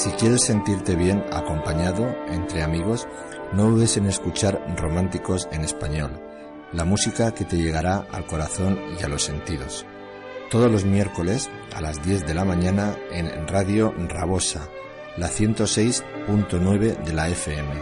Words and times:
Si 0.00 0.08
quieres 0.12 0.46
sentirte 0.46 0.96
bien 0.96 1.22
acompañado 1.30 2.16
entre 2.28 2.62
amigos, 2.62 3.06
no 3.52 3.64
dudes 3.64 3.98
en 3.98 4.06
escuchar 4.06 4.58
Románticos 4.78 5.46
en 5.52 5.60
Español, 5.60 6.18
la 6.72 6.86
música 6.86 7.34
que 7.34 7.44
te 7.44 7.58
llegará 7.58 8.06
al 8.10 8.24
corazón 8.24 8.80
y 8.98 9.04
a 9.04 9.08
los 9.08 9.24
sentidos. 9.24 9.84
Todos 10.50 10.72
los 10.72 10.86
miércoles 10.86 11.50
a 11.74 11.82
las 11.82 12.02
10 12.02 12.26
de 12.26 12.32
la 12.32 12.46
mañana 12.46 12.96
en 13.12 13.46
Radio 13.46 13.92
Rabosa, 14.08 14.70
la 15.18 15.28
106.9 15.28 17.04
de 17.04 17.12
la 17.12 17.28
FM. 17.28 17.74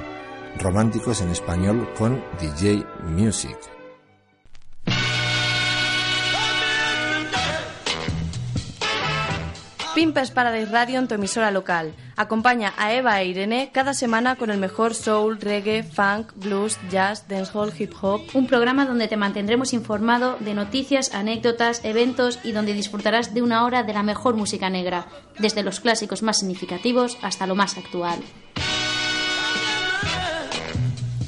Románticos 0.58 1.20
en 1.20 1.28
Español 1.28 1.88
con 1.96 2.20
DJ 2.40 2.84
Music. 3.04 3.77
Pimpers 9.98 10.30
Paradise 10.30 10.70
Radio 10.70 11.00
en 11.00 11.08
tu 11.08 11.16
emisora 11.16 11.50
local. 11.50 11.92
Acompaña 12.14 12.72
a 12.76 12.94
Eva 12.94 13.20
e 13.20 13.26
Irene 13.26 13.70
cada 13.74 13.94
semana 13.94 14.36
con 14.36 14.48
el 14.48 14.58
mejor 14.58 14.94
soul, 14.94 15.40
reggae, 15.40 15.82
funk, 15.82 16.30
blues, 16.36 16.78
jazz, 16.88 17.26
dancehall, 17.26 17.72
hip 17.76 17.92
hop. 18.00 18.22
Un 18.32 18.46
programa 18.46 18.86
donde 18.86 19.08
te 19.08 19.16
mantendremos 19.16 19.72
informado 19.72 20.36
de 20.38 20.54
noticias, 20.54 21.12
anécdotas, 21.12 21.84
eventos 21.84 22.38
y 22.44 22.52
donde 22.52 22.74
disfrutarás 22.74 23.34
de 23.34 23.42
una 23.42 23.64
hora 23.64 23.82
de 23.82 23.92
la 23.92 24.04
mejor 24.04 24.36
música 24.36 24.70
negra, 24.70 25.08
desde 25.36 25.64
los 25.64 25.80
clásicos 25.80 26.22
más 26.22 26.38
significativos 26.38 27.18
hasta 27.20 27.48
lo 27.48 27.56
más 27.56 27.76
actual. 27.76 28.20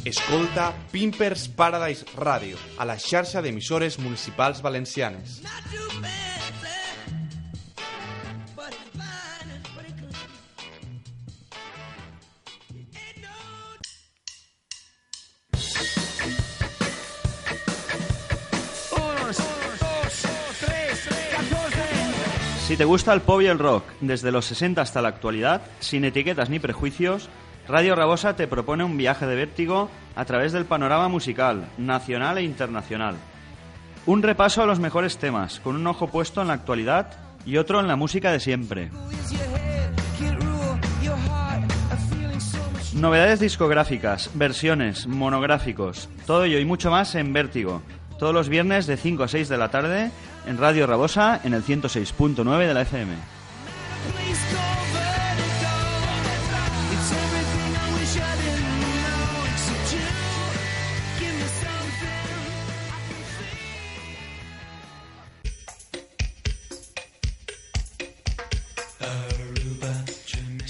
Escolta 0.04 0.74
Pimpers 0.92 1.48
Paradise 1.48 2.04
Radio 2.16 2.56
a 2.78 2.84
la 2.84 2.94
xarxa 3.00 3.42
d'emissores 3.42 3.98
municipals 3.98 4.62
valencianes. 4.62 5.42
Si 22.70 22.76
te 22.76 22.84
gusta 22.84 23.12
el 23.12 23.20
pop 23.20 23.42
y 23.42 23.46
el 23.46 23.58
rock, 23.58 23.82
desde 24.00 24.30
los 24.30 24.44
60 24.44 24.80
hasta 24.80 25.02
la 25.02 25.08
actualidad, 25.08 25.60
sin 25.80 26.04
etiquetas 26.04 26.50
ni 26.50 26.60
prejuicios, 26.60 27.28
Radio 27.66 27.96
Rabosa 27.96 28.36
te 28.36 28.46
propone 28.46 28.84
un 28.84 28.96
viaje 28.96 29.26
de 29.26 29.34
vértigo 29.34 29.90
a 30.14 30.24
través 30.24 30.52
del 30.52 30.66
panorama 30.66 31.08
musical, 31.08 31.66
nacional 31.78 32.38
e 32.38 32.44
internacional. 32.44 33.16
Un 34.06 34.22
repaso 34.22 34.62
a 34.62 34.66
los 34.66 34.78
mejores 34.78 35.18
temas, 35.18 35.58
con 35.58 35.74
un 35.74 35.84
ojo 35.88 36.06
puesto 36.12 36.42
en 36.42 36.46
la 36.46 36.54
actualidad 36.54 37.10
y 37.44 37.56
otro 37.56 37.80
en 37.80 37.88
la 37.88 37.96
música 37.96 38.30
de 38.30 38.38
siempre. 38.38 38.92
Novedades 42.94 43.40
discográficas, 43.40 44.30
versiones, 44.34 45.08
monográficos, 45.08 46.08
todo 46.24 46.44
ello 46.44 46.60
y 46.60 46.64
mucho 46.64 46.92
más 46.92 47.16
en 47.16 47.32
Vértigo, 47.32 47.82
todos 48.20 48.32
los 48.32 48.48
viernes 48.48 48.86
de 48.86 48.96
5 48.96 49.24
a 49.24 49.28
6 49.28 49.48
de 49.48 49.58
la 49.58 49.72
tarde 49.72 50.12
en 50.46 50.58
Radio 50.58 50.86
Rabosa 50.86 51.40
en 51.44 51.54
el 51.54 51.64
106.9 51.64 52.66
de 52.66 52.74
la 52.74 52.82
FM. 52.82 53.14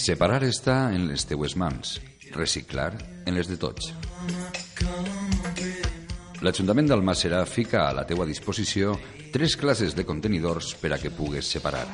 Separar 0.01 0.41
està 0.43 0.89
en 0.91 1.05
les 1.07 1.23
teues 1.29 1.55
mans, 1.61 2.01
reciclar 2.35 2.95
en 3.29 3.37
les 3.37 3.47
de 3.47 3.61
tots. 3.61 3.93
L'Ajuntament 6.41 6.87
d'Almàssera 6.89 7.43
fica 7.45 7.83
a 7.85 7.93
la 7.93 8.07
teua 8.09 8.25
disposició 8.25 8.95
tres 9.33 9.59
classes 9.61 9.93
de 9.93 10.07
contenidors 10.09 10.71
per 10.81 10.95
a 10.95 10.99
que 10.99 11.13
pugues 11.13 11.45
separar. 11.45 11.85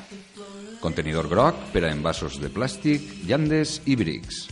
Contenidor 0.78 1.26
groc 1.26 1.58
per 1.72 1.82
a 1.82 1.90
envasos 1.90 2.38
de 2.38 2.52
plàstic, 2.54 3.08
llandes 3.26 3.80
i 3.90 3.96
brics. 3.98 4.44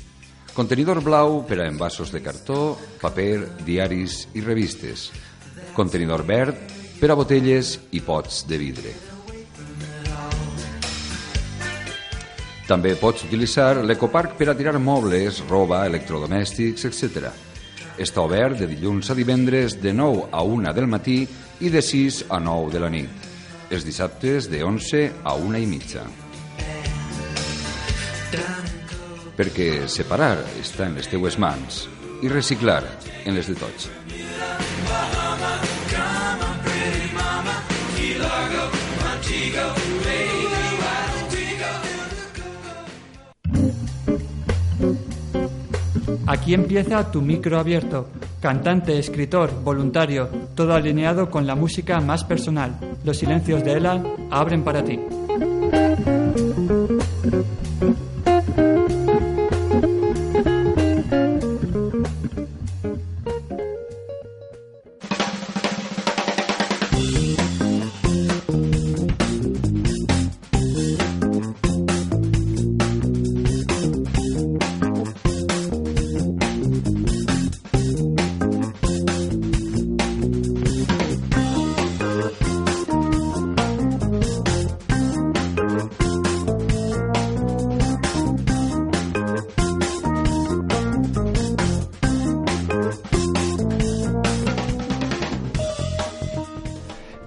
Contenidor 0.54 0.98
blau 1.02 1.44
per 1.46 1.60
a 1.60 1.68
envasos 1.70 2.10
de 2.10 2.24
cartó, 2.26 2.74
paper, 2.98 3.62
diaris 3.62 4.24
i 4.34 4.42
revistes. 4.42 5.12
Contenidor 5.78 6.26
verd 6.26 6.58
per 6.98 7.12
a 7.12 7.18
botelles 7.18 7.76
i 7.94 8.02
pots 8.02 8.42
de 8.50 8.58
vidre. 8.58 8.98
També 12.66 12.96
pots 12.98 13.28
utilitzar 13.28 13.84
l'ecoparc 13.84 14.38
per 14.38 14.50
a 14.50 14.58
tirar 14.58 14.78
mobles, 14.80 15.42
roba, 15.50 15.84
electrodomèstics, 15.86 16.88
etc. 16.90 17.43
Està 17.94 18.24
obert 18.26 18.58
de 18.58 18.66
dilluns 18.66 19.06
a 19.10 19.14
divendres 19.14 19.76
de 19.78 19.92
9 19.94 20.26
a 20.34 20.42
1 20.42 20.72
del 20.74 20.88
matí 20.90 21.20
i 21.62 21.70
de 21.70 21.82
6 21.82 22.24
a 22.34 22.40
9 22.42 22.72
de 22.74 22.80
la 22.82 22.90
nit. 22.90 23.28
Els 23.70 23.86
dissabtes 23.86 24.48
de 24.50 24.64
11 24.66 25.04
a 25.22 25.34
1 25.38 25.60
i 25.62 25.68
mitja. 25.70 26.02
Perquè 29.38 29.86
separar 29.90 30.36
està 30.58 30.88
en 30.88 30.98
les 30.98 31.10
teues 31.10 31.38
mans 31.38 31.84
i 32.22 32.30
reciclar 32.30 32.82
en 33.24 33.38
les 33.38 33.50
de 33.50 33.58
tots. 33.62 33.90
Aquí 46.26 46.54
empieza 46.54 47.10
tu 47.10 47.20
micro 47.20 47.58
abierto. 47.58 48.08
Cantante, 48.40 48.98
escritor, 48.98 49.50
voluntario, 49.62 50.28
todo 50.54 50.74
alineado 50.74 51.30
con 51.30 51.46
la 51.46 51.54
música 51.54 52.00
más 52.00 52.24
personal. 52.24 52.76
Los 53.04 53.18
silencios 53.18 53.62
de 53.62 53.72
Ela 53.72 54.02
abren 54.30 54.62
para 54.64 54.82
ti. 54.82 54.98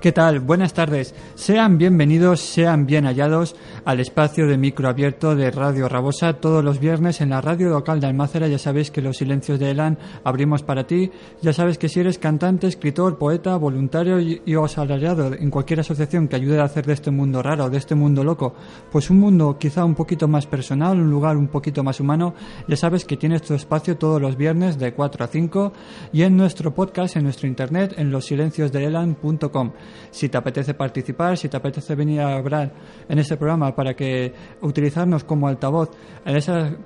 ¿Qué 0.07 0.13
tal? 0.13 0.39
Buenas 0.39 0.71
tardes. 0.71 1.13
Sean 1.35 1.77
bienvenidos, 1.77 2.39
sean 2.39 2.85
bien 2.85 3.03
hallados 3.03 3.57
al 3.87 4.01
espacio 4.01 4.47
de 4.47 4.57
micro 4.57 4.89
abierto 4.89 5.33
de 5.33 5.49
Radio 5.49 5.87
Rabosa 5.87 6.33
todos 6.33 6.61
los 6.61 6.77
viernes 6.77 7.21
en 7.21 7.29
la 7.29 7.39
radio 7.39 7.69
local 7.69 8.01
de 8.01 8.07
Almácera. 8.07 8.49
Ya 8.49 8.59
sabéis 8.59 8.91
que 8.91 9.01
los 9.01 9.15
silencios 9.15 9.59
de 9.59 9.71
Elan 9.71 9.97
abrimos 10.25 10.61
para 10.61 10.85
ti. 10.85 11.09
Ya 11.41 11.53
sabes 11.53 11.77
que 11.77 11.87
si 11.87 12.01
eres 12.01 12.19
cantante, 12.19 12.67
escritor, 12.67 13.17
poeta, 13.17 13.55
voluntario 13.55 14.19
y, 14.19 14.41
y 14.45 14.55
asalariado 14.55 15.33
en 15.33 15.49
cualquier 15.49 15.79
asociación 15.79 16.27
que 16.27 16.35
ayude 16.35 16.59
a 16.59 16.65
hacer 16.65 16.85
de 16.85 16.91
este 16.91 17.11
mundo 17.11 17.41
raro, 17.41 17.69
de 17.69 17.77
este 17.77 17.95
mundo 17.95 18.25
loco, 18.25 18.55
pues 18.91 19.09
un 19.09 19.21
mundo 19.21 19.55
quizá 19.57 19.85
un 19.85 19.95
poquito 19.95 20.27
más 20.27 20.47
personal, 20.47 20.99
un 20.99 21.09
lugar 21.09 21.37
un 21.37 21.47
poquito 21.47 21.81
más 21.81 22.01
humano, 22.01 22.33
ya 22.67 22.75
sabes 22.75 23.05
que 23.05 23.15
tienes 23.15 23.43
tu 23.43 23.53
espacio 23.53 23.97
todos 23.97 24.21
los 24.21 24.35
viernes 24.35 24.77
de 24.77 24.93
4 24.93 25.23
a 25.23 25.27
5 25.29 25.73
y 26.11 26.23
en 26.23 26.35
nuestro 26.35 26.73
podcast, 26.73 27.15
en 27.15 27.23
nuestro 27.23 27.47
internet, 27.47 27.93
en 27.95 28.11
losilenciosdeelan.com. 28.11 29.71
Si 30.11 30.27
te 30.27 30.37
apetece 30.37 30.73
participar, 30.73 31.37
si 31.37 31.47
te 31.47 31.55
apetece 31.55 31.95
venir 31.95 32.19
a 32.19 32.35
hablar 32.35 32.73
en 33.07 33.19
este 33.19 33.37
programa 33.37 33.76
para 33.77 33.93
que 33.93 34.33
utilizarnos 34.61 35.23
como 35.23 35.47
altavoz 35.47 35.91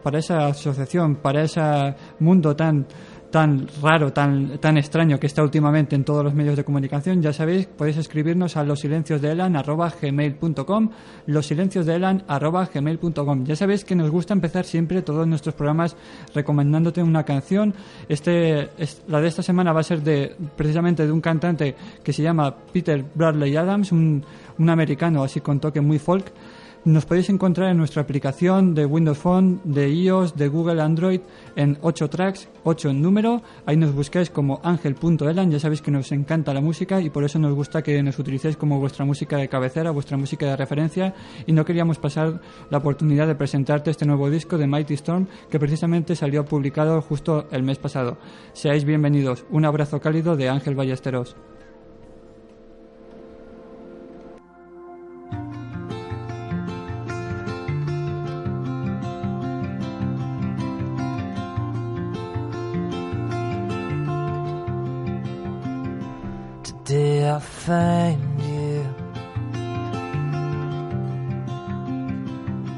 para 0.03 0.19
esa 0.19 0.47
asociación, 0.47 1.15
para 1.15 1.41
ese 1.43 1.61
mundo 2.19 2.53
tan 2.55 2.85
tan 3.31 3.65
raro, 3.81 4.11
tan, 4.11 4.57
tan 4.59 4.77
extraño 4.77 5.17
que 5.17 5.25
está 5.27 5.41
últimamente 5.41 5.95
en 5.95 6.03
todos 6.03 6.21
los 6.21 6.33
medios 6.33 6.57
de 6.57 6.65
comunicación, 6.65 7.21
ya 7.21 7.31
sabéis, 7.31 7.65
podéis 7.65 7.95
escribirnos 7.95 8.57
a 8.57 8.63
losilenciosdeelan.gmail.com 8.65 10.89
losilenciosdeelan.gmail.com 11.27 13.45
Ya 13.45 13.55
sabéis 13.55 13.85
que 13.85 13.95
nos 13.95 14.11
gusta 14.11 14.33
empezar 14.33 14.65
siempre 14.65 15.01
todos 15.01 15.25
nuestros 15.27 15.55
programas 15.55 15.95
recomendándote 16.35 17.01
una 17.01 17.23
canción. 17.23 17.73
Este, 18.09 18.69
es- 18.77 19.01
la 19.07 19.21
de 19.21 19.29
esta 19.29 19.43
semana 19.43 19.71
va 19.71 19.79
a 19.79 19.83
ser 19.83 20.01
de 20.01 20.35
precisamente 20.57 21.05
de 21.05 21.11
un 21.13 21.21
cantante 21.21 21.73
que 22.03 22.11
se 22.13 22.21
llama 22.23 22.53
Peter 22.73 23.01
Bradley 23.15 23.55
Adams, 23.55 23.93
un, 23.93 24.25
un 24.57 24.69
americano 24.69 25.23
así 25.23 25.39
con 25.39 25.61
toque 25.61 25.79
muy 25.79 25.99
folk 25.99 26.25
Nos 26.83 27.05
podéis 27.05 27.29
encontrar 27.29 27.69
en 27.69 27.77
nuestra 27.77 28.01
aplicación 28.01 28.73
de 28.73 28.87
Windows 28.87 29.19
Phone, 29.19 29.61
de 29.63 29.87
iOS, 29.87 30.35
de 30.35 30.47
Google 30.47 30.81
Android 30.81 31.21
en 31.55 31.77
8 31.79 32.09
tracks, 32.09 32.49
8 32.63 32.89
en 32.89 33.03
número. 33.03 33.43
Ahí 33.67 33.77
nos 33.77 33.93
buscáis 33.93 34.31
como 34.31 34.59
angel.elan. 34.63 35.51
Ya 35.51 35.59
sabéis 35.59 35.83
que 35.83 35.91
nos 35.91 36.11
encanta 36.11 36.55
la 36.55 36.59
música 36.59 36.99
y 36.99 37.11
por 37.11 37.23
eso 37.23 37.37
nos 37.37 37.53
gusta 37.53 37.83
que 37.83 38.01
nos 38.01 38.17
utilicéis 38.17 38.57
como 38.57 38.79
vuestra 38.79 39.05
música 39.05 39.37
de 39.37 39.47
cabecera, 39.47 39.91
vuestra 39.91 40.17
música 40.17 40.47
de 40.47 40.57
referencia. 40.57 41.13
Y 41.45 41.51
no 41.51 41.65
queríamos 41.65 41.99
pasar 41.99 42.41
la 42.71 42.79
oportunidad 42.79 43.27
de 43.27 43.35
presentarte 43.35 43.91
este 43.91 44.07
nuevo 44.07 44.31
disco 44.31 44.57
de 44.57 44.65
Mighty 44.65 44.95
Storm 44.95 45.27
que 45.51 45.59
precisamente 45.59 46.15
salió 46.15 46.45
publicado 46.45 46.99
justo 47.03 47.47
el 47.51 47.61
mes 47.61 47.77
pasado. 47.77 48.17
Seáis 48.53 48.85
bienvenidos. 48.85 49.45
Un 49.51 49.65
abrazo 49.65 50.01
cálido 50.01 50.35
de 50.35 50.49
Ángel 50.49 50.73
Ballesteros. 50.73 51.35
Today 66.91 67.23
I 67.29 67.39
find 67.39 68.41
you. 68.41 68.83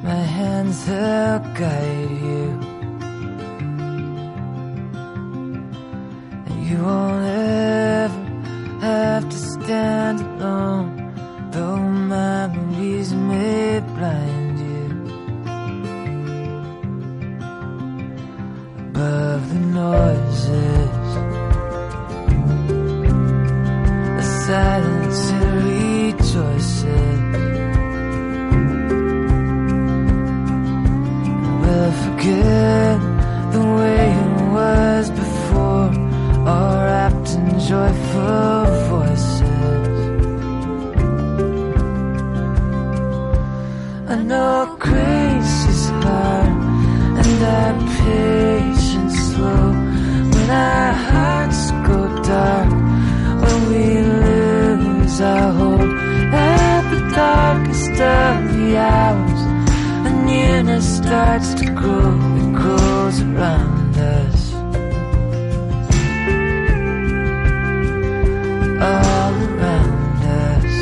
My 0.04 0.24
hands 0.38 0.88
will 0.88 1.40
guide 1.60 2.12
you. 2.28 2.46
And 6.46 6.58
you 6.68 6.78
won't 6.78 7.26
ever 7.26 8.24
have 8.82 9.24
to 9.34 9.38
stand 9.54 10.20
alone. 10.22 10.90
Though 11.50 11.80
my 11.80 12.48
memories 12.50 13.12
may 13.16 13.80
blind 13.80 14.60
you. 14.70 14.86
Above 18.90 19.44
the 19.50 19.60
noises. 19.82 20.93
Silence 24.54 25.03
our 55.24 55.52
hope 55.54 55.82
at 56.34 56.82
the 56.94 57.02
darkest 57.16 57.92
of 57.92 58.54
the 58.54 58.78
hours 58.78 59.42
a 60.08 60.12
nearness 60.26 60.98
starts 60.98 61.54
to 61.54 61.66
grow 61.72 62.12
it 62.42 62.54
grows 62.54 63.22
around 63.22 63.98
us. 63.98 64.54
All 68.92 69.34
around 69.48 70.22
us. 70.52 70.76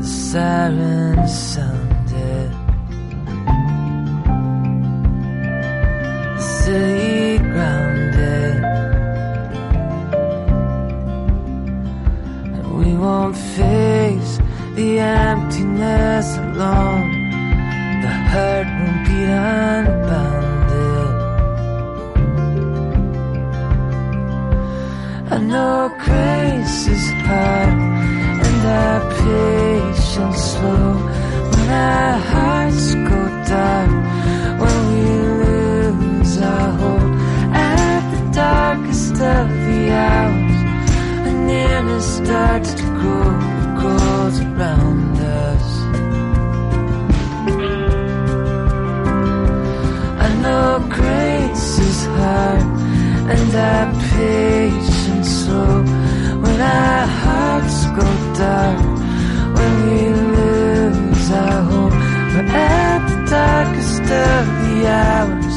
The 0.00 0.06
siren 0.06 1.28
sounded 1.28 1.73
emptiness 16.24 16.36
alone. 16.38 17.10
The 18.02 18.08
hurt 18.08 18.66
won't 18.66 19.06
be 19.06 19.24
unbounded. 19.24 20.44
I 25.30 25.38
know 25.38 25.90
grace 26.04 26.86
is 26.86 27.10
hard 27.26 27.78
and 28.46 28.66
our 28.66 29.00
patience 29.20 30.42
slow. 30.52 30.94
When 31.50 31.70
our 31.70 32.18
hearts 32.18 32.94
go 32.94 33.20
dark 33.48 33.90
when 34.60 34.78
we 34.92 35.02
lose 35.44 36.38
our 36.38 36.70
hope 36.80 37.14
at 37.54 38.02
the 38.12 38.22
darkest 38.32 39.12
of 39.12 39.48
the 39.66 39.92
hours 39.92 40.56
a 41.28 41.32
nearness 41.46 42.16
starts 42.16 42.74
to 42.74 42.82
grow 42.82 43.53
Know 50.54 50.78
grace 50.88 51.78
is 51.88 52.00
hard 52.16 52.62
and 53.32 53.52
our 53.70 53.86
patience 54.14 55.30
slow 55.40 55.82
when 56.42 56.58
our 56.60 57.06
hearts 57.22 57.78
go 57.98 58.06
dark 58.38 58.80
when 59.56 59.72
we 59.84 60.00
lose 60.36 61.26
our 61.42 61.60
hope 61.70 61.96
but 62.34 62.46
at 62.54 63.00
the 63.10 63.18
darkest 63.36 64.06
of 64.28 64.44
the 64.62 64.74
hours 65.02 65.56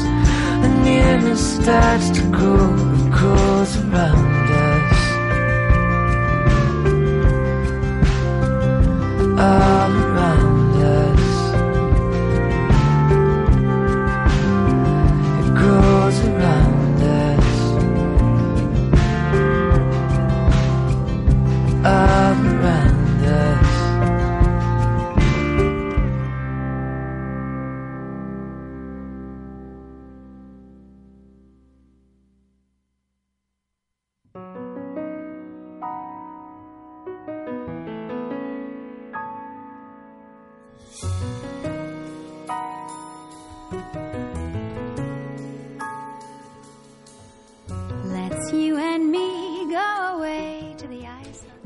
the 0.62 0.70
nearness 0.86 1.42
starts 1.56 2.08
to 2.16 2.22
grow 2.36 2.70
and 2.94 3.12
grows 3.12 3.72
around 3.84 4.46
us. 4.66 4.98
All 9.46 9.87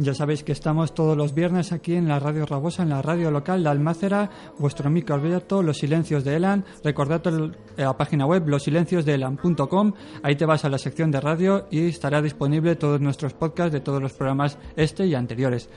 Ya 0.02 0.14
sabéis 0.14 0.42
que 0.42 0.50
estamos 0.52 0.94
todos 0.94 1.16
los 1.16 1.32
viernes 1.32 1.70
aquí 1.70 1.94
en 1.94 2.08
la 2.08 2.18
Radio 2.18 2.44
Rabosa, 2.44 2.82
en 2.82 2.88
la 2.88 3.02
radio 3.02 3.30
local 3.30 3.62
de 3.62 3.68
Almácera, 3.68 4.28
vuestro 4.58 4.88
amigo 4.88 5.14
Alberto, 5.14 5.62
Los 5.62 5.78
Silencios 5.78 6.24
de 6.24 6.34
Elan. 6.36 6.64
Recordad 6.82 7.24
el- 7.28 7.54
la 7.76 7.96
página 7.96 8.26
web 8.26 8.48
losilenciosdeelan.com, 8.48 9.92
ahí 10.24 10.34
te 10.34 10.44
vas 10.44 10.64
a 10.64 10.68
la 10.70 10.78
sección 10.78 11.10
de 11.12 11.20
radio 11.20 11.66
y 11.70 11.86
estará 11.88 12.20
disponible 12.20 12.74
todos 12.74 13.00
nuestros 13.00 13.34
podcasts 13.34 13.72
de 13.72 13.80
todos 13.80 14.02
los 14.02 14.12
programas 14.14 14.58
este 14.76 15.06
y 15.06 15.14
anteriores. 15.14 15.68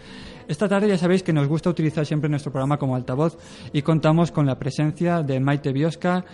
Esta 0.48 0.68
tarde 0.68 0.88
ya 0.88 0.98
sabéis 0.98 1.22
que 1.22 1.34
nos 1.34 1.48
gusta 1.48 1.70
utilizar 1.70 2.06
siempre 2.06 2.30
nuestro 2.30 2.52
programa 2.52 2.78
como 2.78 2.96
altavoz 2.96 3.38
y 3.74 3.82
contamos 3.84 4.32
con 4.32 4.46
la 4.48 4.58
presencia 4.58 5.22
de 5.24 5.40
Maite 5.40 5.72
Biosca 5.72 6.26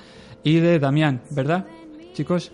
y 0.43 0.59
de 0.59 0.79
Damián, 0.79 1.21
¿verdad? 1.31 1.65
Chicos, 2.13 2.51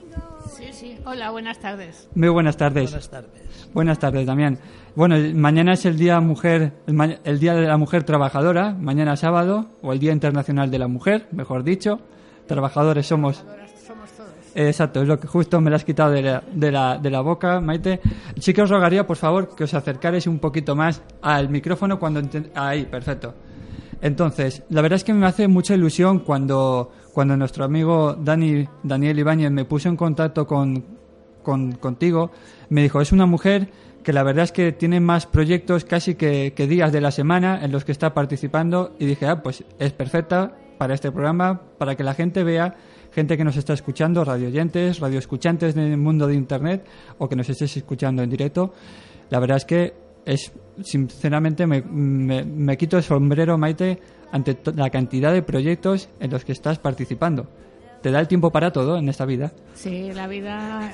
Sí, 0.55 0.65
sí. 0.71 0.97
Hola, 1.05 1.31
buenas 1.31 1.59
tardes. 1.59 2.07
muy 2.15 2.29
buenas 2.29 2.55
tardes. 2.57 2.91
Buenas 2.91 3.09
tardes. 3.09 3.69
Buenas 3.73 3.99
tardes, 3.99 4.25
Damián. 4.25 4.57
Bueno, 4.95 5.15
mañana 5.35 5.73
es 5.73 5.85
el 5.85 5.97
día 5.97 6.19
mujer, 6.21 6.73
el, 7.23 7.39
día 7.39 7.53
de 7.53 7.67
la 7.67 7.77
mujer 7.77 8.03
trabajadora, 8.03 8.73
mañana 8.79 9.15
sábado 9.17 9.67
o 9.81 9.93
el 9.93 9.99
Día 9.99 10.13
Internacional 10.13 10.71
de 10.71 10.79
la 10.79 10.87
Mujer, 10.87 11.27
mejor 11.31 11.63
dicho. 11.63 11.99
Trabajadores 12.47 13.05
somos. 13.07 13.43
Somos 13.85 14.09
todos. 14.11 14.29
Eh, 14.55 14.67
Exacto, 14.67 15.01
es 15.01 15.07
lo 15.07 15.19
que 15.19 15.27
justo 15.27 15.59
me 15.59 15.69
lo 15.69 15.75
has 15.75 15.83
quitado 15.83 16.11
de 16.11 16.21
la, 16.21 16.43
de 16.51 16.71
la, 16.71 16.97
de 16.97 17.09
la 17.09 17.21
boca, 17.21 17.59
Maite. 17.59 17.99
Sí 18.39 18.53
que 18.53 18.61
os 18.61 18.69
rogaría, 18.69 19.05
por 19.05 19.17
favor, 19.17 19.53
que 19.55 19.65
os 19.65 19.73
acercarais 19.73 20.27
un 20.27 20.39
poquito 20.39 20.75
más 20.75 21.03
al 21.21 21.49
micrófono 21.49 21.99
cuando... 21.99 22.21
Ahí, 22.55 22.85
perfecto. 22.85 23.33
Entonces, 24.01 24.63
la 24.69 24.81
verdad 24.81 24.97
es 24.97 25.03
que 25.03 25.13
me 25.13 25.25
hace 25.25 25.47
mucha 25.47 25.73
ilusión 25.73 26.19
cuando, 26.19 26.91
cuando 27.17 27.35
nuestro 27.35 27.65
amigo 27.65 28.13
Dani, 28.13 28.67
Daniel 28.83 29.17
Ibáñez 29.17 29.49
me 29.49 29.65
puso 29.65 29.89
en 29.89 29.95
contacto 29.95 30.45
con, 30.45 30.85
con- 31.41 31.71
contigo, 31.71 32.29
me 32.69 32.83
dijo, 32.83 33.01
es 33.01 33.11
una 33.11 33.25
mujer 33.25 33.71
que 34.03 34.13
la 34.13 34.21
verdad 34.21 34.43
es 34.43 34.51
que 34.51 34.71
tiene 34.71 34.99
más 34.99 35.25
proyectos 35.25 35.83
casi 35.83 36.13
que, 36.13 36.53
días 36.69 36.91
de 36.91 37.01
la 37.01 37.09
semana 37.09 37.59
en 37.65 37.71
los 37.71 37.85
que 37.85 37.91
está 37.91 38.13
participando 38.13 38.93
y 38.99 39.07
dije, 39.07 39.25
ah, 39.25 39.41
pues 39.41 39.63
es 39.79 39.93
perfecta 39.93 40.53
para 40.77 40.93
este 40.93 41.11
programa, 41.11 41.59
para 41.79 41.95
que 41.95 42.03
la 42.03 42.13
gente 42.13 42.43
vea 42.43 42.75
gente 43.11 43.35
que 43.35 43.43
nos 43.43 43.57
está 43.57 43.73
escuchando, 43.73 44.23
radio 44.23 44.49
oyentes, 44.49 44.99
radio 44.99 45.17
escuchantes 45.17 45.73
del 45.73 45.97
mundo 45.97 46.27
de 46.27 46.35
Internet 46.35 46.85
o 47.17 47.27
que 47.27 47.35
nos 47.35 47.49
estés 47.49 47.75
escuchando 47.77 48.21
en 48.21 48.29
directo. 48.29 48.73
La 49.31 49.39
verdad 49.39 49.57
es 49.57 49.65
que 49.65 49.93
es, 50.23 50.51
sinceramente, 50.83 51.65
me, 51.65 51.81
me- 51.81 52.43
me 52.45 52.77
quito 52.77 52.95
el 52.97 53.01
sombrero, 53.03 53.57
Maite, 53.57 53.97
ante 54.31 54.57
la 54.75 54.89
cantidad 54.89 55.33
de 55.33 55.41
proyectos 55.41 56.09
en 56.19 56.31
los 56.31 56.45
que 56.45 56.51
estás 56.51 56.79
participando. 56.79 57.47
Te 58.01 58.11
da 58.11 58.19
el 58.19 58.27
tiempo 58.27 58.51
para 58.51 58.71
todo 58.71 58.97
en 58.97 59.09
esta 59.09 59.25
vida. 59.25 59.51
Sí, 59.73 60.11
la 60.13 60.27
vida, 60.27 60.93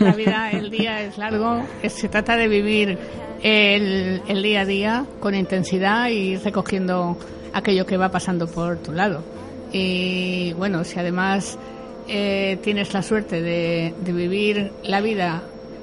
la 0.00 0.12
vida, 0.12 0.50
el 0.50 0.70
día 0.70 1.02
es 1.02 1.16
largo. 1.16 1.62
Se 1.88 2.08
trata 2.08 2.36
de 2.36 2.48
vivir 2.48 2.98
el, 3.42 4.20
el 4.28 4.42
día 4.42 4.60
a 4.60 4.64
día 4.66 5.06
con 5.20 5.34
intensidad 5.34 6.10
y 6.10 6.36
recogiendo 6.36 7.16
aquello 7.54 7.86
que 7.86 7.96
va 7.96 8.10
pasando 8.10 8.46
por 8.46 8.76
tu 8.78 8.92
lado. 8.92 9.22
Y 9.72 10.52
bueno, 10.52 10.84
si 10.84 10.98
además 10.98 11.58
eh, 12.08 12.58
tienes 12.62 12.92
la 12.92 13.02
suerte 13.02 13.40
de, 13.40 13.94
de 14.04 14.12
vivir 14.12 14.70
la 14.84 15.00
vida 15.00 15.42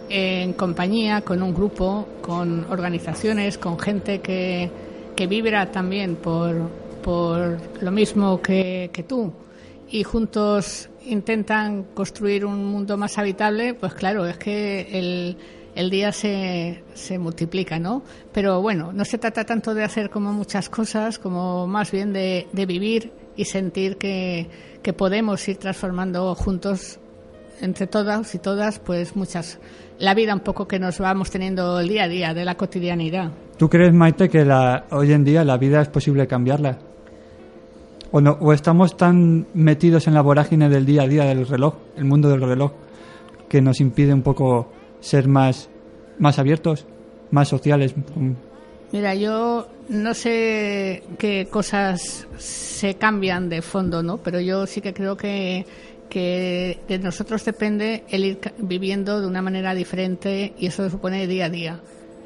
en 0.10 0.54
compañía, 0.54 1.22
con 1.22 1.42
un 1.42 1.54
grupo, 1.54 2.08
con 2.22 2.66
organizaciones, 2.70 3.58
con 3.58 3.80
gente 3.80 4.20
que, 4.20 4.70
que 5.16 5.28
vibra 5.28 5.72
también 5.72 6.16
por, 6.18 6.70
por 7.02 7.58
lo 7.82 7.92
mismo 7.92 8.42
que, 8.42 8.90
que 8.94 9.04
tú 9.04 9.34
y 9.90 10.04
juntos 10.04 10.90
intentan 11.06 11.84
construir 11.94 12.46
un 12.46 12.66
mundo 12.66 12.98
más 12.98 13.18
habitable, 13.18 13.74
pues 13.74 13.94
claro, 13.94 14.26
es 14.26 14.38
que 14.38 14.88
el, 14.92 15.38
el 15.76 15.90
día 15.90 16.12
se, 16.12 16.84
se 16.94 17.20
multiplica, 17.20 17.80
¿no? 17.80 18.04
Pero 18.32 18.62
bueno, 18.62 18.94
no 18.94 19.04
se 19.06 19.18
trata 19.18 19.44
tanto 19.44 19.74
de 19.74 19.84
hacer 19.84 20.10
como 20.10 20.32
muchas 20.32 20.70
cosas, 20.70 21.20
como 21.20 21.68
más 21.68 21.92
bien 21.92 22.14
de, 22.14 22.48
de 22.54 22.66
vivir 22.66 23.12
y 23.36 23.46
sentir 23.46 23.98
que, 23.98 24.50
que 24.82 24.94
podemos 24.94 25.46
ir 25.48 25.58
transformando 25.58 26.34
juntos 26.36 27.00
entre 27.62 27.88
todas 27.88 28.34
y 28.34 28.40
todas, 28.40 28.80
pues 28.80 29.16
muchas, 29.16 29.60
la 30.00 30.14
vida 30.14 30.34
un 30.34 30.40
poco 30.40 30.68
que 30.68 30.80
nos 30.80 31.00
vamos 31.00 31.30
teniendo 31.30 31.80
el 31.80 31.88
día 31.88 32.06
a 32.06 32.08
día 32.08 32.34
de 32.34 32.46
la 32.46 32.56
cotidianidad. 32.56 33.32
¿Tú 33.58 33.70
crees, 33.70 33.94
Maite, 33.94 34.30
que 34.30 34.44
la, 34.44 34.86
hoy 34.92 35.12
en 35.14 35.24
día 35.24 35.44
la 35.44 35.58
vida 35.58 35.82
es 35.82 35.90
posible 35.90 36.28
cambiarla? 36.28 36.80
¿O, 38.12 38.20
no, 38.20 38.38
¿O 38.42 38.52
estamos 38.52 38.98
tan 38.98 39.48
metidos 39.54 40.08
en 40.08 40.14
la 40.14 40.22
vorágine 40.22 40.68
del 40.70 40.86
día 40.86 41.04
a 41.04 41.08
día 41.08 41.24
del 41.26 41.48
reloj, 41.48 41.76
el 41.96 42.06
mundo 42.06 42.30
del 42.30 42.42
reloj, 42.42 42.74
que 43.48 43.62
nos 43.62 43.80
impide 43.80 44.14
un 44.14 44.22
poco 44.22 44.70
ser 45.00 45.28
más, 45.28 45.70
más 46.20 46.38
abiertos, 46.38 46.86
más 47.32 47.48
sociales? 47.48 47.96
Mira, 48.92 49.16
yo 49.16 49.68
no 49.88 50.14
sé 50.14 51.04
qué 51.18 51.48
cosas 51.50 52.28
se 52.38 52.96
cambian 52.96 53.48
de 53.48 53.62
fondo, 53.62 54.04
¿no? 54.04 54.18
Pero 54.18 54.42
yo 54.42 54.68
sí 54.68 54.82
que 54.82 54.94
creo 54.94 55.16
que, 55.16 55.66
que 56.10 56.80
de 56.90 57.00
nosotros 57.00 57.46
depende 57.46 58.04
el 58.10 58.26
ir 58.26 58.40
viviendo 58.58 59.22
de 59.22 59.28
una 59.28 59.42
manera 59.42 59.74
diferente 59.74 60.54
y 60.60 60.68
eso 60.68 60.90
supone 60.90 61.28
día 61.28 61.46
a 61.46 61.50
día. 61.50 61.80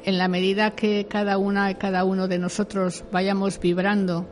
En 0.04 0.18
la 0.18 0.26
medida 0.26 0.72
que 0.72 1.06
cada 1.08 1.38
una 1.38 1.70
y 1.70 1.76
cada 1.76 2.04
uno 2.04 2.26
de 2.26 2.38
nosotros 2.38 3.04
vayamos 3.12 3.60
vibrando 3.60 4.26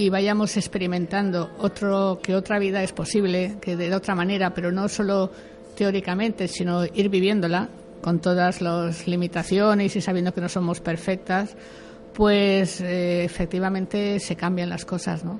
y 0.00 0.08
vayamos 0.08 0.56
experimentando 0.56 1.50
otro 1.58 2.20
que 2.22 2.34
otra 2.34 2.58
vida 2.58 2.82
es 2.82 2.90
posible, 2.90 3.58
que 3.60 3.76
de 3.76 3.94
otra 3.94 4.14
manera, 4.14 4.54
pero 4.54 4.72
no 4.72 4.88
solo 4.88 5.30
teóricamente, 5.76 6.48
sino 6.48 6.86
ir 6.86 7.10
viviéndola 7.10 7.68
con 8.00 8.18
todas 8.18 8.62
las 8.62 9.06
limitaciones 9.06 9.94
y 9.94 10.00
sabiendo 10.00 10.32
que 10.32 10.40
no 10.40 10.48
somos 10.48 10.80
perfectas, 10.80 11.54
pues 12.14 12.80
eh, 12.80 13.24
efectivamente 13.24 14.18
se 14.20 14.36
cambian 14.36 14.70
las 14.70 14.86
cosas, 14.86 15.22
¿no? 15.22 15.38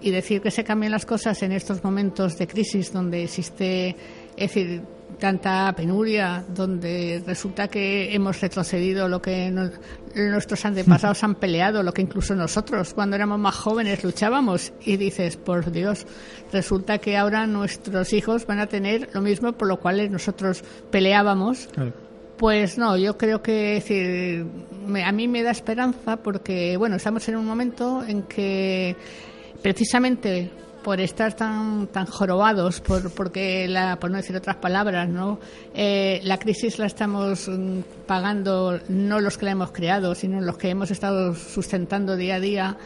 Y 0.00 0.10
decir 0.10 0.40
que 0.40 0.50
se 0.50 0.64
cambian 0.64 0.92
las 0.92 1.04
cosas 1.04 1.42
en 1.42 1.52
estos 1.52 1.84
momentos 1.84 2.38
de 2.38 2.46
crisis 2.46 2.90
donde 2.90 3.24
existe, 3.24 3.90
es 4.38 4.54
decir, 4.54 4.84
tanta 5.18 5.72
penuria, 5.76 6.44
donde 6.54 7.22
resulta 7.26 7.68
que 7.68 8.14
hemos 8.14 8.40
retrocedido 8.40 9.08
lo 9.08 9.20
que 9.20 9.50
nuestros 10.14 10.64
antepasados 10.64 11.22
han 11.24 11.34
peleado, 11.34 11.82
lo 11.82 11.92
que 11.92 12.02
incluso 12.02 12.34
nosotros 12.34 12.94
cuando 12.94 13.16
éramos 13.16 13.38
más 13.38 13.54
jóvenes 13.56 14.04
luchábamos. 14.04 14.72
Y 14.84 14.96
dices, 14.96 15.36
por 15.36 15.70
Dios, 15.72 16.06
resulta 16.52 16.98
que 16.98 17.16
ahora 17.16 17.46
nuestros 17.46 18.12
hijos 18.12 18.46
van 18.46 18.60
a 18.60 18.66
tener 18.66 19.08
lo 19.12 19.20
mismo 19.20 19.52
por 19.52 19.68
lo 19.68 19.78
cual 19.80 20.10
nosotros 20.10 20.62
peleábamos 20.90 21.68
pues 22.36 22.78
no, 22.78 22.96
yo 22.96 23.18
creo 23.18 23.42
que 23.42 23.74
decir, 23.74 24.46
me- 24.86 25.02
a 25.04 25.10
mí 25.10 25.26
me 25.26 25.42
da 25.42 25.50
esperanza 25.50 26.18
porque, 26.18 26.76
bueno, 26.76 26.94
estamos 26.94 27.28
en 27.28 27.34
un 27.34 27.44
momento 27.44 28.04
en 28.06 28.22
que 28.22 28.94
precisamente 29.60 30.48
por 30.88 31.02
estar 31.02 31.34
tan 31.34 31.88
tan 31.88 32.06
jorobados, 32.06 32.80
por 32.80 33.10
porque 33.10 33.68
la, 33.68 33.98
por 34.00 34.10
no 34.10 34.16
decir 34.16 34.34
otras 34.34 34.56
palabras, 34.56 35.06
no, 35.06 35.38
Eh, 35.74 36.18
la 36.24 36.38
crisis 36.38 36.78
la 36.78 36.86
estamos 36.86 37.46
mm, 37.46 37.80
pagando 38.06 38.80
no 38.88 39.20
los 39.20 39.36
que 39.36 39.44
la 39.44 39.50
hemos 39.50 39.70
creado, 39.70 40.14
sino 40.14 40.40
los 40.40 40.56
que 40.56 40.70
hemos 40.70 40.90
estado 40.90 41.34
sustentando 41.34 42.16
día 42.16 42.36
a 42.36 42.40
día. 42.40 42.76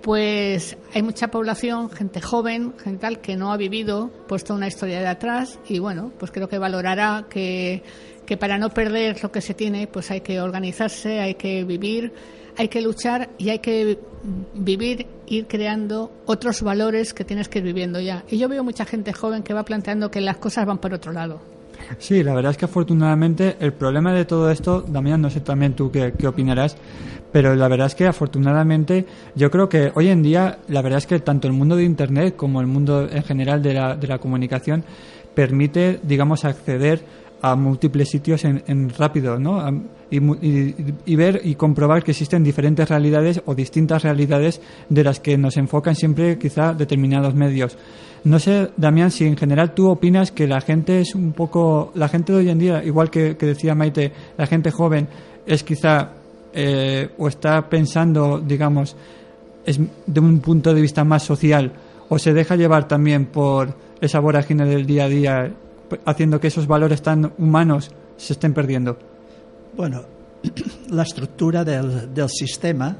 Pues 0.00 0.78
hay 0.94 1.02
mucha 1.02 1.28
población, 1.28 1.90
gente 1.90 2.22
joven, 2.22 2.72
gente 2.82 3.00
tal, 3.00 3.20
que 3.20 3.36
no 3.36 3.52
ha 3.52 3.58
vivido, 3.58 4.10
puesto 4.26 4.54
una 4.54 4.66
historia 4.66 5.00
de 5.00 5.08
atrás 5.08 5.58
y 5.68 5.78
bueno, 5.80 6.12
pues 6.18 6.30
creo 6.30 6.48
que 6.48 6.56
valorará 6.56 7.26
que, 7.28 7.82
que 8.24 8.38
para 8.38 8.56
no 8.56 8.70
perder 8.70 9.22
lo 9.22 9.30
que 9.30 9.42
se 9.42 9.52
tiene, 9.52 9.86
pues 9.86 10.10
hay 10.10 10.22
que 10.22 10.40
organizarse, 10.40 11.20
hay 11.20 11.34
que 11.34 11.62
vivir, 11.64 12.10
hay 12.56 12.68
que 12.68 12.80
luchar 12.80 13.30
y 13.38 13.50
hay 13.50 13.58
que 13.58 13.98
vivir, 14.54 15.06
ir 15.26 15.46
creando 15.46 16.10
otros 16.26 16.62
valores 16.62 17.14
que 17.14 17.24
tienes 17.24 17.48
que 17.48 17.58
ir 17.58 17.64
viviendo 17.64 18.00
ya. 18.00 18.24
Y 18.30 18.38
yo 18.38 18.48
veo 18.48 18.64
mucha 18.64 18.84
gente 18.84 19.12
joven 19.12 19.42
que 19.42 19.54
va 19.54 19.64
planteando 19.64 20.10
que 20.10 20.20
las 20.20 20.36
cosas 20.36 20.66
van 20.66 20.78
por 20.78 20.94
otro 20.94 21.12
lado. 21.12 21.40
Sí, 21.98 22.22
la 22.22 22.34
verdad 22.34 22.52
es 22.52 22.56
que 22.56 22.64
afortunadamente 22.64 23.56
el 23.60 23.72
problema 23.72 24.12
de 24.12 24.24
todo 24.24 24.50
esto, 24.50 24.82
Damián, 24.82 25.20
no 25.20 25.30
sé 25.30 25.40
también 25.40 25.74
tú 25.74 25.90
qué, 25.90 26.14
qué 26.16 26.26
opinarás, 26.26 26.76
pero 27.32 27.54
la 27.54 27.68
verdad 27.68 27.88
es 27.88 27.94
que 27.94 28.06
afortunadamente 28.06 29.06
yo 29.34 29.50
creo 29.50 29.68
que 29.68 29.92
hoy 29.94 30.08
en 30.08 30.22
día 30.22 30.58
la 30.68 30.82
verdad 30.82 30.98
es 30.98 31.06
que 31.06 31.18
tanto 31.18 31.46
el 31.46 31.52
mundo 31.52 31.76
de 31.76 31.84
Internet 31.84 32.36
como 32.36 32.60
el 32.60 32.66
mundo 32.66 33.08
en 33.10 33.22
general 33.22 33.62
de 33.62 33.74
la, 33.74 33.96
de 33.96 34.06
la 34.06 34.18
comunicación 34.18 34.84
permite, 35.34 35.98
digamos, 36.02 36.44
acceder 36.44 37.02
a 37.46 37.56
múltiples 37.56 38.08
sitios 38.08 38.44
en, 38.44 38.62
en 38.66 38.88
rápido, 38.88 39.38
¿no? 39.38 39.60
Y, 40.10 40.16
y- 40.18 40.74
y 41.04 41.16
ver 41.16 41.40
y 41.44 41.56
comprobar 41.56 42.02
que 42.02 42.12
existen 42.12 42.42
diferentes 42.42 42.88
realidades 42.88 43.42
o 43.44 43.54
distintas 43.54 44.02
realidades 44.02 44.60
de 44.88 45.04
las 45.04 45.20
que 45.20 45.36
nos 45.36 45.56
enfocan 45.56 45.94
siempre 45.94 46.38
quizá 46.38 46.72
determinados 46.72 47.34
medios. 47.34 47.76
No 48.24 48.38
sé, 48.38 48.70
Damián, 48.78 49.10
si 49.10 49.26
en 49.26 49.36
general 49.36 49.74
tú 49.74 49.88
opinas 49.90 50.30
que 50.32 50.46
la 50.46 50.62
gente 50.62 51.00
es 51.00 51.14
un 51.14 51.32
poco, 51.32 51.92
la 51.94 52.08
gente 52.08 52.32
de 52.32 52.38
hoy 52.38 52.48
en 52.48 52.58
día, 52.58 52.82
igual 52.82 53.10
que, 53.10 53.36
que 53.36 53.44
decía 53.46 53.74
Maite, 53.74 54.10
la 54.38 54.46
gente 54.46 54.70
joven 54.70 55.06
es 55.44 55.62
quizá 55.62 56.12
eh, 56.54 57.10
o 57.18 57.28
está 57.28 57.68
pensando, 57.68 58.40
digamos, 58.40 58.96
es 59.66 59.78
de 60.06 60.20
un 60.20 60.40
punto 60.40 60.72
de 60.72 60.80
vista 60.80 61.04
más 61.04 61.22
social 61.24 61.72
o 62.08 62.18
se 62.18 62.32
deja 62.32 62.56
llevar 62.56 62.88
también 62.88 63.26
por 63.26 63.74
esa 64.00 64.20
vorágine 64.20 64.64
del 64.64 64.86
día 64.86 65.04
a 65.04 65.08
día, 65.08 65.52
haciendo 66.04 66.40
que 66.40 66.48
esos 66.48 66.66
valores 66.66 67.02
tan 67.02 67.32
humanos 67.38 67.90
se 68.16 68.32
estén 68.32 68.54
perdiendo. 68.54 68.98
Bueno, 69.76 70.02
la 70.90 71.02
estructura 71.02 71.64
del, 71.64 72.12
del 72.12 72.28
sistema 72.28 72.96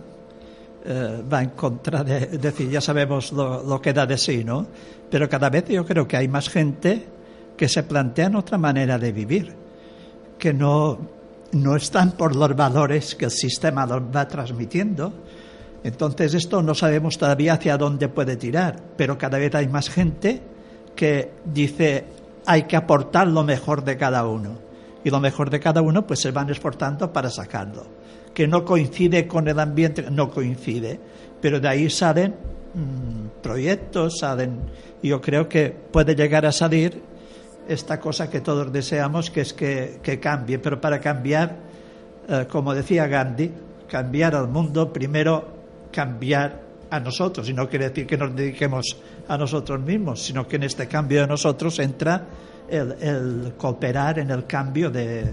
eh, 0.87 1.23
va 1.33 1.43
en 1.43 1.51
contra 1.51 2.05
de, 2.05 2.27
decir, 2.39 2.69
ya 2.69 2.81
sabemos 2.81 3.33
lo, 3.33 3.63
lo 3.63 3.81
que 3.81 3.93
da 3.93 4.05
de 4.05 4.19
sí, 4.19 4.45
¿no? 4.45 4.67
Pero 5.11 5.29
cada 5.29 5.49
vez 5.49 5.69
yo 5.69 5.85
creo 5.87 6.07
que 6.07 6.17
hay 6.17 6.29
más 6.29 6.49
gente 6.49 7.07
que 7.57 7.69
se 7.69 7.85
plantean 7.85 8.37
otra 8.37 8.59
manera 8.59 8.99
de 8.99 9.13
vivir, 9.13 9.55
que 10.39 10.53
no, 10.53 10.99
no 11.53 11.77
están 11.77 12.13
por 12.13 12.37
los 12.37 12.55
valores 12.55 13.15
que 13.15 13.27
el 13.27 13.31
sistema 13.31 13.87
los 13.87 14.03
va 14.03 14.29
transmitiendo. 14.29 15.13
Entonces 15.85 16.35
esto 16.35 16.63
no 16.63 16.75
sabemos 16.75 17.17
todavía 17.17 17.55
hacia 17.55 17.79
dónde 17.79 18.09
puede 18.09 18.37
tirar, 18.37 18.83
pero 18.97 19.17
cada 19.17 19.39
vez 19.39 19.55
hay 19.55 19.69
más 19.69 19.89
gente 19.89 20.43
que 20.97 21.31
dice 21.45 22.05
hay 22.47 22.65
que 22.65 22.77
aportar 22.77 23.29
lo 23.29 23.45
mejor 23.45 23.85
de 23.85 23.97
cada 23.97 24.27
uno. 24.27 24.59
Y 25.05 25.11
lo 25.11 25.21
mejor 25.21 25.51
de 25.51 25.61
cada 25.61 25.83
uno 25.83 26.07
pues 26.07 26.21
se 26.21 26.31
van 26.31 26.51
esforzando 26.51 27.13
para 27.13 27.31
sacarlo. 27.31 27.87
Que 28.33 28.47
no 28.47 28.65
coincide 28.65 29.27
con 29.27 29.49
el 29.49 29.61
ambiente, 29.61 30.03
no 30.11 30.31
coincide, 30.31 30.99
pero 31.41 31.61
de 31.61 31.69
ahí 31.69 31.91
salen 31.91 32.35
mm, 32.75 33.43
proyectos, 33.43 34.19
salen, 34.19 34.61
yo 35.03 35.21
creo 35.21 35.49
que 35.49 35.71
puede 35.71 36.15
llegar 36.15 36.47
a 36.47 36.53
salir 36.53 37.03
esta 37.69 38.01
cosa 38.01 38.29
que 38.29 38.41
todos 38.41 38.73
deseamos, 38.73 39.31
que 39.31 39.43
es 39.43 39.53
que, 39.53 40.01
que 40.03 40.19
cambie, 40.19 40.59
pero 40.59 40.81
para 40.81 41.01
cambiar, 41.01 41.57
eh, 42.29 42.47
como 42.51 42.75
decía 42.75 43.07
Gandhi, 43.07 43.51
cambiar 43.89 44.35
al 44.35 44.49
mundo, 44.49 44.93
primero 44.93 45.47
cambiar 45.93 46.64
a 46.95 47.01
nosotros, 47.01 47.49
y 47.49 47.53
no 47.53 47.69
quiere 47.69 47.89
decir 47.89 48.07
que 48.07 48.17
nos 48.17 48.35
dediquemos 48.35 48.97
a 49.27 49.37
nosotros 49.37 49.81
mismos, 49.81 50.23
sino 50.23 50.47
que 50.47 50.57
en 50.57 50.63
este 50.63 50.87
cambio 50.87 51.23
de 51.23 51.27
nosotros 51.27 51.79
entra 51.79 52.27
el, 52.69 52.93
el 53.01 53.53
cooperar 53.57 54.21
en 54.21 54.31
el 54.31 54.47
cambio 54.47 54.91
de, 54.91 55.33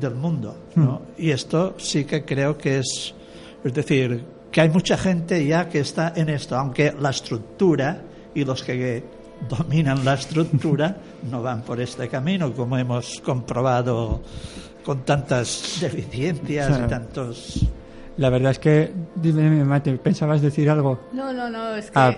del 0.00 0.14
mundo. 0.14 0.56
¿no? 0.76 1.02
Y 1.18 1.30
esto 1.30 1.74
sí 1.78 2.04
que 2.04 2.24
creo 2.24 2.56
que 2.56 2.78
es, 2.78 3.14
es 3.62 3.74
decir, 3.74 4.24
que 4.50 4.60
hay 4.60 4.70
mucha 4.70 4.96
gente 4.96 5.44
ya 5.44 5.68
que 5.68 5.80
está 5.80 6.12
en 6.16 6.28
esto, 6.28 6.56
aunque 6.56 6.94
la 6.98 7.10
estructura 7.10 8.02
y 8.34 8.44
los 8.44 8.62
que 8.62 9.04
dominan 9.48 10.04
la 10.04 10.14
estructura 10.14 10.96
no 11.30 11.42
van 11.42 11.62
por 11.62 11.80
este 11.80 12.08
camino, 12.08 12.52
como 12.52 12.78
hemos 12.78 13.20
comprobado 13.20 14.22
con 14.84 15.02
tantas 15.04 15.78
deficiencias 15.80 16.78
y 16.78 16.88
tantos 16.88 17.66
La 18.16 18.30
verdad 18.30 18.52
es 18.52 18.60
que, 18.60 18.92
dime, 19.16 19.64
Mate, 19.64 19.92
¿pensabas 19.98 20.40
decir 20.40 20.70
algo? 20.70 21.08
No, 21.12 21.32
no, 21.32 21.50
no, 21.50 21.74
es 21.74 21.86
que... 21.90 21.98
Ah, 21.98 22.16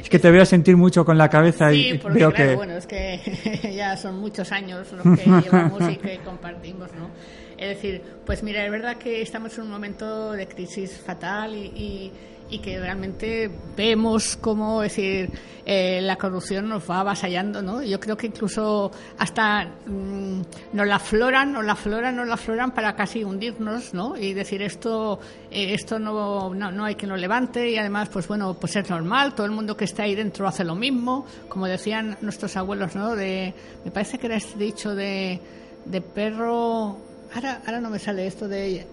es 0.00 0.08
que 0.08 0.18
te 0.20 0.30
voy 0.30 0.38
a 0.38 0.44
sentir 0.44 0.76
mucho 0.76 1.04
con 1.04 1.18
la 1.18 1.28
cabeza 1.28 1.72
y 1.72 1.98
porque 1.98 2.18
veo 2.20 2.32
claro, 2.32 2.50
que... 2.50 2.56
bueno, 2.56 2.72
es 2.74 2.86
que 2.86 3.72
ya 3.74 3.96
son 3.96 4.20
muchos 4.20 4.52
años 4.52 4.86
los 4.92 5.18
que 5.18 5.24
llevamos 5.28 5.82
y 5.90 5.96
que 5.96 6.18
compartimos, 6.18 6.90
¿no? 6.94 7.10
Es 7.58 7.70
decir, 7.76 8.02
pues 8.24 8.42
mira, 8.44 8.64
es 8.64 8.70
verdad 8.70 8.96
que 8.96 9.20
estamos 9.20 9.56
en 9.58 9.64
un 9.64 9.70
momento 9.70 10.30
de 10.32 10.46
crisis 10.46 10.96
fatal 11.04 11.54
y, 11.56 11.66
y- 11.76 12.12
y 12.50 12.58
que 12.58 12.78
realmente 12.78 13.50
vemos 13.76 14.36
cómo, 14.36 14.82
es 14.82 14.96
decir, 14.96 15.30
eh, 15.64 16.00
la 16.02 16.16
corrupción 16.16 16.68
nos 16.68 16.90
va 16.90 17.00
avasallando, 17.00 17.62
¿no? 17.62 17.82
Yo 17.82 18.00
creo 18.00 18.16
que 18.16 18.26
incluso 18.26 18.90
hasta 19.18 19.66
mm, 19.86 20.40
nos 20.72 20.86
la 20.86 20.96
afloran, 20.96 21.52
nos 21.52 21.64
la 21.64 21.72
afloran, 21.72 22.16
nos 22.16 22.26
la 22.26 22.34
afloran 22.34 22.72
para 22.72 22.96
casi 22.96 23.22
hundirnos, 23.22 23.94
¿no? 23.94 24.16
Y 24.16 24.32
decir 24.32 24.62
esto, 24.62 25.20
eh, 25.50 25.74
esto 25.74 25.98
no, 25.98 26.52
no, 26.54 26.72
no 26.72 26.84
hay 26.84 26.96
que 26.96 27.06
lo 27.06 27.16
levante 27.16 27.70
y 27.70 27.76
además, 27.76 28.08
pues 28.08 28.26
bueno, 28.26 28.54
pues 28.54 28.74
es 28.76 28.90
normal, 28.90 29.34
todo 29.34 29.46
el 29.46 29.52
mundo 29.52 29.76
que 29.76 29.84
está 29.84 30.02
ahí 30.02 30.14
dentro 30.14 30.48
hace 30.48 30.64
lo 30.64 30.74
mismo, 30.74 31.24
como 31.48 31.66
decían 31.66 32.16
nuestros 32.20 32.56
abuelos, 32.56 32.96
¿no? 32.96 33.14
De, 33.14 33.54
me 33.84 33.90
parece 33.92 34.18
que 34.18 34.26
era 34.26 34.36
este 34.36 34.58
dicho 34.58 34.94
de, 34.94 35.40
de 35.84 36.00
perro, 36.00 36.98
ahora, 37.32 37.62
ahora 37.64 37.80
no 37.80 37.90
me 37.90 37.98
sale 37.98 38.26
esto 38.26 38.48
de 38.48 38.86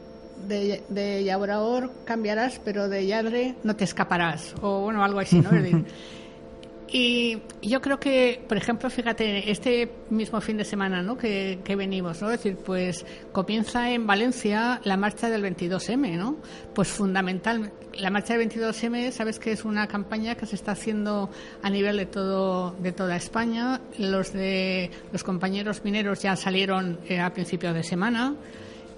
de, 0.48 0.84
de 0.90 1.24
Yabraor 1.24 1.92
cambiarás, 2.06 2.60
pero 2.64 2.90
de 2.90 3.06
Yadre 3.06 3.56
no 3.64 3.76
te 3.76 3.84
escaparás. 3.84 4.56
O 4.62 4.82
bueno, 4.82 5.04
algo 5.04 5.20
así, 5.20 5.40
¿no? 5.40 5.50
Y 6.90 7.40
yo 7.62 7.82
creo 7.82 8.00
que, 8.00 8.42
por 8.48 8.58
ejemplo, 8.58 8.90
fíjate, 8.90 9.52
este 9.52 9.92
mismo 10.10 10.40
fin 10.40 10.58
de 10.58 10.64
semana 10.64 11.02
¿no? 11.02 11.18
que, 11.18 11.60
que 11.64 11.76
venimos, 11.76 12.22
¿no? 12.22 12.32
Es 12.32 12.42
decir, 12.42 12.58
pues 12.58 13.06
comienza 13.34 13.92
en 13.92 14.08
Valencia 14.08 14.80
la 14.86 14.96
marcha 14.96 15.30
del 15.30 15.44
22M, 15.44 16.18
¿no? 16.18 16.38
Pues 16.74 16.88
fundamental, 16.88 17.74
la 17.94 18.10
marcha 18.10 18.38
del 18.38 18.50
22M, 18.50 19.12
sabes 19.12 19.38
que 19.38 19.52
es 19.52 19.66
una 19.66 19.88
campaña 19.88 20.36
que 20.36 20.46
se 20.46 20.56
está 20.56 20.72
haciendo 20.72 21.30
a 21.62 21.70
nivel 21.70 21.98
de 21.98 22.06
todo 22.06 22.72
de 22.80 22.94
toda 22.94 23.18
España. 23.18 23.82
Los 23.98 24.32
de 24.32 24.90
los 25.12 25.26
compañeros 25.26 25.84
mineros 25.84 26.22
ya 26.22 26.38
salieron 26.38 27.00
eh, 27.10 27.20
a 27.20 27.34
principios 27.34 27.74
de 27.74 27.84
semana 27.84 28.34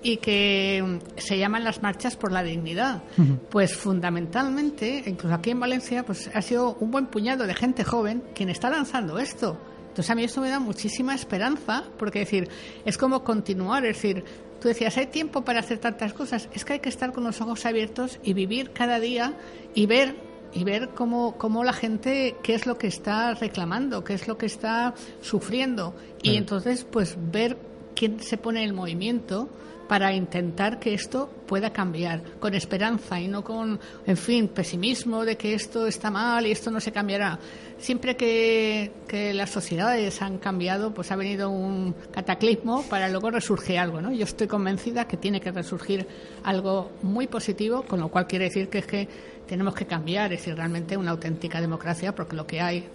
y 0.02 0.18
que 0.18 0.84
mm, 0.84 1.20
se 1.20 1.38
llaman 1.38 1.64
las 1.64 1.82
marchas 1.82 2.16
por 2.16 2.32
la 2.32 2.44
dignidad. 2.44 3.04
Pues 3.50 3.76
fundamentalmente, 3.76 5.04
incluso 5.06 5.36
aquí 5.36 5.52
en 5.52 5.60
Valencia, 5.60 6.06
pues 6.06 6.30
ha 6.34 6.42
sido 6.42 6.76
un 6.80 6.92
buen 6.92 7.08
puñado 7.08 7.46
de 7.46 7.54
gente 7.54 7.84
joven 7.84 8.24
quien 8.34 8.50
está 8.50 8.70
lanzando 8.70 9.20
esto. 9.20 9.58
Entonces 9.90 10.10
a 10.10 10.16
mí 10.16 10.24
esto 10.24 10.42
me 10.42 10.50
da 10.50 10.60
muchísima 10.60 11.16
esperanza, 11.16 11.84
porque 11.98 12.20
decir, 12.20 12.48
es 12.86 12.98
como 12.98 13.24
continuar, 13.24 13.86
es 13.86 13.96
decir, 13.96 14.24
tú 14.62 14.68
decías, 14.68 14.96
hay 14.98 15.08
tiempo 15.08 15.44
para 15.44 15.60
hacer 15.60 15.80
tantas 15.80 16.14
cosas, 16.14 16.48
es 16.54 16.64
que 16.64 16.74
hay 16.74 16.80
que 16.80 16.90
estar 16.90 17.12
con 17.12 17.24
los 17.24 17.42
ojos 17.42 17.66
abiertos 17.66 18.20
y 18.24 18.34
vivir 18.34 18.72
cada 18.72 19.00
día 19.00 19.34
y 19.74 19.88
ver 19.88 20.16
y 20.52 20.64
ver 20.64 20.90
cómo, 20.96 21.38
cómo 21.38 21.64
la 21.64 21.74
gente, 21.74 22.36
qué 22.42 22.56
es 22.56 22.66
lo 22.66 22.78
que 22.78 22.88
está 22.88 23.34
reclamando, 23.36 24.04
qué 24.04 24.14
es 24.14 24.28
lo 24.28 24.38
que 24.38 24.48
está 24.48 24.96
sufriendo. 25.22 25.94
Y 26.24 26.38
entonces, 26.38 26.86
pues 26.90 27.18
ver 27.32 27.58
quién 27.96 28.20
se 28.20 28.38
pone 28.38 28.64
en 28.64 28.74
movimiento 28.74 29.50
para 29.90 30.14
intentar 30.14 30.80
que 30.80 30.94
esto 30.94 31.28
pueda 31.48 31.74
cambiar, 31.74 32.22
con 32.40 32.54
esperanza 32.54 33.20
y 33.20 33.28
no 33.28 33.44
con, 33.44 33.80
en 34.06 34.18
fin, 34.18 34.48
pesimismo 34.48 35.26
de 35.26 35.36
que 35.36 35.56
esto 35.56 35.88
está 35.88 36.12
mal 36.12 36.46
y 36.46 36.52
esto 36.52 36.70
no 36.70 36.80
se 36.80 36.92
cambiará. 36.92 37.40
Siempre 37.80 38.16
que, 38.16 38.92
las 39.34 39.50
sociedades 39.50 40.22
han 40.22 40.38
cambiado, 40.38 40.94
pues 40.94 41.12
ha 41.12 41.16
venido 41.16 41.50
un 41.50 41.96
cataclismo 42.12 42.84
para 42.84 43.10
luego 43.10 43.32
resurgir 43.32 43.80
algo, 43.80 44.00
¿no? 44.00 44.12
Yo 44.12 44.26
estoy 44.26 44.46
convencida 44.46 45.08
que 45.08 45.18
tiene 45.18 45.42
que 45.42 45.52
resurgir 45.52 46.06
algo 46.44 46.92
muy 47.02 47.26
positivo, 47.26 47.82
con 47.82 48.00
lo 48.00 48.10
cual 48.10 48.28
quiere 48.28 48.46
decir 48.46 48.70
que 48.70 48.78
es 48.78 48.86
que 48.86 49.08
tenemos 49.48 49.74
que 49.74 49.88
cambiar, 49.88 50.32
es 50.32 50.42
decir, 50.42 50.56
realmente 50.56 50.98
una 50.98 51.10
auténtica 51.10 51.60
democracia, 51.60 52.14
porque 52.14 52.36
lo 52.36 52.46
que 52.46 52.62
hay 52.62 52.88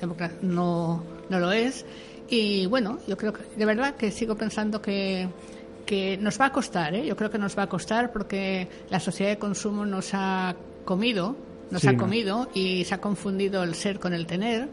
no, 0.42 1.02
no 1.28 1.40
lo 1.40 1.50
es. 1.50 1.84
Y 2.28 2.66
bueno, 2.66 3.00
yo 3.08 3.16
creo 3.16 3.32
que 3.32 3.42
de 3.56 3.66
verdad 3.66 3.96
que 3.96 4.12
sigo 4.12 4.36
pensando 4.36 4.80
que, 4.80 5.28
que 5.86 6.16
nos 6.18 6.40
va 6.40 6.46
a 6.46 6.52
costar, 6.52 6.94
¿eh? 6.94 7.06
yo 7.06 7.16
creo 7.16 7.30
que 7.30 7.38
nos 7.38 7.56
va 7.58 7.64
a 7.64 7.68
costar 7.68 8.12
porque 8.12 8.68
la 8.90 9.00
sociedad 9.00 9.30
de 9.30 9.38
consumo 9.38 9.84
nos 9.84 10.10
ha 10.14 10.54
comido, 10.84 11.36
nos 11.70 11.82
Sí, 11.82 11.88
ha 11.88 11.96
comido 11.96 12.48
y 12.54 12.84
se 12.84 12.94
ha 12.94 13.00
confundido 13.00 13.62
el 13.62 13.74
ser 13.74 13.98
con 13.98 14.12
el 14.14 14.26
tener, 14.26 14.68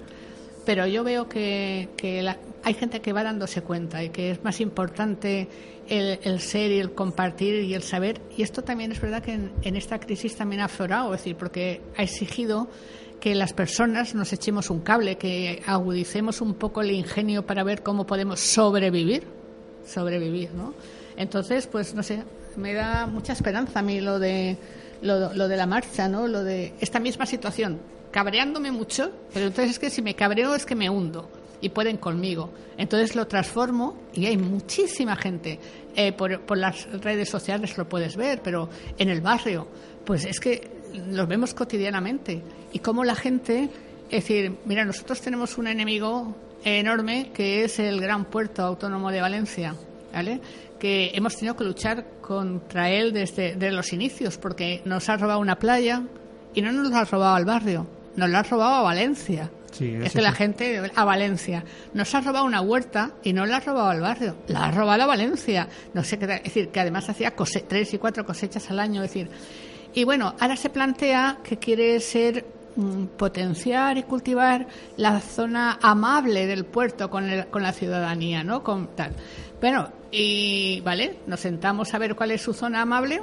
pero 0.66 0.86
yo 0.88 1.04
veo 1.04 1.28
que, 1.28 1.90
que 1.98 2.22
la- 2.22 2.38
hay 2.64 2.74
gente 2.76 3.02
que 3.02 3.12
va 3.14 3.24
dándose 3.24 3.62
cuenta 3.62 4.04
y 4.04 4.10
que 4.10 4.32
es 4.32 4.44
más 4.44 4.62
importante 4.62 5.48
el, 5.90 6.20
el 6.24 6.40
ser 6.40 6.72
y 6.72 6.80
el 6.80 6.92
compartir 6.94 7.64
y 7.64 7.74
el 7.74 7.82
saber. 7.82 8.22
Y 8.38 8.44
esto 8.44 8.62
también 8.62 8.92
es 8.92 9.02
verdad 9.02 9.24
que 9.24 9.34
en, 9.34 9.52
en 9.64 9.76
esta 9.76 10.00
crisis 10.00 10.36
también 10.36 10.62
ha 10.62 10.66
aflorado, 10.66 11.14
es 11.16 11.22
decir, 11.22 11.36
porque 11.36 11.82
ha 11.98 12.04
exigido 12.04 12.68
que 13.20 13.34
las 13.36 13.54
personas 13.54 14.14
nos 14.16 14.32
echemos 14.34 14.70
un 14.70 14.82
cable, 14.82 15.18
que 15.18 15.62
agudicemos 15.66 16.40
un 16.42 16.54
poco 16.54 16.82
el 16.82 16.92
ingenio 16.92 17.46
para 17.46 17.64
ver 17.64 17.82
cómo 17.84 18.06
podemos 18.06 18.40
sobrevivir, 18.40 19.24
sobrevivir, 19.86 20.52
¿no? 20.54 20.74
Entonces, 21.22 21.68
pues 21.68 21.94
no 21.94 22.02
sé, 22.02 22.24
me 22.56 22.74
da 22.74 23.06
mucha 23.06 23.34
esperanza 23.34 23.80
a 23.80 23.82
mí 23.84 24.02
lo 24.02 24.18
de 24.18 24.58
lo, 25.04 25.34
lo 25.36 25.48
de 25.48 25.56
la 25.56 25.68
marcha, 25.68 26.08
¿no? 26.08 26.28
Lo 26.28 26.44
de 26.44 26.74
esta 26.80 27.00
misma 27.00 27.28
situación, 27.28 27.80
cabreándome 28.10 28.72
mucho, 28.72 29.12
pero 29.32 29.46
entonces 29.46 29.74
es 29.74 29.80
que 29.80 29.92
si 29.92 30.02
me 30.02 30.16
cabreo 30.16 30.56
es 30.56 30.66
que 30.66 30.74
me 30.74 30.90
hundo 30.90 31.30
y 31.62 31.70
pueden 31.70 31.98
conmigo. 31.98 32.50
Entonces 32.76 33.16
lo 33.16 33.28
transformo 33.28 33.98
y 34.14 34.26
hay 34.26 34.38
muchísima 34.38 35.16
gente. 35.16 35.60
eh, 35.96 36.12
por, 36.12 36.42
por 36.42 36.58
las 36.58 36.92
redes 36.92 37.30
sociales 37.30 37.78
lo 37.78 37.88
puedes 37.88 38.16
ver, 38.16 38.42
pero 38.42 38.68
en 38.98 39.10
el 39.10 39.22
barrio, 39.22 39.68
pues 40.04 40.26
es 40.26 40.40
que 40.40 40.70
los 41.10 41.28
vemos 41.28 41.54
cotidianamente. 41.54 42.42
Y 42.74 42.80
cómo 42.80 43.04
la 43.04 43.14
gente, 43.16 43.70
es 44.10 44.24
decir, 44.24 44.58
mira, 44.66 44.86
nosotros 44.86 45.22
tenemos 45.22 45.60
un 45.60 45.68
enemigo 45.68 46.36
enorme 46.64 47.30
que 47.32 47.64
es 47.64 47.78
el 47.78 48.02
Gran 48.02 48.26
Puerto 48.26 48.64
Autónomo 48.64 49.12
de 49.12 49.22
Valencia, 49.22 49.76
¿vale? 50.14 50.42
Que 50.82 51.12
hemos 51.14 51.36
tenido 51.36 51.56
que 51.56 51.64
luchar 51.64 52.06
contra 52.22 52.90
él 52.90 53.14
desde, 53.14 53.54
desde 53.54 53.72
los 53.72 53.94
inicios, 53.94 54.40
porque 54.40 54.82
nos 54.86 55.08
ha 55.10 55.16
robado 55.18 55.40
una 55.40 55.60
playa 55.60 56.02
y 56.56 56.62
no 56.64 56.72
nos 56.72 56.90
lo 56.90 56.96
ha 56.98 57.06
robado 57.06 57.36
al 57.36 57.46
barrio, 57.46 57.86
nos 58.16 58.30
lo 58.32 58.38
ha 58.40 58.42
robado 58.44 58.76
a 58.78 58.82
Valencia. 58.82 59.52
Sí, 59.72 59.94
Es 60.04 60.12
que 60.14 60.22
la 60.24 60.32
gente 60.34 60.82
a 60.96 61.06
Valencia 61.06 61.64
nos 61.94 62.14
ha 62.16 62.22
robado 62.22 62.46
una 62.46 62.62
huerta 62.62 63.12
y 63.24 63.32
no 63.32 63.46
la 63.46 63.58
ha 63.58 63.60
robado 63.60 63.90
al 63.92 64.02
barrio, 64.02 64.36
la 64.48 64.66
ha 64.66 64.72
robado 64.72 65.04
a 65.04 65.06
Valencia. 65.06 65.68
No 65.94 66.04
sé 66.04 66.18
qué, 66.18 66.26
es 66.26 66.44
decir, 66.46 66.70
que 66.70 66.80
además 66.80 67.08
hacía 67.10 67.36
cose- 67.36 67.64
tres 67.68 67.94
y 67.94 68.00
cuatro 68.00 68.26
cosechas 68.26 68.70
al 68.72 68.80
año, 68.80 69.04
es 69.04 69.14
decir. 69.14 69.30
Y 69.94 70.04
bueno, 70.04 70.34
ahora 70.40 70.56
se 70.56 70.72
plantea 70.72 71.38
que 71.44 71.58
quiere 71.58 72.00
ser 72.00 72.44
mm, 72.76 73.06
potenciar 73.18 73.98
y 74.00 74.04
cultivar 74.04 74.66
la 74.98 75.20
zona 75.22 75.78
amable 75.82 76.48
del 76.48 76.66
puerto 76.66 77.10
con, 77.12 77.30
el- 77.30 77.46
con 77.48 77.62
la 77.62 77.72
ciudadanía, 77.72 78.44
¿no? 78.44 78.64
Con 78.64 78.88
tal. 78.96 79.12
Bueno, 79.62 79.90
y 80.12 80.82
vale, 80.82 81.20
nos 81.28 81.40
sentamos 81.40 81.94
a 81.94 81.98
ver 81.98 82.16
cuál 82.16 82.32
es 82.32 82.42
su 82.42 82.54
zona 82.54 82.82
amable 82.82 83.22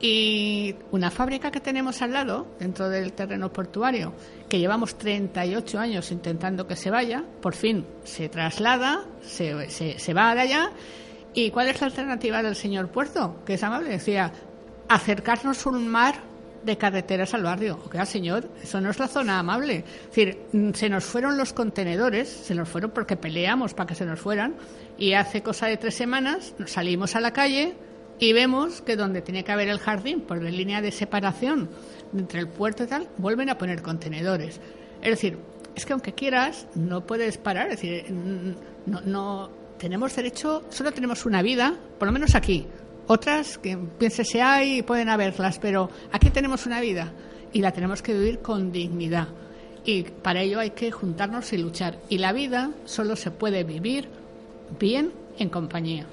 y 0.00 0.74
una 0.90 1.10
fábrica 1.10 1.50
que 1.50 1.60
tenemos 1.60 2.02
al 2.02 2.12
lado, 2.12 2.46
dentro 2.58 2.90
del 2.90 3.14
terreno 3.14 3.52
portuario, 3.52 4.12
que 4.48 4.58
llevamos 4.58 4.98
38 4.98 5.78
años 5.78 6.12
intentando 6.12 6.66
que 6.66 6.76
se 6.76 6.90
vaya, 6.90 7.24
por 7.40 7.54
fin 7.54 7.86
se 8.04 8.28
traslada, 8.28 9.04
se, 9.22 9.70
se, 9.70 9.98
se 9.98 10.14
va 10.14 10.34
de 10.34 10.42
allá. 10.42 10.70
¿Y 11.32 11.50
cuál 11.50 11.68
es 11.68 11.80
la 11.80 11.86
alternativa 11.86 12.42
del 12.42 12.56
señor 12.56 12.88
Puerto? 12.88 13.42
Que 13.44 13.54
es 13.54 13.62
amable, 13.62 13.90
decía, 13.90 14.32
acercarnos 14.88 15.66
un 15.66 15.88
mar 15.88 16.16
de 16.66 16.76
carreteras 16.76 17.32
al 17.32 17.44
barrio. 17.44 17.78
O 17.86 17.90
sea, 17.90 18.04
señor, 18.04 18.50
eso 18.62 18.80
no 18.80 18.90
es 18.90 18.98
la 18.98 19.08
zona 19.08 19.38
amable. 19.38 19.84
Es 19.86 20.06
decir, 20.08 20.38
mm, 20.52 20.72
se 20.72 20.90
nos 20.90 21.04
fueron 21.04 21.38
los 21.38 21.52
contenedores, 21.52 22.28
se 22.28 22.54
nos 22.54 22.68
fueron 22.68 22.90
porque 22.90 23.16
peleamos 23.16 23.72
para 23.72 23.86
que 23.86 23.94
se 23.94 24.04
nos 24.04 24.20
fueran, 24.20 24.56
y 24.98 25.14
hace 25.14 25.42
cosa 25.42 25.66
de 25.66 25.76
tres 25.76 25.94
semanas 25.94 26.54
salimos 26.66 27.16
a 27.16 27.20
la 27.20 27.32
calle 27.32 27.74
y 28.18 28.32
vemos 28.32 28.82
que 28.82 28.96
donde 28.96 29.22
tiene 29.22 29.44
que 29.44 29.52
haber 29.52 29.68
el 29.68 29.78
jardín, 29.78 30.22
por 30.22 30.42
la 30.42 30.50
línea 30.50 30.82
de 30.82 30.90
separación 30.90 31.70
entre 32.14 32.40
el 32.40 32.48
puerto 32.48 32.84
y 32.84 32.86
tal, 32.86 33.08
vuelven 33.18 33.48
a 33.50 33.58
poner 33.58 33.82
contenedores. 33.82 34.60
Es 35.02 35.10
decir, 35.10 35.38
es 35.74 35.86
que 35.86 35.92
aunque 35.92 36.12
quieras, 36.12 36.66
no 36.74 37.06
puedes 37.06 37.38
parar. 37.38 37.70
Es 37.70 37.80
decir, 37.80 38.12
mm, 38.12 38.90
no, 38.90 39.00
no 39.02 39.50
tenemos 39.78 40.16
derecho, 40.16 40.64
solo 40.70 40.92
tenemos 40.92 41.26
una 41.26 41.42
vida, 41.42 41.74
por 41.98 42.08
lo 42.08 42.12
menos 42.12 42.34
aquí. 42.34 42.66
Otras 43.08 43.58
que 43.58 43.76
piénsese 43.76 44.42
hay 44.42 44.82
pueden 44.82 45.08
haberlas, 45.08 45.58
pero 45.58 45.90
aquí 46.12 46.30
tenemos 46.30 46.66
una 46.66 46.80
vida 46.80 47.12
y 47.52 47.60
la 47.60 47.72
tenemos 47.72 48.02
que 48.02 48.12
vivir 48.12 48.40
con 48.40 48.72
dignidad. 48.72 49.28
Y 49.84 50.02
para 50.02 50.42
ello 50.42 50.58
hay 50.58 50.70
que 50.70 50.90
juntarnos 50.90 51.52
y 51.52 51.58
luchar. 51.58 51.98
Y 52.08 52.18
la 52.18 52.32
vida 52.32 52.70
solo 52.84 53.14
se 53.14 53.30
puede 53.30 53.62
vivir 53.62 54.08
bien 54.80 55.12
en 55.38 55.48
compañía. 55.48 56.06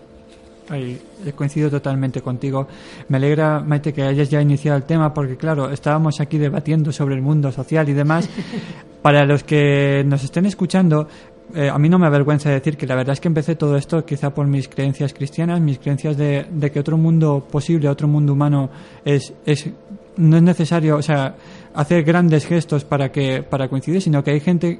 Ay, 0.69 1.01
he 1.25 1.34
coincidido 1.34 1.69
totalmente 1.69 2.21
contigo. 2.21 2.67
Me 3.10 3.17
alegra, 3.17 3.60
Maite, 3.60 3.91
que 3.91 4.03
hayas 4.03 4.29
ya 4.29 4.41
iniciado 4.41 4.77
el 4.77 4.84
tema, 4.84 5.13
porque 5.13 5.36
claro, 5.36 5.69
estábamos 5.71 6.21
aquí 6.21 6.38
debatiendo 6.38 6.91
sobre 6.91 7.15
el 7.15 7.21
mundo 7.21 7.51
social 7.51 7.89
y 7.89 7.93
demás. 7.93 8.29
Para 9.01 9.25
los 9.25 9.43
que 9.43 10.03
nos 10.06 10.23
estén 10.23 10.45
escuchando, 10.45 11.10
eh, 11.56 11.70
a 11.70 11.78
mí 11.78 11.89
no 11.89 12.00
me 12.00 12.08
avergüenza 12.08 12.50
decir 12.50 12.78
que 12.78 12.88
la 12.88 12.96
verdad 12.96 13.13
es 13.13 13.20
que 13.20 13.28
empecé 13.28 13.56
todo 13.56 13.78
esto 13.78 14.04
quizá 14.06 14.34
por 14.34 14.48
mis 14.48 14.68
creencias 14.68 15.13
cristianas, 15.13 15.62
mis 15.62 15.80
creencias 15.80 16.18
de, 16.18 16.46
de 16.50 16.72
que 16.72 16.80
otro 16.80 16.98
mundo 16.98 17.46
posible, 17.50 17.89
otro 17.89 18.08
mundo 18.08 18.34
humano 18.34 18.70
es, 19.06 19.34
es 19.46 19.70
no 20.18 20.38
es 20.38 20.44
necesario, 20.44 20.98
o 20.98 21.02
sea, 21.02 21.36
hacer 21.74 22.04
grandes 22.04 22.46
gestos 22.46 22.86
para 22.86 23.12
que 23.12 23.44
para 23.44 23.68
coincidir, 23.68 24.02
sino 24.02 24.24
que 24.24 24.32
hay 24.32 24.39
gente 24.39 24.80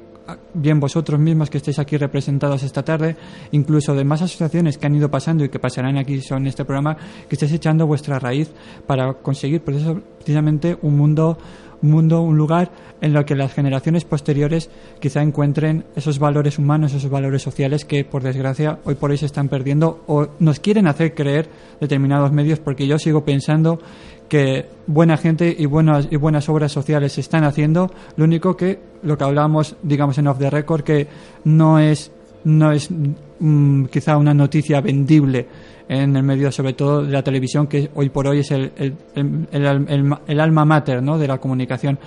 bien 0.54 0.80
vosotros 0.80 1.20
mismos 1.20 1.50
que 1.50 1.58
estéis 1.58 1.78
aquí 1.78 1.96
representados 1.96 2.62
esta 2.62 2.82
tarde, 2.82 3.16
incluso 3.52 3.94
de 3.94 4.04
más 4.04 4.22
asociaciones 4.22 4.78
que 4.78 4.86
han 4.86 4.94
ido 4.94 5.10
pasando 5.10 5.44
y 5.44 5.48
que 5.48 5.58
pasarán 5.58 5.98
aquí 5.98 6.20
en 6.30 6.46
este 6.46 6.64
programa, 6.64 6.96
que 7.28 7.34
estéis 7.34 7.52
echando 7.52 7.86
vuestra 7.86 8.18
raíz 8.18 8.50
para 8.86 9.12
conseguir 9.14 9.62
precisamente 9.62 10.78
un 10.82 10.96
mundo 10.96 11.38
un 11.82 11.90
mundo, 11.90 12.22
un 12.22 12.36
lugar 12.36 12.70
en 13.00 13.12
lo 13.12 13.24
que 13.24 13.34
las 13.34 13.52
generaciones 13.52 14.04
posteriores 14.04 14.70
quizá 15.00 15.22
encuentren 15.22 15.84
esos 15.96 16.18
valores 16.18 16.58
humanos, 16.58 16.94
esos 16.94 17.10
valores 17.10 17.42
sociales 17.42 17.84
que, 17.84 18.04
por 18.04 18.22
desgracia, 18.22 18.78
hoy 18.84 18.94
por 18.94 19.10
hoy 19.10 19.18
se 19.18 19.26
están 19.26 19.48
perdiendo 19.48 20.02
o 20.06 20.28
nos 20.38 20.60
quieren 20.60 20.86
hacer 20.86 21.14
creer 21.14 21.48
determinados 21.80 22.32
medios, 22.32 22.60
porque 22.60 22.86
yo 22.86 22.98
sigo 22.98 23.24
pensando 23.24 23.78
que 24.28 24.66
buena 24.86 25.16
gente 25.16 25.54
y 25.56 25.66
buenas 25.66 26.08
y 26.10 26.16
buenas 26.16 26.48
obras 26.48 26.72
sociales 26.72 27.12
se 27.12 27.20
están 27.20 27.44
haciendo. 27.44 27.90
Lo 28.16 28.24
único 28.24 28.56
que 28.56 28.78
lo 29.02 29.18
que 29.18 29.24
hablábamos 29.24 29.76
digamos 29.82 30.18
en 30.18 30.28
off 30.28 30.38
the 30.38 30.50
record 30.50 30.82
que 30.82 31.06
no 31.44 31.78
es 31.78 32.10
no 32.44 32.72
es 32.72 32.88
mm, 32.90 33.84
quizá 33.86 34.16
una 34.16 34.34
noticia 34.34 34.80
vendible 34.80 35.46
en 35.88 36.16
el 36.16 36.22
medio 36.22 36.50
sobre 36.50 36.72
todo 36.72 37.02
de 37.04 37.10
la 37.12 37.22
televisión 37.22 37.66
que 37.66 37.90
hoy 37.94 38.08
por 38.08 38.26
hoy 38.26 38.40
es 38.40 38.50
el, 38.50 38.72
el, 38.76 38.94
el, 39.14 39.86
el- 39.88 40.14
el 40.26 40.40
alma 40.40 40.64
mater 40.64 41.02
¿no? 41.02 41.18
de 41.18 41.28
la 41.28 41.38
comunicación 41.38 41.98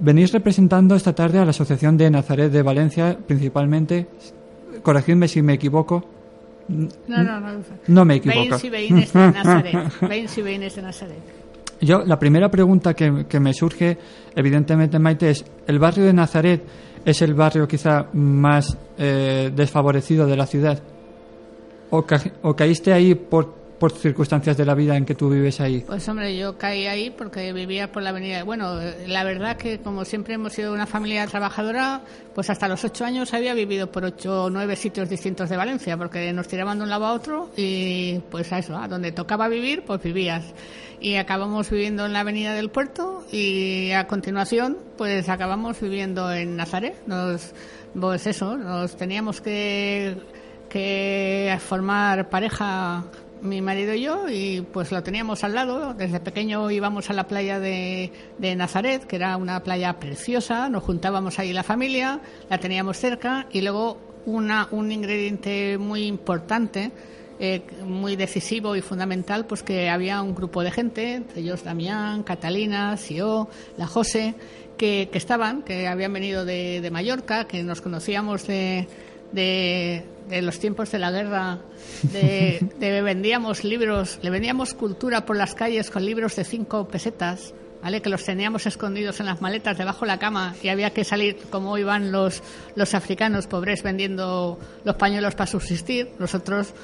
venís 0.00 0.32
representando 0.32 0.94
esta 0.94 1.14
tarde 1.14 1.38
a 1.38 1.44
la 1.44 1.50
Asociación 1.50 1.96
de 1.96 2.10
Nazaret 2.10 2.50
de 2.50 2.62
Valencia 2.62 3.16
principalmente 3.26 4.06
corregidme 4.82 5.28
si 5.28 5.42
me 5.42 5.54
equivoco 5.54 6.04
No, 6.68 6.88
no, 7.22 7.40
no. 7.40 7.48
No 7.86 8.04
me 8.04 8.16
equivoco. 8.16 8.58
Veins 8.58 8.64
y 8.64 8.68
veïnes 8.70 9.12
de 9.12 9.32
Nazaret. 9.32 9.76
Veins 10.06 10.36
y 10.36 10.42
veïnes 10.42 10.74
de 10.76 10.82
Nazaret. 10.82 11.18
Yo, 11.80 12.04
la 12.04 12.18
primera 12.18 12.50
pregunta 12.50 12.92
que, 12.92 13.24
que 13.26 13.40
me 13.40 13.54
surge, 13.54 13.96
evidentemente, 14.36 14.98
Maite, 14.98 15.30
es: 15.30 15.44
¿el 15.66 15.78
barrio 15.78 16.04
de 16.04 16.12
Nazaret 16.12 16.62
es 17.06 17.22
el 17.22 17.32
barrio 17.32 17.66
quizá 17.66 18.08
más 18.12 18.76
eh, 18.98 19.50
desfavorecido 19.56 20.26
de 20.26 20.36
la 20.36 20.44
ciudad? 20.44 20.82
¿O, 21.90 22.02
ca- 22.02 22.22
o 22.42 22.54
caíste 22.54 22.92
ahí 22.92 23.14
por, 23.14 23.54
por 23.78 23.92
circunstancias 23.92 24.56
de 24.56 24.64
la 24.64 24.74
vida 24.74 24.96
en 24.96 25.04
que 25.06 25.14
tú 25.14 25.30
vives 25.30 25.60
ahí? 25.60 25.84
Pues 25.86 26.06
hombre, 26.08 26.36
yo 26.36 26.58
caí 26.58 26.86
ahí 26.86 27.10
porque 27.10 27.52
vivía 27.52 27.90
por 27.90 28.02
la 28.02 28.10
avenida. 28.10 28.44
Bueno, 28.44 28.78
la 29.06 29.24
verdad 29.24 29.56
que 29.56 29.78
como 29.78 30.04
siempre 30.04 30.34
hemos 30.34 30.52
sido 30.52 30.72
una 30.74 30.86
familia 30.86 31.26
trabajadora, 31.26 32.02
pues 32.34 32.50
hasta 32.50 32.68
los 32.68 32.84
ocho 32.84 33.04
años 33.04 33.32
había 33.34 33.54
vivido 33.54 33.90
por 33.90 34.04
ocho 34.04 34.44
o 34.44 34.50
nueve 34.50 34.76
sitios 34.76 35.08
distintos 35.08 35.48
de 35.48 35.56
Valencia, 35.56 35.96
porque 35.96 36.32
nos 36.32 36.46
tiraban 36.48 36.78
de 36.78 36.84
un 36.84 36.90
lado 36.90 37.06
a 37.06 37.12
otro 37.12 37.50
y 37.56 38.18
pues 38.30 38.52
a 38.52 38.58
eso, 38.58 38.76
a 38.76 38.86
donde 38.88 39.12
tocaba 39.12 39.48
vivir, 39.48 39.82
pues 39.86 40.02
vivías. 40.02 40.44
Y 41.00 41.14
acabamos 41.14 41.70
viviendo 41.70 42.04
en 42.06 42.12
la 42.12 42.20
avenida 42.20 42.54
del 42.54 42.70
puerto 42.70 43.24
y 43.30 43.92
a 43.92 44.08
continuación, 44.08 44.76
pues 44.96 45.28
acabamos 45.28 45.80
viviendo 45.80 46.32
en 46.32 46.56
Nazaret. 46.56 46.96
Nos, 47.06 47.52
pues 47.98 48.26
eso, 48.26 48.56
nos 48.56 48.96
teníamos 48.96 49.40
que 49.40 50.16
que 50.68 51.56
formar 51.60 52.28
pareja 52.28 53.04
mi 53.42 53.60
marido 53.60 53.94
y 53.94 54.02
yo 54.02 54.28
y 54.28 54.60
pues 54.60 54.90
lo 54.90 55.02
teníamos 55.02 55.44
al 55.44 55.54
lado. 55.54 55.94
Desde 55.94 56.20
pequeño 56.20 56.70
íbamos 56.70 57.10
a 57.10 57.12
la 57.12 57.26
playa 57.26 57.60
de, 57.60 58.12
de 58.38 58.56
Nazaret, 58.56 59.04
que 59.04 59.16
era 59.16 59.36
una 59.36 59.62
playa 59.62 59.98
preciosa, 59.98 60.68
nos 60.68 60.82
juntábamos 60.82 61.38
ahí 61.38 61.52
la 61.52 61.62
familia, 61.62 62.20
la 62.48 62.58
teníamos 62.58 62.98
cerca 62.98 63.46
y 63.50 63.60
luego 63.62 63.98
una, 64.26 64.68
un 64.70 64.92
ingrediente 64.92 65.78
muy 65.78 66.04
importante, 66.04 66.90
eh, 67.40 67.62
muy 67.84 68.16
decisivo 68.16 68.76
y 68.76 68.82
fundamental, 68.82 69.46
pues 69.46 69.62
que 69.62 69.88
había 69.88 70.20
un 70.22 70.34
grupo 70.34 70.62
de 70.62 70.70
gente, 70.70 71.14
entre 71.14 71.40
ellos 71.40 71.64
Damián, 71.64 72.22
Catalina, 72.22 72.96
Sio, 72.96 73.48
la 73.76 73.86
José, 73.86 74.34
que, 74.76 75.08
que 75.10 75.18
estaban, 75.18 75.62
que 75.62 75.88
habían 75.88 76.12
venido 76.12 76.44
de, 76.44 76.80
de 76.80 76.90
Mallorca, 76.90 77.46
que 77.46 77.62
nos 77.62 77.80
conocíamos 77.80 78.46
de, 78.46 78.86
de, 79.32 80.04
de 80.28 80.42
los 80.42 80.58
tiempos 80.58 80.90
de 80.90 80.98
la 80.98 81.10
guerra, 81.10 81.58
de, 82.02 82.58
de 82.78 83.02
vendíamos 83.02 83.64
libros, 83.64 84.18
le 84.22 84.30
vendíamos 84.30 84.74
cultura 84.74 85.24
por 85.24 85.36
las 85.36 85.54
calles 85.54 85.90
con 85.90 86.04
libros 86.04 86.36
de 86.36 86.44
cinco 86.44 86.88
pesetas, 86.88 87.54
¿vale? 87.82 88.02
que 88.02 88.10
los 88.10 88.24
teníamos 88.24 88.66
escondidos 88.66 89.20
en 89.20 89.26
las 89.26 89.40
maletas 89.40 89.78
debajo 89.78 90.00
de 90.00 90.08
la 90.08 90.18
cama 90.18 90.54
y 90.62 90.68
había 90.68 90.90
que 90.90 91.04
salir 91.04 91.38
como 91.50 91.78
iban 91.78 92.12
los, 92.12 92.42
los 92.74 92.94
africanos 92.94 93.46
pobres 93.46 93.82
vendiendo 93.82 94.58
los 94.84 94.96
pañuelos 94.96 95.34
para 95.34 95.46
subsistir. 95.46 96.10
Nosotros 96.18 96.74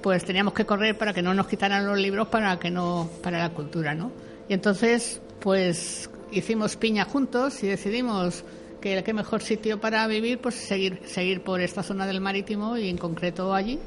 pues 0.00 0.24
teníamos 0.24 0.54
que 0.54 0.64
correr 0.64 0.96
para 0.96 1.12
que 1.12 1.22
no 1.22 1.34
nos 1.34 1.46
quitaran 1.46 1.86
los 1.86 1.98
libros 1.98 2.28
para 2.28 2.58
que 2.58 2.70
no 2.70 3.10
para 3.22 3.38
la 3.38 3.50
cultura, 3.50 3.94
¿no? 3.94 4.10
Y 4.48 4.54
entonces 4.54 5.20
pues 5.40 6.08
hicimos 6.30 6.76
piña 6.76 7.04
juntos 7.04 7.62
y 7.62 7.66
decidimos 7.66 8.44
que 8.82 9.02
qué 9.02 9.14
mejor 9.14 9.40
sitio 9.42 9.80
para 9.80 10.06
vivir 10.06 10.38
pues 10.38 10.56
seguir 10.56 11.00
seguir 11.06 11.40
por 11.42 11.60
esta 11.62 11.82
zona 11.82 12.06
del 12.06 12.20
marítimo 12.20 12.76
y 12.76 12.90
en 12.90 12.98
concreto 12.98 13.54
allí 13.54 13.78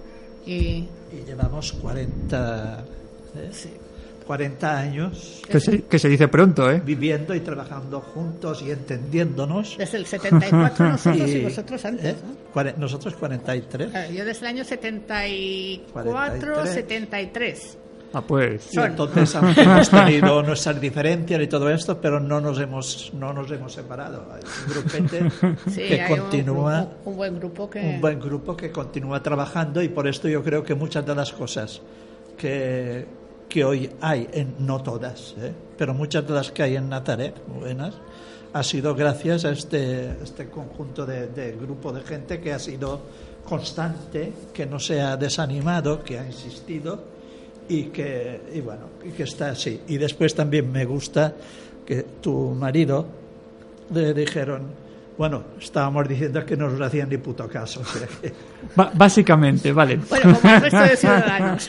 y 0.47 0.87
Y 1.11 1.23
llevamos 1.27 1.71
40, 1.73 2.83
¿eh? 3.37 3.49
40 4.25 4.77
años 4.79 5.41
Que 5.47 5.59
se, 5.59 5.83
que 5.83 5.99
se 5.99 6.09
dice 6.09 6.27
pronto, 6.27 6.71
¿eh? 6.71 6.81
viviendo 6.83 7.35
y 7.35 7.41
trabajando 7.41 8.01
juntos 8.01 8.63
y 8.65 8.71
entendiéndonos. 8.71 9.77
desde 9.77 9.97
el 9.97 10.05
74 10.07 10.89
nosotros 10.89 11.29
y, 11.29 11.33
Y- 11.37 11.43
vosotros 11.43 11.85
antes, 11.85 12.05
¿eh? 12.05 12.15
¿no? 12.25 12.35
Cuare- 12.53 12.75
Nosotros 12.77 13.13
43. 13.15 13.91
Claro, 13.91 14.11
Yo 14.13 14.25
desde 14.25 14.39
el 14.41 14.47
año 14.47 14.63
74, 14.63 16.11
43. 16.11 16.69
73. 16.73 17.77
Ah, 18.15 18.21
pues. 18.21 18.73
Y 18.73 18.79
entonces 18.79 19.35
hemos 19.57 19.89
tenido 19.89 20.41
nuestras 20.41 20.79
diferencias 20.79 21.41
y 21.41 21.47
todo 21.47 21.69
esto, 21.69 21.99
pero 21.99 22.17
no 22.21 22.39
nos 22.39 22.57
hemos 22.61 23.11
no 23.13 23.33
nos 23.33 23.51
hemos 23.51 23.73
separado. 23.73 24.25
Hay 24.31 24.41
un 24.41 24.73
grupete 24.73 25.29
Sí, 25.69 25.81
que 25.81 26.01
hay 26.01 26.17
continúa, 26.17 26.87
un, 27.03 27.11
un 27.11 27.17
buen 27.17 27.37
grupo 27.37 27.69
que 27.69 27.81
un 27.81 27.99
buen 27.99 28.21
grupo 28.21 28.55
que 28.55 28.71
continúa 28.71 29.21
trabajando 29.21 29.81
y 29.81 29.89
por 29.89 30.07
esto 30.07 30.29
yo 30.29 30.41
creo 30.41 30.63
que 30.63 30.75
muchas 30.75 31.05
de 31.05 31.13
las 31.13 31.33
cosas 31.33 31.81
que, 32.37 33.05
que 33.49 33.65
hoy 33.65 33.89
hay, 33.99 34.29
en, 34.31 34.55
no 34.59 34.81
todas, 34.81 35.35
¿eh? 35.37 35.51
pero 35.77 35.93
muchas 35.93 36.25
de 36.25 36.35
las 36.35 36.51
que 36.51 36.63
hay 36.63 36.77
en 36.77 36.87
Nazaret, 36.87 37.35
buenas, 37.47 37.95
ha 38.53 38.63
sido 38.63 38.95
gracias 38.95 39.43
a 39.43 39.51
este, 39.51 40.11
este 40.23 40.49
conjunto 40.49 41.05
de, 41.05 41.27
de 41.27 41.51
grupo 41.51 41.91
de 41.91 41.99
gente 42.01 42.39
que 42.39 42.53
ha 42.53 42.59
sido 42.59 43.01
constante, 43.43 44.31
que 44.53 44.65
no 44.65 44.79
se 44.79 45.01
ha 45.01 45.17
desanimado, 45.17 46.01
que 46.01 46.17
ha 46.17 46.25
insistido 46.25 47.14
y 47.67 47.83
que 47.85 48.41
y 48.53 48.61
bueno 48.61 48.83
y 49.03 49.09
que 49.11 49.23
está 49.23 49.49
así 49.49 49.81
y 49.87 49.97
después 49.97 50.35
también 50.35 50.71
me 50.71 50.85
gusta 50.85 51.33
que 51.85 52.03
tu 52.21 52.51
marido 52.51 53.05
le 53.93 54.13
dijeron 54.13 54.63
bueno 55.17 55.43
estábamos 55.59 56.07
diciendo 56.07 56.45
que 56.45 56.55
no 56.55 56.69
nos 56.69 56.79
hacían 56.81 57.09
ni 57.09 57.17
puto 57.17 57.47
caso 57.47 57.81
básicamente, 58.93 59.71
vale. 59.71 59.97
Bueno, 60.09 60.39
como 60.39 60.53
el 60.55 60.61
resto 60.61 60.79
de 60.81 60.97
ciudadanos. 60.97 61.67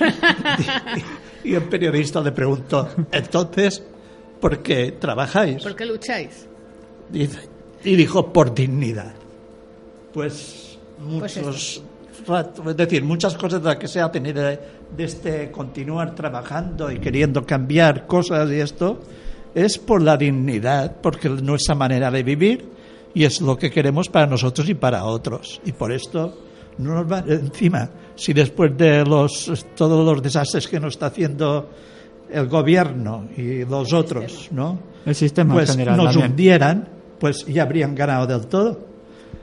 y 1.44 1.54
el 1.54 1.62
periodista 1.64 2.20
le 2.20 2.32
preguntó 2.32 2.88
entonces 3.12 3.82
¿por 4.40 4.58
qué 4.62 4.92
trabajáis? 4.98 5.62
¿Por 5.62 5.74
qué 5.76 5.86
lucháis? 5.86 6.46
Dice, 7.08 7.38
y 7.84 7.96
dijo 7.96 8.32
por 8.32 8.52
dignidad 8.54 9.14
pues 10.12 10.78
Pues 10.98 11.36
muchos 11.36 11.76
rato- 11.82 11.95
es 12.68 12.76
decir 12.76 13.04
muchas 13.04 13.34
cosas 13.36 13.62
de 13.62 13.68
las 13.68 13.76
que 13.76 13.88
se 13.88 14.00
ha 14.00 14.10
tenido 14.10 14.42
de, 14.42 14.58
de 14.96 15.04
este 15.04 15.50
continuar 15.50 16.14
trabajando 16.14 16.90
y 16.90 16.98
queriendo 16.98 17.44
cambiar 17.44 18.06
cosas 18.06 18.50
y 18.50 18.60
esto 18.60 19.00
es 19.54 19.78
por 19.78 20.02
la 20.02 20.16
dignidad 20.16 20.96
porque 21.02 21.28
es 21.28 21.42
nuestra 21.42 21.74
manera 21.74 22.10
de 22.10 22.22
vivir 22.22 22.68
y 23.14 23.24
es 23.24 23.40
lo 23.40 23.56
que 23.56 23.70
queremos 23.70 24.08
para 24.08 24.26
nosotros 24.26 24.68
y 24.68 24.74
para 24.74 25.04
otros 25.04 25.60
y 25.64 25.72
por 25.72 25.92
esto 25.92 26.38
no 26.78 26.94
nos 26.94 27.10
va 27.10 27.24
encima 27.26 27.88
si 28.14 28.32
después 28.32 28.76
de 28.76 29.04
los 29.04 29.66
todos 29.74 30.04
los 30.04 30.22
desastres 30.22 30.68
que 30.68 30.78
nos 30.80 30.94
está 30.94 31.06
haciendo 31.06 31.70
el 32.30 32.48
gobierno 32.48 33.28
y 33.36 33.64
los 33.64 33.92
otros 33.92 34.48
no 34.50 34.78
El 35.06 35.14
sistema 35.14 35.54
pues 35.54 35.70
general 35.70 35.96
nos 35.96 36.06
también. 36.06 36.30
hundieran, 36.32 36.88
pues 37.20 37.46
ya 37.46 37.62
habrían 37.62 37.94
ganado 37.94 38.26
del 38.26 38.48
todo. 38.48 38.76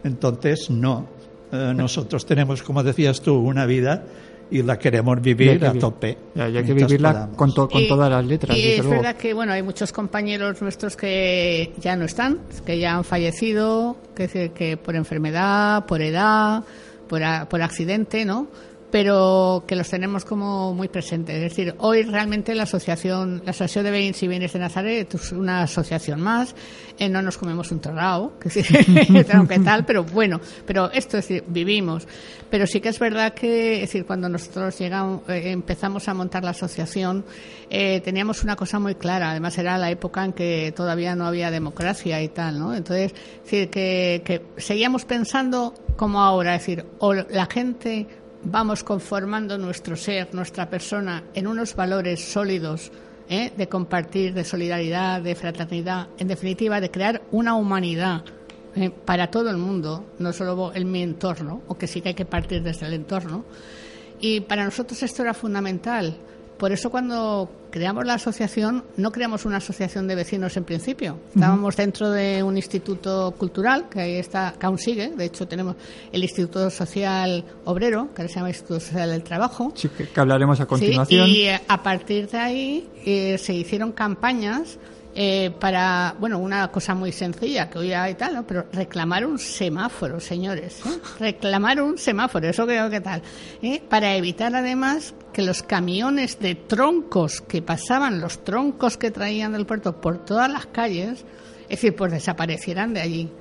Entonces, 0.04 0.70
no. 0.70 1.08
Eh, 1.54 1.74
nosotros 1.76 2.26
tenemos, 2.26 2.64
como 2.64 2.82
decías 2.84 3.22
tú, 3.22 3.36
una 3.38 3.66
vida 3.68 4.04
y 4.50 4.62
la 4.64 4.78
queremos 4.80 5.22
vivir 5.22 5.60
que 5.60 5.66
a 5.68 5.74
tope. 5.74 6.18
Ya, 6.36 6.50
y 6.50 6.58
hay 6.58 6.64
que 6.64 6.74
vivirla 6.74 7.12
podamos. 7.14 7.38
con, 7.38 7.54
to- 7.54 7.70
con 7.70 7.82
Y- 7.82 7.88
todas 7.88 8.10
las 8.10 8.26
letras, 8.26 8.58
Y 8.58 8.62
es 8.72 8.78
luego. 8.80 9.02
verdad 9.02 9.16
que 9.16 9.34
bueno, 9.34 9.54
hay 9.54 9.62
muchos 9.64 9.92
compañeros 9.92 10.62
nuestros 10.62 10.96
que 10.98 11.72
ya 11.80 11.96
no 11.96 12.06
están, 12.06 12.40
que 12.66 12.78
ya 12.80 12.96
han 12.96 13.04
fallecido, 13.04 13.96
que, 14.16 14.28
se- 14.28 14.50
que 14.52 14.78
por 14.78 14.96
enfermedad, 14.96 15.86
por 15.86 16.02
edad, 16.02 16.64
por, 17.08 17.24
a- 17.24 17.48
por 17.48 17.62
accidente, 17.62 18.26
¿no? 18.26 18.48
Pero 18.94 19.64
que 19.66 19.76
los 19.76 19.90
tenemos 19.90 20.24
como 20.24 20.72
muy 20.76 20.88
presentes. 20.88 21.36
Es 21.38 21.42
decir, 21.42 21.74
hoy 21.80 22.04
realmente 22.04 22.54
la 22.54 22.62
asociación, 22.62 23.42
la 23.44 23.50
asociación 23.50 23.86
de 23.86 23.92
Bienes 23.92 24.22
y 24.22 24.28
Bienes 24.28 24.54
de 24.54 24.60
Nazaret 24.60 25.12
es 25.16 25.32
una 25.32 25.64
asociación 25.64 26.22
más. 26.22 26.54
Eh, 27.00 27.10
no 27.10 27.24
nos 27.24 27.40
comemos 27.40 27.72
un 27.72 27.80
torrao, 27.80 28.38
que 28.40 28.52
sí, 28.52 28.62
que 28.62 29.60
tal, 29.66 29.84
pero 29.84 30.04
bueno, 30.04 30.40
pero 30.68 30.92
esto 30.92 31.18
es 31.18 31.28
decir, 31.28 31.44
vivimos. 31.48 32.08
Pero 32.52 32.68
sí 32.68 32.82
que 32.82 32.90
es 32.90 33.00
verdad 33.00 33.34
que, 33.34 33.78
es 33.78 33.90
decir, 33.90 34.06
cuando 34.06 34.30
nosotros 34.30 34.78
llegamos, 34.78 35.28
eh, 35.28 35.50
empezamos 35.50 36.08
a 36.08 36.14
montar 36.14 36.44
la 36.44 36.52
asociación, 36.52 37.26
eh, 37.72 38.00
teníamos 38.02 38.44
una 38.44 38.56
cosa 38.56 38.78
muy 38.78 38.94
clara. 38.94 39.32
Además, 39.32 39.58
era 39.58 39.76
la 39.80 39.90
época 39.90 40.24
en 40.24 40.34
que 40.34 40.72
todavía 40.76 41.16
no 41.16 41.26
había 41.26 41.50
democracia 41.50 42.22
y 42.22 42.28
tal, 42.28 42.60
¿no? 42.60 42.76
Entonces, 42.76 43.12
es 43.12 43.44
decir, 43.44 43.72
que, 43.72 44.22
que 44.24 44.46
seguíamos 44.58 45.04
pensando 45.06 45.74
como 45.96 46.22
ahora, 46.22 46.54
es 46.54 46.62
decir, 46.62 46.86
o 47.00 47.14
la 47.16 47.48
gente 47.48 48.08
vamos 48.46 48.84
conformando 48.84 49.58
nuestro 49.58 49.96
ser, 49.96 50.34
nuestra 50.34 50.70
persona, 50.70 51.24
en 51.34 51.48
unos 51.48 51.76
valores 51.76 52.24
sólidos 52.24 52.92
¿eh? 53.30 53.52
de 53.56 53.68
compartir, 53.68 54.34
de 54.34 54.44
solidaridad, 54.44 55.22
de 55.22 55.36
fraternidad, 55.36 56.08
en 56.18 56.28
definitiva, 56.28 56.82
de 56.82 56.92
crear 56.92 57.22
una 57.32 57.56
humanidad 57.56 58.24
¿eh? 58.76 58.90
para 58.90 59.30
todo 59.32 59.50
el 59.50 59.58
mundo, 59.58 60.06
no 60.20 60.34
solo 60.34 60.72
en 60.74 60.92
mi 60.92 61.02
entorno, 61.02 61.62
o 61.68 61.78
que 61.78 61.88
sí 61.88 62.02
que 62.02 62.10
hay 62.10 62.16
que 62.16 62.26
partir 62.26 62.62
desde 62.62 62.86
el 62.86 62.94
entorno. 62.94 63.46
Y 64.20 64.42
para 64.42 64.64
nosotros 64.64 65.02
esto 65.04 65.22
era 65.22 65.34
fundamental. 65.34 66.16
Por 66.58 66.72
eso 66.72 66.90
cuando 66.90 67.50
creamos 67.72 68.06
la 68.06 68.16
asociación, 68.16 68.84
no 68.98 69.12
creamos 69.12 69.46
una 69.46 69.58
asociación 69.58 70.08
de 70.08 70.16
vecinos 70.16 70.56
en 70.58 70.64
principio. 70.64 71.18
Estábamos 71.34 71.76
dentro 71.76 72.12
de 72.12 72.44
un 72.44 72.56
instituto 72.56 73.34
cultural, 73.38 73.90
que 73.90 74.00
ahí 74.00 74.16
está, 74.16 74.54
que 74.60 74.66
aún 74.66 74.78
sigue. 74.78 75.10
De 75.10 75.26
hecho, 75.26 75.48
tenemos 75.48 75.76
el 76.12 76.24
Instituto 76.24 76.70
Social 76.70 77.44
Obrero, 77.66 78.14
que 78.14 78.28
se 78.28 78.36
llama 78.36 78.50
Instituto 78.50 78.80
Social 78.80 79.10
del 79.10 79.24
Trabajo. 79.24 79.74
Sí, 79.76 79.90
que, 79.90 80.08
hablaremos 80.20 80.60
a 80.60 80.66
continuación. 80.66 81.28
Sí, 81.28 81.38
y 81.38 81.42
eh, 81.46 81.62
a 81.68 81.82
partir 81.82 82.30
de 82.30 82.38
ahí 82.38 82.88
eh, 83.06 83.38
se 83.40 83.54
hicieron 83.54 83.92
campañas 83.92 84.78
eh, 85.16 85.52
para, 85.60 86.16
bueno, 86.20 86.40
una 86.40 86.70
cosa 86.70 86.96
muy 86.96 87.12
sencilla 87.12 87.70
que 87.70 87.78
hoy 87.78 87.94
hay 87.94 88.16
tal, 88.16 88.34
¿no? 88.34 88.48
pero 88.48 88.66
reclamar 88.72 89.26
un 89.26 89.38
semáforo, 89.38 90.20
señores. 90.20 90.82
¿eh? 90.86 91.00
Reclamar 91.20 91.82
un 91.82 91.98
semáforo, 91.98 92.48
eso 92.48 92.66
creo 92.66 92.90
que 92.90 93.00
tal. 93.00 93.22
¿eh? 93.62 93.82
Para 93.88 94.16
evitar 94.16 94.56
además 94.56 95.14
que 95.32 95.44
los 95.44 95.62
camiones 95.62 96.40
de 96.40 96.56
troncos 96.56 97.42
que 97.42 97.62
pasaban, 97.62 98.22
los 98.22 98.44
troncos 98.44 98.98
que 98.98 99.12
traían 99.12 99.54
del 99.54 99.66
puerto 99.66 100.02
por 100.02 100.26
todas 100.26 100.52
las 100.52 100.66
calles, 100.66 101.26
es 101.64 101.70
decir, 101.70 101.96
pues 101.96 102.12
desaparecieran 102.12 102.94
de 102.94 103.02
allí. 103.02 103.32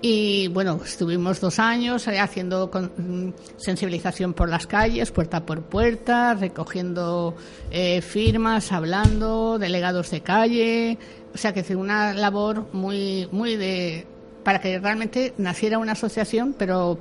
Y 0.00 0.46
bueno, 0.48 0.80
estuvimos 0.84 1.40
dos 1.40 1.58
años 1.58 2.06
eh, 2.06 2.20
haciendo 2.20 2.70
mm, 2.72 3.30
sensibilización 3.56 4.32
por 4.32 4.48
las 4.48 4.66
calles, 4.66 5.10
puerta 5.10 5.44
por 5.44 5.62
puerta, 5.62 6.34
recogiendo 6.34 7.34
eh, 7.70 8.00
firmas, 8.00 8.70
hablando, 8.70 9.58
delegados 9.58 10.10
de 10.10 10.20
calle. 10.20 10.98
O 11.34 11.38
sea, 11.38 11.52
que 11.52 11.64
fue 11.64 11.76
una 11.76 12.14
labor 12.14 12.66
muy, 12.72 13.28
muy 13.32 13.56
de. 13.56 14.06
para 14.44 14.60
que 14.60 14.78
realmente 14.78 15.34
naciera 15.36 15.78
una 15.78 15.92
asociación, 15.92 16.54
pero 16.56 16.98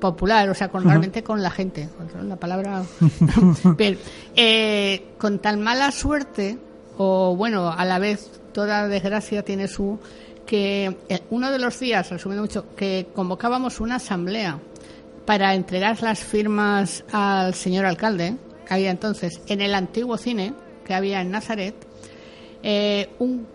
popular, 0.00 0.50
o 0.50 0.54
sea, 0.54 0.68
con, 0.68 0.82
realmente 0.82 1.22
con 1.22 1.42
la 1.42 1.50
gente. 1.50 1.88
La 2.26 2.34
palabra. 2.34 2.82
Pero, 3.78 3.98
eh, 4.34 5.04
con 5.16 5.38
tan 5.38 5.60
mala 5.60 5.92
suerte, 5.92 6.58
o 6.98 7.36
bueno, 7.36 7.70
a 7.70 7.84
la 7.84 8.00
vez 8.00 8.28
toda 8.52 8.88
desgracia 8.88 9.44
tiene 9.44 9.68
su 9.68 10.00
que 10.46 10.96
eh, 11.08 11.20
uno 11.30 11.50
de 11.50 11.58
los 11.58 11.78
días, 11.78 12.10
resumiendo 12.10 12.42
mucho, 12.42 12.74
que 12.76 13.08
convocábamos 13.14 13.80
una 13.80 13.96
asamblea 13.96 14.58
para 15.24 15.54
entregar 15.54 16.02
las 16.02 16.20
firmas 16.20 17.04
al 17.12 17.54
señor 17.54 17.84
alcalde, 17.86 18.36
que 18.66 18.74
había 18.74 18.90
entonces 18.90 19.40
en 19.46 19.60
el 19.60 19.74
antiguo 19.74 20.16
cine 20.16 20.54
que 20.84 20.94
había 20.94 21.20
en 21.20 21.30
Nazaret, 21.30 21.74
eh, 22.62 23.10
un 23.18 23.46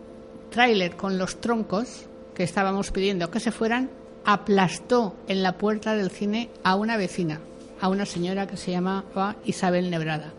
tráiler 0.49 0.95
con 0.95 1.17
los 1.17 1.39
troncos 1.41 2.05
que 2.33 2.43
estábamos 2.43 2.91
pidiendo 2.91 3.29
que 3.29 3.39
se 3.39 3.51
fueran, 3.51 3.89
aplastó 4.25 5.15
en 5.27 5.43
la 5.43 5.57
puerta 5.57 5.95
del 5.95 6.11
cine 6.11 6.49
a 6.63 6.75
una 6.75 6.97
vecina, 6.97 7.39
a 7.79 7.89
una 7.89 8.05
señora 8.05 8.47
que 8.47 8.57
se 8.57 8.71
llamaba 8.71 9.35
Isabel 9.45 9.89
Nebrada. 9.89 10.33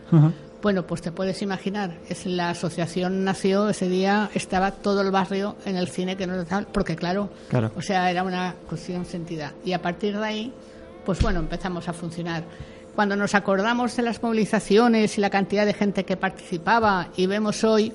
Bueno, 0.60 0.84
pues 0.84 1.02
te 1.02 1.12
puedes 1.12 1.40
imaginar, 1.42 1.92
es 2.08 2.26
la 2.26 2.50
asociación 2.50 3.22
nació 3.22 3.68
ese 3.68 3.88
día, 3.88 4.28
estaba 4.34 4.72
todo 4.72 5.02
el 5.02 5.12
barrio 5.12 5.54
en 5.64 5.76
el 5.76 5.88
cine 5.88 6.16
que 6.16 6.26
no 6.26 6.44
porque 6.72 6.96
claro, 6.96 7.30
Claro. 7.48 7.70
o 7.76 7.82
sea, 7.82 8.10
era 8.10 8.24
una 8.24 8.54
cuestión 8.68 9.04
sentida. 9.04 9.52
Y 9.64 9.72
a 9.72 9.80
partir 9.80 10.18
de 10.18 10.24
ahí, 10.24 10.52
pues 11.06 11.20
bueno, 11.20 11.38
empezamos 11.38 11.88
a 11.88 11.92
funcionar. 11.92 12.42
Cuando 12.96 13.14
nos 13.14 13.36
acordamos 13.36 13.94
de 13.96 14.02
las 14.02 14.20
movilizaciones 14.20 15.16
y 15.16 15.20
la 15.20 15.30
cantidad 15.30 15.64
de 15.64 15.74
gente 15.74 16.04
que 16.04 16.16
participaba 16.16 17.08
y 17.16 17.26
vemos 17.26 17.62
hoy, 17.62 17.92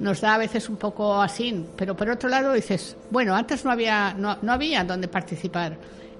nos 0.00 0.20
da 0.20 0.34
a 0.34 0.38
veces 0.38 0.68
un 0.68 0.76
poco 0.76 1.22
así, 1.22 1.64
pero 1.76 1.96
por 1.96 2.08
otro 2.10 2.28
lado 2.28 2.52
dices, 2.54 2.96
bueno, 3.10 3.36
antes 3.36 3.64
no 3.64 3.70
había, 3.70 4.14
no, 4.14 4.36
no 4.42 4.52
había 4.52 4.82
donde 4.82 5.06
participar. 5.06 5.76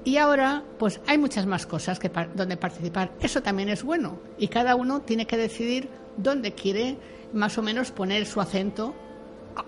Y 0.08 0.16
ahora, 0.16 0.62
pues 0.78 1.02
hay 1.06 1.18
muchas 1.18 1.44
más 1.44 1.66
cosas 1.66 1.98
que 1.98 2.08
par- 2.08 2.34
donde 2.34 2.56
participar. 2.56 3.12
Eso 3.20 3.42
también 3.42 3.68
es 3.68 3.82
bueno. 3.82 4.18
Y 4.38 4.48
cada 4.48 4.74
uno 4.74 5.00
tiene 5.02 5.26
que 5.26 5.36
decidir 5.36 5.90
dónde 6.16 6.52
quiere 6.54 6.96
más 7.34 7.58
o 7.58 7.62
menos 7.62 7.90
poner 7.90 8.24
su 8.24 8.40
acento, 8.40 8.94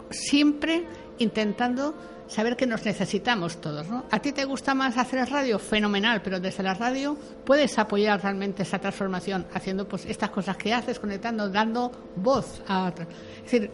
siempre 0.09 0.87
intentando 1.19 1.95
saber 2.27 2.57
que 2.57 2.67
nos 2.67 2.87
necesitamos 2.87 3.61
todos. 3.61 3.87
¿no? 3.89 4.05
A 4.11 4.19
ti 4.21 4.33
te 4.33 4.47
gusta 4.47 4.75
más 4.75 4.97
hacer 4.97 5.29
radio, 5.29 5.59
fenomenal, 5.59 6.23
pero 6.23 6.41
desde 6.41 6.63
la 6.63 6.73
radio 6.73 7.19
puedes 7.45 7.79
apoyar 7.79 8.23
realmente 8.23 8.63
esa 8.63 8.79
transformación 8.79 9.47
haciendo 9.53 9.87
pues 9.87 10.07
estas 10.07 10.31
cosas 10.31 10.57
que 10.57 10.73
haces, 10.73 10.99
conectando, 10.99 11.51
dando 11.51 11.93
voz 12.17 12.63
a 12.67 12.87
otros. 12.87 13.09
Es 13.45 13.51
decir, 13.53 13.71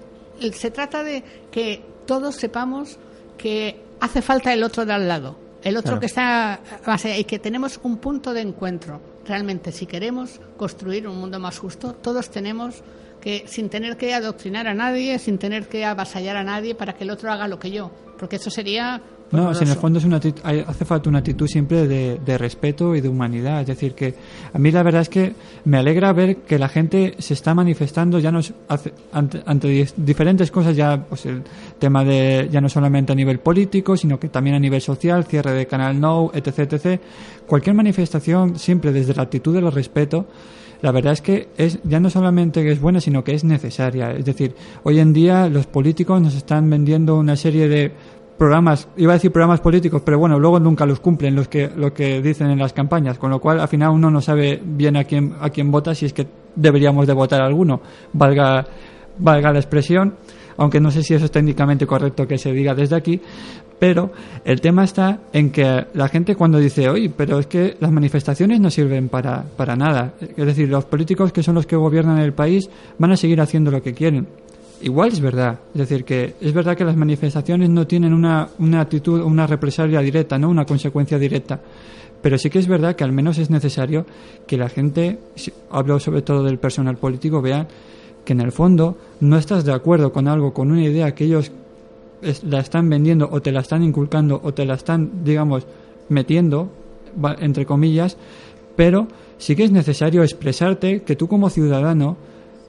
se 0.53 0.73
trata 0.73 1.05
de 1.05 1.23
que 1.51 1.85
todos 2.07 2.35
sepamos 2.35 2.99
que 3.39 3.85
hace 4.01 4.21
falta 4.21 4.53
el 4.53 4.65
otro 4.65 4.85
de 4.85 4.93
al 4.95 5.07
lado, 5.07 5.46
el 5.67 5.77
otro 5.77 5.99
Claro. 5.99 6.01
que 6.01 6.07
está 6.07 6.61
y 7.19 7.25
que 7.25 7.41
tenemos 7.41 7.81
un 7.83 7.97
punto 7.97 8.33
de 8.33 8.41
encuentro. 8.41 9.01
Realmente, 9.27 9.73
si 9.73 9.85
queremos 9.85 10.41
construir 10.57 11.09
un 11.09 11.19
mundo 11.19 11.41
más 11.41 11.59
justo, 11.59 11.93
todos 11.93 12.31
tenemos 12.31 12.85
que, 13.21 13.45
sin 13.49 13.69
tener 13.69 13.97
que 13.97 14.15
adoctrinar 14.15 14.69
a 14.69 14.75
nadie, 14.75 15.19
sin 15.19 15.39
tener 15.39 15.67
que 15.67 15.85
avasallar 15.85 16.37
a 16.37 16.45
nadie 16.45 16.77
para 16.77 16.93
que 16.93 17.03
el 17.03 17.11
otro 17.11 17.33
haga 17.33 17.49
lo 17.49 17.59
que 17.59 17.73
yo, 17.73 17.91
porque 18.17 18.37
eso 18.37 18.49
sería 18.49 19.03
No, 19.33 19.53
si 19.55 19.65
en 19.65 19.71
el 19.71 19.77
fondo 19.77 19.99
es 19.99 20.05
una 20.05 20.19
actitud- 20.21 20.43
hace 20.67 20.85
falta 20.85 21.09
una 21.09 21.19
actitud 21.19 21.49
siempre 21.49 21.89
de, 21.89 22.21
de 22.25 22.39
respeto 22.39 22.95
y 22.95 23.01
de 23.01 23.09
humanidad. 23.09 23.61
Es 23.63 23.67
decir, 23.67 23.93
que 23.95 24.15
a 24.53 24.59
mí 24.59 24.71
la 24.71 24.83
verdad 24.85 25.03
es 25.03 25.09
que 25.09 25.33
me 25.65 25.79
alegra 25.79 26.13
ver 26.13 26.37
que 26.39 26.59
la 26.59 26.69
gente 26.69 27.15
se 27.19 27.35
está 27.35 27.53
manifestando 27.55 28.19
ya 28.21 28.31
no 28.31 28.39
hace- 28.69 28.93
ante, 29.13 29.43
ante 29.45 29.69
di- 29.69 29.85
diferentes 29.97 30.51
cosas, 30.53 30.77
ya 30.77 31.05
pues 31.09 31.27
el 31.27 31.43
tema 31.79 32.05
de 32.05 32.49
ya 32.53 32.61
no 32.61 32.69
solamente 32.69 33.13
a 33.13 33.15
nivel 33.17 33.41
político, 33.41 33.97
sino 33.97 34.21
que 34.21 34.29
también 34.29 34.55
a 34.57 34.61
nivel 34.61 34.81
social, 34.81 35.25
cierre 35.25 35.53
de 35.53 35.67
Canal 35.67 36.01
No, 36.01 36.31
etc, 36.33 36.61
etc. 36.73 37.01
Cualquier 37.47 37.75
manifestación 37.75 38.59
siempre 38.59 38.93
desde 38.93 39.15
la 39.15 39.23
actitud 39.25 39.55
del 39.55 39.71
respeto 39.73 40.27
la 40.83 40.93
verdad 40.93 41.15
es 41.15 41.23
que 41.23 41.49
es 41.57 41.79
ya 41.85 41.99
no 42.01 42.11
solamente 42.11 42.63
que 42.63 42.71
es 42.71 42.81
buena, 42.81 43.01
sino 43.01 43.25
que 43.25 43.33
es 43.35 43.45
necesaria. 43.45 44.13
Es 44.13 44.27
decir, 44.27 44.55
hoy 44.83 44.99
en 45.01 45.15
día 45.15 45.49
los 45.49 45.67
políticos 45.67 46.21
nos 46.21 46.35
están 46.35 46.69
vendiendo 46.69 47.17
una 47.17 47.35
serie 47.35 47.67
de 47.67 47.93
programas, 48.37 48.89
iba 48.97 49.13
a 49.13 49.17
decir 49.17 49.33
programas 49.33 49.61
políticos, 49.61 50.03
pero 50.05 50.19
bueno, 50.19 50.39
luego 50.39 50.61
nunca 50.61 50.87
los 50.87 51.01
cumplen 51.01 51.35
los 51.35 51.49
que 51.49 51.71
lo 51.75 51.93
que 51.93 52.21
dicen 52.21 52.51
en 52.51 52.59
las 52.59 52.73
campañas, 52.73 53.19
con 53.19 53.31
lo 53.31 53.41
cual 53.41 53.61
al 53.61 53.69
final 53.69 53.91
uno 53.91 54.11
no 54.11 54.21
sabe 54.21 54.61
bien 54.63 54.97
a 54.97 55.05
quién 55.05 55.35
a 55.41 55.51
quién 55.51 55.71
vota 55.71 55.95
si 55.95 56.07
es 56.07 56.13
que 56.13 56.27
deberíamos 56.55 57.07
de 57.07 57.13
votar 57.13 57.41
a 57.41 57.47
alguno, 57.47 57.81
valga 58.13 58.67
valga 59.19 59.53
la 59.53 59.59
expresión, 59.59 60.15
aunque 60.57 60.81
no 60.81 60.91
sé 60.91 61.03
si 61.03 61.15
eso 61.15 61.25
es 61.25 61.31
técnicamente 61.31 61.87
correcto 61.87 62.27
que 62.27 62.39
se 62.39 62.53
diga 62.53 62.75
desde 62.75 62.97
aquí, 62.97 63.21
pero 63.79 64.11
el 64.45 64.61
tema 64.61 64.85
está 64.85 65.21
en 65.33 65.51
que 65.51 65.87
la 65.93 66.09
gente 66.09 66.35
cuando 66.35 66.59
dice, 66.59 66.89
oye, 66.89 67.11
pero 67.15 67.39
es 67.39 67.47
que 67.47 67.77
las 67.81 67.93
manifestaciones 67.93 68.61
no 68.61 68.71
sirven 68.71 69.09
para, 69.09 69.45
para 69.57 69.77
nada. 69.77 70.15
Es 70.21 70.47
decir, 70.47 70.69
los 70.69 70.87
políticos 70.87 71.33
que 71.33 71.43
son 71.43 71.55
los 71.55 71.67
que 71.67 71.77
gobiernan 71.77 72.19
el 72.19 72.33
país 72.33 72.71
van 72.99 73.13
a 73.13 73.17
seguir 73.17 73.41
haciendo 73.41 73.71
lo 73.71 73.83
que 73.83 73.93
quieren. 73.93 74.27
Igual 74.83 75.09
es 75.11 75.21
verdad. 75.21 75.59
Es 75.75 75.81
decir, 75.89 76.05
que 76.05 76.35
es 76.41 76.53
verdad 76.53 76.77
que 76.77 76.85
las 76.85 76.97
manifestaciones 76.97 77.71
no 77.71 77.87
tienen 77.87 78.13
una, 78.13 78.49
una 78.59 78.81
actitud, 78.83 79.21
una 79.23 79.47
represalia 79.47 80.01
directa, 80.01 80.39
no 80.39 80.51
una 80.51 80.67
consecuencia 80.67 81.19
directa. 81.19 81.61
Pero 82.21 82.39
sí 82.39 82.51
que 82.51 82.59
es 82.59 82.67
verdad 82.69 82.95
que 82.97 83.05
al 83.05 83.13
menos 83.13 83.39
es 83.39 83.51
necesario 83.51 84.05
que 84.47 84.57
la 84.57 84.69
gente, 84.69 85.19
hablo 85.71 85.99
sobre 86.01 86.23
todo 86.23 86.43
del 86.45 86.59
personal 86.59 86.97
político, 86.97 87.41
vean 87.41 87.69
que 88.25 88.33
en 88.33 88.41
el 88.41 88.53
fondo 88.53 88.99
no 89.21 89.39
estás 89.39 89.65
de 89.65 89.73
acuerdo 89.73 90.13
con 90.13 90.29
algo, 90.29 90.53
con 90.53 90.71
una 90.71 90.83
idea 90.83 91.15
que 91.15 91.25
ellos 91.25 91.53
es- 92.23 92.43
la 92.45 92.61
están 92.61 92.89
vendiendo 92.91 93.29
o 93.31 93.41
te 93.41 93.53
la 93.53 93.61
están 93.61 93.83
inculcando 93.83 94.41
o 94.43 94.53
te 94.53 94.65
la 94.65 94.75
están, 94.75 95.25
digamos, 95.25 95.67
metiendo, 96.09 96.71
entre 97.41 97.65
comillas, 97.67 98.17
pero 98.75 99.07
sí 99.39 99.55
que 99.57 99.65
es 99.65 99.71
necesario 99.71 100.23
expresarte 100.23 101.03
que 101.03 101.17
tú 101.17 101.29
como 101.29 101.49
ciudadano 101.51 102.17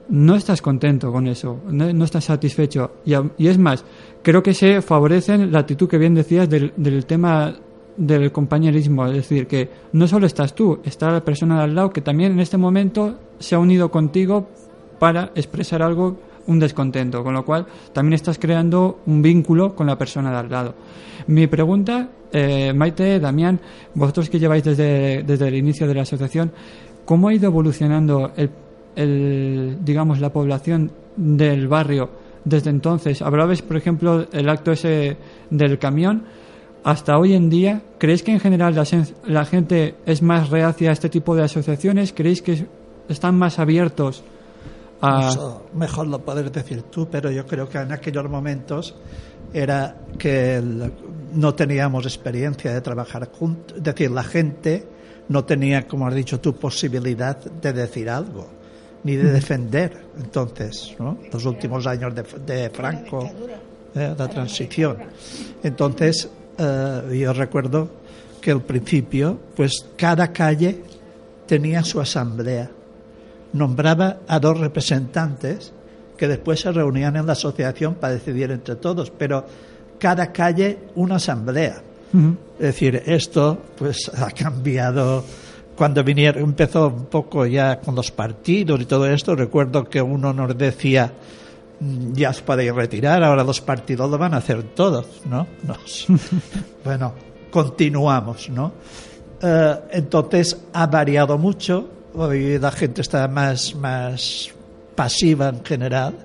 no 0.09 0.35
estás 0.35 0.61
contento 0.61 1.11
con 1.11 1.27
eso, 1.27 1.61
no, 1.69 1.91
no 1.91 2.05
estás 2.05 2.25
satisfecho. 2.25 2.91
Y, 3.05 3.47
es 3.47 3.57
más, 3.57 3.83
creo 4.21 4.41
que 4.43 4.53
se 4.53 4.81
favorecen 4.81 5.51
la 5.51 5.59
actitud 5.59 5.87
que 5.87 5.97
bien 5.97 6.13
decías 6.13 6.49
del, 6.49 6.73
del 6.77 7.05
tema 7.05 7.55
del 7.97 8.31
compañerismo, 8.31 9.07
es 9.07 9.13
decir, 9.13 9.47
que 9.47 9.69
no 9.93 10.07
solo 10.07 10.27
estás 10.27 10.53
tú, 10.53 10.79
está 10.83 11.11
la 11.11 11.25
persona 11.25 11.57
de 11.57 11.63
al 11.63 11.75
lado 11.75 11.89
que 11.89 12.01
también 12.01 12.33
en 12.33 12.39
este 12.39 12.57
momento 12.57 13.17
se 13.39 13.55
ha 13.55 13.59
unido 13.59 13.89
contigo 13.89 14.47
para 14.99 15.31
expresar 15.35 15.81
algo, 15.81 16.17
un 16.45 16.59
descontento, 16.59 17.23
con 17.23 17.33
lo 17.33 17.43
cual 17.43 17.65
también 17.93 18.13
estás 18.13 18.37
creando 18.37 18.99
un 19.07 19.21
vínculo 19.21 19.75
con 19.75 19.87
la 19.87 19.97
persona 19.97 20.31
de 20.31 20.37
al 20.37 20.49
lado. 20.49 20.75
Mi 21.27 21.47
pregunta, 21.47 22.09
eh, 22.31 22.71
Maite, 22.73 23.19
Damián, 23.19 23.59
vosotros 23.95 24.29
que 24.29 24.39
lleváis 24.39 24.63
desde, 24.63 25.23
desde 25.23 25.47
el 25.47 25.55
inicio 25.55 25.87
de 25.87 25.95
la 25.95 26.03
asociación, 26.03 26.51
¿cómo 27.03 27.27
ha 27.27 27.33
ido 27.33 27.47
evolucionando 27.47 28.31
el, 28.37 28.49
el, 28.97 29.77
digamos, 29.81 30.19
la 30.19 30.33
población 30.33 30.91
del 31.15 31.67
barrio 31.67 32.09
desde 32.43 32.69
entonces? 32.69 33.21
Hablabais, 33.21 33.61
por 33.61 33.77
ejemplo, 33.77 34.27
el 34.31 34.49
acto 34.49 34.71
ese 34.71 35.17
del 35.49 35.79
camión. 35.79 36.25
Hasta 36.83 37.17
hoy 37.17 37.33
en 37.33 37.49
día, 37.49 37.81
¿creéis 37.97 38.23
que 38.23 38.31
en 38.31 38.39
general 38.39 38.75
la, 39.25 39.45
gente 39.45 39.95
es 40.05 40.21
más 40.21 40.49
reacia 40.49 40.89
a 40.89 40.93
este 40.93 41.09
tipo 41.09 41.35
de 41.35 41.43
asociaciones? 41.43 42.13
¿Creéis 42.13 42.41
que 42.41 42.65
están 43.09 43.37
más 43.37 43.59
abiertos 43.59 44.23
a... 45.01 45.27
Eso 45.27 45.65
mejor 45.73 46.07
lo 46.07 46.19
puedes 46.19 46.51
decir 46.51 46.83
tú, 46.83 47.07
pero 47.09 47.29
yo 47.29 47.45
creo 47.45 47.67
que 47.67 47.77
en 47.77 47.91
aquellos 47.91 48.29
momentos 48.29 48.95
era 49.53 49.95
que 50.17 50.61
no 51.33 51.53
teníamos 51.55 52.05
experiencia 52.05 52.73
de 52.73 52.81
trabajar 52.81 53.29
juntos, 53.31 53.77
es 53.77 53.83
decir, 53.83 54.11
la 54.11 54.23
gente 54.23 54.87
no 55.29 55.43
tenía, 55.43 55.87
como 55.87 56.07
has 56.07 56.15
dicho 56.15 56.39
tú, 56.39 56.53
posibilidad 56.53 57.37
de 57.37 57.73
decir 57.73 58.09
algo, 58.09 58.47
ni 59.03 59.15
de 59.15 59.31
defender, 59.31 59.97
entonces, 60.17 60.95
¿no? 60.99 61.17
los 61.31 61.45
últimos 61.45 61.85
años 61.87 62.13
de, 62.13 62.23
de 62.45 62.69
Franco, 62.69 63.29
eh, 63.95 64.15
la 64.17 64.27
transición. 64.27 64.97
Entonces, 65.63 66.29
eh, 66.57 67.19
yo 67.19 67.33
recuerdo 67.33 67.89
que 68.41 68.51
al 68.51 68.61
principio, 68.61 69.39
pues 69.55 69.85
cada 69.95 70.31
calle 70.31 70.81
tenía 71.45 71.83
su 71.83 72.01
asamblea 72.01 72.69
nombraba 73.53 74.17
a 74.27 74.39
dos 74.39 74.59
representantes 74.59 75.71
que 76.17 76.27
después 76.27 76.59
se 76.59 76.71
reunían 76.71 77.15
en 77.15 77.25
la 77.25 77.33
asociación 77.33 77.95
para 77.95 78.13
decidir 78.13 78.51
entre 78.51 78.75
todos, 78.75 79.11
pero 79.11 79.45
cada 79.99 80.31
calle 80.31 80.79
una 80.95 81.15
asamblea. 81.15 81.81
Es 82.57 82.65
decir, 82.65 83.03
esto 83.05 83.61
pues 83.77 84.09
ha 84.15 84.31
cambiado 84.31 85.23
cuando 85.77 86.03
vinieron, 86.03 86.43
empezó 86.43 86.87
un 86.87 87.05
poco 87.05 87.45
ya 87.45 87.79
con 87.79 87.95
los 87.95 88.11
partidos 88.11 88.81
y 88.81 88.85
todo 88.85 89.05
esto, 89.07 89.35
recuerdo 89.35 89.85
que 89.87 90.01
uno 90.01 90.33
nos 90.33 90.57
decía 90.57 91.13
"Mm, 91.79 92.13
ya 92.13 92.31
os 92.31 92.41
podéis 92.41 92.73
retirar, 92.73 93.23
ahora 93.23 93.43
los 93.43 93.61
partidos 93.61 94.09
lo 94.09 94.17
van 94.17 94.33
a 94.33 94.37
hacer 94.37 94.63
todos, 94.73 95.05
¿no? 95.29 95.45
Nos- 95.63 96.07
bueno, 96.83 97.13
continuamos, 97.51 98.49
¿no? 98.49 98.73
Eh, 99.41 99.75
entonces 99.91 100.57
ha 100.73 100.87
variado 100.87 101.37
mucho, 101.37 101.87
hoy 102.15 102.57
la 102.57 102.71
gente 102.71 103.01
está 103.01 103.27
más, 103.27 103.75
más 103.75 104.49
pasiva 104.95 105.49
en 105.49 105.63
general, 105.63 106.15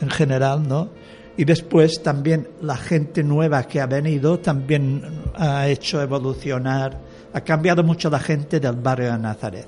en 0.00 0.10
general, 0.10 0.68
¿no? 0.68 0.90
Y 1.36 1.44
después 1.46 2.02
también 2.02 2.46
la 2.60 2.76
gente 2.76 3.24
nueva 3.24 3.64
que 3.64 3.80
ha 3.80 3.86
venido 3.86 4.38
también 4.38 5.02
ha 5.34 5.66
hecho 5.66 6.00
evolucionar, 6.02 6.96
ha 7.34 7.40
cambiado 7.40 7.82
mucho 7.82 8.08
la 8.08 8.20
gente 8.20 8.60
del 8.60 8.76
barrio 8.76 9.12
de 9.12 9.18
Nazaret. 9.18 9.66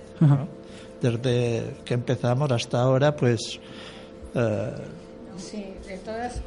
Desde 1.03 1.75
que 1.85 1.95
empezamos 1.95 2.51
hasta 2.51 2.81
ahora, 2.81 3.15
pues 3.15 3.61
eh, 4.35 4.73
Sí, 5.37 5.75
de 5.87 5.99
todas, 5.99 6.41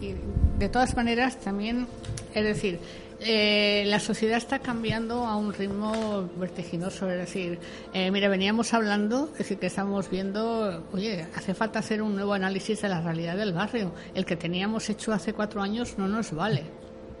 y 0.00 0.14
de 0.58 0.68
todas 0.68 0.94
maneras 0.96 1.38
también, 1.38 1.86
es 2.34 2.44
decir, 2.44 2.80
eh, 3.20 3.84
la 3.86 4.00
sociedad 4.00 4.36
está 4.36 4.58
cambiando 4.58 5.24
a 5.24 5.36
un 5.36 5.54
ritmo 5.54 6.28
vertiginoso. 6.36 7.08
Es 7.08 7.18
decir, 7.18 7.58
eh, 7.92 8.10
mira, 8.10 8.28
veníamos 8.28 8.74
hablando, 8.74 9.30
es 9.32 9.38
decir, 9.38 9.58
que 9.58 9.66
estamos 9.66 10.10
viendo, 10.10 10.84
oye, 10.92 11.26
hace 11.34 11.54
falta 11.54 11.78
hacer 11.78 12.02
un 12.02 12.16
nuevo 12.16 12.34
análisis 12.34 12.82
de 12.82 12.88
la 12.88 13.00
realidad 13.00 13.36
del 13.36 13.52
barrio. 13.52 13.92
El 14.14 14.26
que 14.26 14.36
teníamos 14.36 14.90
hecho 14.90 15.12
hace 15.12 15.32
cuatro 15.32 15.62
años 15.62 15.96
no 15.96 16.08
nos 16.08 16.32
vale. 16.32 16.64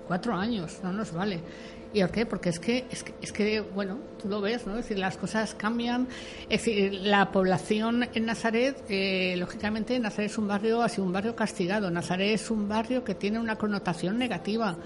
Cuatro 0.06 0.34
años 0.34 0.80
no 0.82 0.92
nos 0.92 1.12
vale. 1.12 1.40
¿Y 1.94 2.00
por 2.00 2.10
qué? 2.10 2.26
Porque 2.26 2.48
es 2.48 2.58
que, 2.58 2.86
es 2.90 3.04
que, 3.04 3.14
es 3.22 3.32
que, 3.32 3.60
bueno, 3.60 4.00
tú 4.20 4.28
lo 4.28 4.40
ves, 4.40 4.66
¿no? 4.66 4.72
Es 4.72 4.78
decir, 4.78 4.98
las 4.98 5.16
cosas 5.16 5.54
cambian. 5.54 6.08
Es 6.48 6.64
decir, 6.64 6.92
la 6.92 7.30
población 7.30 8.08
en 8.12 8.26
Nazaret, 8.26 8.76
eh, 8.88 9.36
lógicamente, 9.38 9.96
Nazaret 10.00 10.32
es 10.32 10.36
un 10.36 10.48
barrio, 10.48 10.82
ha 10.82 10.88
un 10.98 11.12
barrio 11.12 11.36
castigado. 11.36 11.92
Nazaret 11.92 12.34
es 12.34 12.50
un 12.50 12.68
barrio 12.68 13.04
que 13.04 13.14
tiene 13.14 13.38
una 13.38 13.54
connotación 13.54 14.18
negativa. 14.18 14.76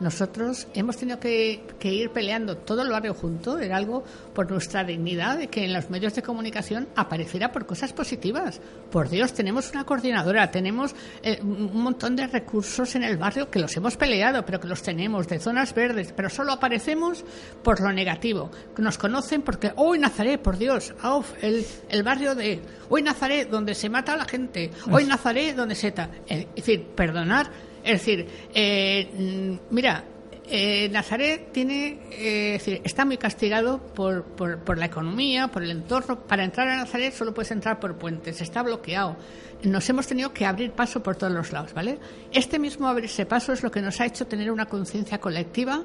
Nosotros 0.00 0.66
hemos 0.74 0.96
tenido 0.96 1.20
que, 1.20 1.62
que 1.78 1.92
ir 1.92 2.10
peleando 2.10 2.56
todo 2.56 2.82
el 2.82 2.90
barrio 2.90 3.14
junto, 3.14 3.58
era 3.58 3.76
algo 3.76 4.04
por 4.34 4.50
nuestra 4.50 4.84
dignidad 4.84 5.38
de 5.38 5.48
que 5.48 5.64
en 5.64 5.72
los 5.72 5.88
medios 5.90 6.14
de 6.14 6.22
comunicación 6.22 6.88
apareciera 6.96 7.52
por 7.52 7.64
cosas 7.66 7.92
positivas. 7.92 8.60
Por 8.90 9.08
Dios, 9.08 9.32
tenemos 9.32 9.70
una 9.72 9.84
coordinadora, 9.84 10.50
tenemos 10.50 10.94
eh, 11.22 11.38
un 11.42 11.80
montón 11.82 12.16
de 12.16 12.26
recursos 12.26 12.94
en 12.96 13.04
el 13.04 13.16
barrio 13.16 13.50
que 13.50 13.58
los 13.60 13.76
hemos 13.76 13.96
peleado, 13.96 14.44
pero 14.44 14.60
que 14.60 14.68
los 14.68 14.82
tenemos, 14.82 15.28
de 15.28 15.38
zonas 15.38 15.72
verdes, 15.74 16.12
pero 16.14 16.28
solo 16.28 16.52
aparecemos 16.52 17.24
por 17.62 17.80
lo 17.80 17.92
negativo. 17.92 18.50
Nos 18.78 18.98
conocen 18.98 19.42
porque, 19.42 19.72
hoy 19.76 19.98
Nazaret, 19.98 20.40
por 20.42 20.58
Dios, 20.58 20.92
auf, 21.02 21.32
el, 21.42 21.64
el 21.88 22.02
barrio 22.02 22.34
de, 22.34 22.60
hoy 22.88 23.02
Nazaret, 23.02 23.48
donde 23.48 23.74
se 23.74 23.88
mata 23.88 24.14
a 24.14 24.16
la 24.16 24.24
gente, 24.24 24.70
hoy 24.90 25.04
Nazaret, 25.04 25.54
donde 25.56 25.74
se... 25.74 25.92
ta- 25.92 26.10
Es 26.26 26.46
decir, 26.56 26.84
perdonar, 26.94 27.50
es 27.84 27.92
decir, 28.00 28.26
eh, 28.54 29.58
mira, 29.70 30.04
eh, 30.46 30.88
Nazaret 30.90 31.52
tiene, 31.52 32.00
eh, 32.10 32.54
es 32.56 32.64
decir, 32.66 32.80
está 32.84 33.04
muy 33.04 33.16
castigado 33.16 33.78
por, 33.78 34.24
por, 34.24 34.58
por 34.58 34.76
la 34.78 34.86
economía, 34.86 35.48
por 35.48 35.62
el 35.62 35.70
entorno. 35.70 36.20
Para 36.20 36.44
entrar 36.44 36.68
a 36.68 36.76
Nazaret 36.76 37.14
solo 37.14 37.32
puedes 37.32 37.50
entrar 37.50 37.80
por 37.80 37.96
puentes, 37.96 38.40
está 38.40 38.62
bloqueado. 38.62 39.16
Nos 39.62 39.88
hemos 39.88 40.06
tenido 40.06 40.34
que 40.34 40.44
abrir 40.44 40.72
paso 40.72 41.02
por 41.02 41.16
todos 41.16 41.32
los 41.32 41.50
lados, 41.52 41.72
¿vale? 41.72 41.98
Este 42.32 42.58
mismo 42.58 42.86
abrirse 42.88 43.24
paso 43.24 43.54
es 43.54 43.62
lo 43.62 43.70
que 43.70 43.80
nos 43.80 43.98
ha 44.00 44.06
hecho 44.06 44.26
tener 44.26 44.50
una 44.50 44.66
conciencia 44.66 45.18
colectiva 45.18 45.82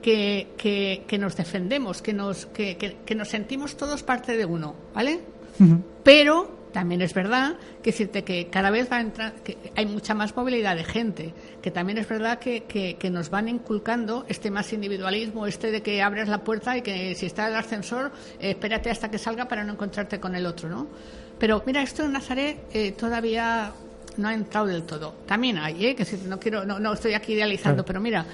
que, 0.00 0.48
que, 0.56 1.02
que 1.08 1.18
nos 1.18 1.36
defendemos, 1.36 2.00
que 2.02 2.12
nos, 2.12 2.46
que, 2.46 2.76
que- 2.76 2.98
que 3.04 3.14
nos 3.16 3.26
sentimos 3.28 3.76
todos 3.76 4.04
parte 4.04 4.36
de 4.36 4.44
uno, 4.44 4.76
¿vale? 4.94 5.20
Pero 6.04 6.55
también 6.76 7.00
es 7.00 7.14
verdad 7.14 7.54
que 7.82 7.90
decirte 7.90 8.22
que 8.22 8.48
cada 8.48 8.68
vez 8.68 8.92
va 8.92 8.98
a 8.98 9.00
entrar, 9.00 9.32
que 9.42 9.56
hay 9.74 9.86
mucha 9.86 10.12
más 10.12 10.36
movilidad 10.36 10.76
de 10.76 10.84
gente, 10.84 11.32
que 11.62 11.70
también 11.70 11.96
es 11.96 12.06
verdad 12.06 12.38
que, 12.38 12.64
que- 12.64 12.98
nos 13.10 13.30
van 13.30 13.48
inculcando 13.48 14.26
este 14.28 14.50
más 14.50 14.70
individualismo, 14.74 15.46
este 15.46 15.70
de 15.70 15.80
que 15.80 16.02
abres 16.02 16.28
la 16.28 16.44
puerta 16.44 16.76
y 16.76 16.82
que 16.82 17.14
si 17.14 17.24
está 17.24 17.48
el 17.48 17.54
ascensor, 17.54 18.12
eh, 18.38 18.50
espérate 18.50 18.90
hasta 18.90 19.10
que 19.10 19.16
salga 19.16 19.48
para 19.48 19.64
no 19.64 19.72
encontrarte 19.72 20.20
con 20.20 20.34
el 20.34 20.44
otro, 20.44 20.68
¿no? 20.68 20.86
Pero 21.38 21.62
mira, 21.64 21.80
esto 21.80 22.04
en 22.04 22.12
Nazaret 22.12 22.58
eh, 22.74 22.92
todavía 22.92 23.72
no 24.18 24.28
ha 24.28 24.34
entrado 24.34 24.66
del 24.66 24.82
todo. 24.84 25.14
También 25.26 25.58
hay, 25.58 25.86
¿eh? 25.86 25.94
que 25.94 26.04
si- 26.04 26.16
no 26.26 26.38
quiero, 26.38 26.64
no, 26.64 26.78
no 26.78 26.92
estoy 26.92 27.14
aquí 27.14 27.32
idealizando, 27.34 27.84
pero 27.84 28.00
mira, 28.00 28.24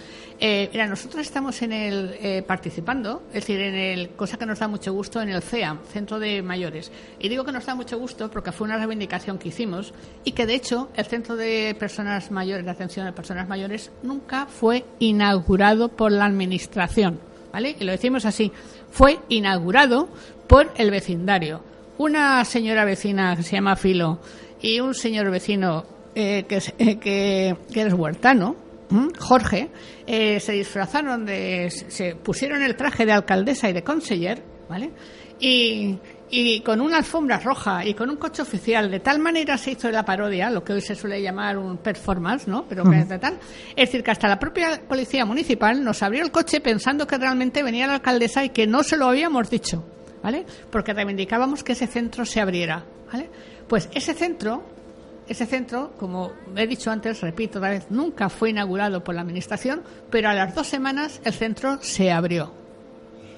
eh, 0.40 0.68
mira, 0.72 0.86
nosotros 0.86 1.20
estamos 1.22 1.60
en 1.62 1.72
el 1.72 2.16
eh, 2.20 2.42
participando, 2.46 3.22
es 3.28 3.34
decir, 3.46 3.60
en 3.60 3.74
el 3.74 4.10
cosa 4.10 4.36
que 4.38 4.46
nos 4.46 4.58
da 4.58 4.68
mucho 4.68 4.92
gusto 4.92 5.20
en 5.22 5.28
el 5.28 5.42
CEAM, 5.42 5.78
Centro 5.92 6.18
de 6.18 6.42
Mayores. 6.42 6.90
Y 7.20 7.28
digo 7.28 7.44
que 7.44 7.52
nos 7.52 7.64
da 7.66 7.74
mucho 7.74 7.98
gusto 7.98 8.30
porque 8.30 8.50
fue 8.52 8.66
una 8.66 8.76
reivindicación 8.78 9.38
que 9.38 9.48
hicimos 9.48 9.94
y 10.24 10.32
que 10.32 10.46
de 10.46 10.54
hecho 10.54 10.90
el 10.96 11.04
Centro 11.06 11.36
de 11.36 11.76
Personas 11.78 12.30
Mayores, 12.30 12.64
de 12.64 12.70
Atención 12.70 13.06
a 13.06 13.14
Personas 13.14 13.48
Mayores, 13.48 13.90
nunca 14.02 14.46
fue 14.46 14.84
inaugurado 14.98 15.88
por 15.88 16.10
la 16.10 16.24
administración, 16.24 17.20
¿vale? 17.52 17.76
Y 17.78 17.84
lo 17.84 17.92
decimos 17.92 18.24
así, 18.24 18.50
fue 18.90 19.18
inaugurado 19.28 20.08
por 20.48 20.72
el 20.76 20.90
vecindario. 20.90 21.62
Una 21.98 22.44
señora 22.44 22.84
vecina 22.84 23.36
que 23.36 23.42
se 23.42 23.52
llama 23.52 23.76
Filo 23.76 24.18
y 24.62 24.80
un 24.80 24.94
señor 24.94 25.30
vecino 25.30 25.84
eh, 26.14 26.44
que, 26.48 26.62
eh, 26.78 26.98
que, 26.98 27.56
que 27.72 27.82
es 27.82 27.92
huertano. 27.92 28.56
Jorge, 29.18 29.70
eh, 30.06 30.38
se 30.38 30.52
disfrazaron 30.52 31.24
de. 31.24 31.70
se 31.70 32.14
pusieron 32.14 32.62
el 32.62 32.76
traje 32.76 33.06
de 33.06 33.12
alcaldesa 33.12 33.70
y 33.70 33.72
de 33.72 33.82
conseller, 33.82 34.42
¿vale? 34.68 34.90
Y, 35.40 35.98
y 36.30 36.60
con 36.60 36.80
una 36.80 36.98
alfombra 36.98 37.38
roja 37.38 37.86
y 37.86 37.94
con 37.94 38.10
un 38.10 38.16
coche 38.16 38.42
oficial, 38.42 38.90
de 38.90 39.00
tal 39.00 39.18
manera 39.18 39.56
se 39.56 39.72
hizo 39.72 39.90
la 39.90 40.04
parodia, 40.04 40.50
lo 40.50 40.62
que 40.62 40.74
hoy 40.74 40.82
se 40.82 40.94
suele 40.94 41.22
llamar 41.22 41.56
un 41.56 41.78
performance, 41.78 42.46
¿no? 42.48 42.66
Pero 42.68 42.84
que 42.84 43.04
de 43.04 43.18
tal. 43.18 43.38
Es 43.70 43.88
decir, 43.88 44.04
que 44.04 44.10
hasta 44.10 44.28
la 44.28 44.38
propia 44.38 44.82
policía 44.86 45.24
municipal 45.24 45.82
nos 45.82 46.02
abrió 46.02 46.22
el 46.22 46.30
coche 46.30 46.60
pensando 46.60 47.06
que 47.06 47.16
realmente 47.16 47.62
venía 47.62 47.86
la 47.86 47.94
alcaldesa 47.94 48.44
y 48.44 48.50
que 48.50 48.66
no 48.66 48.82
se 48.82 48.98
lo 48.98 49.06
habíamos 49.06 49.48
dicho, 49.48 49.84
¿vale? 50.22 50.44
Porque 50.70 50.92
reivindicábamos 50.92 51.64
que 51.64 51.72
ese 51.72 51.86
centro 51.86 52.26
se 52.26 52.42
abriera, 52.42 52.84
¿vale? 53.10 53.30
Pues 53.72 53.88
ese 53.94 54.12
centro, 54.12 54.62
ese 55.26 55.46
centro, 55.46 55.94
como 55.98 56.30
he 56.54 56.66
dicho 56.66 56.90
antes, 56.90 57.22
repito 57.22 57.58
otra 57.58 57.70
vez, 57.70 57.86
nunca 57.88 58.28
fue 58.28 58.50
inaugurado 58.50 59.02
por 59.02 59.14
la 59.14 59.22
administración, 59.22 59.82
pero 60.10 60.28
a 60.28 60.34
las 60.34 60.54
dos 60.54 60.66
semanas 60.66 61.22
el 61.24 61.32
centro 61.32 61.78
se 61.80 62.12
abrió. 62.12 62.52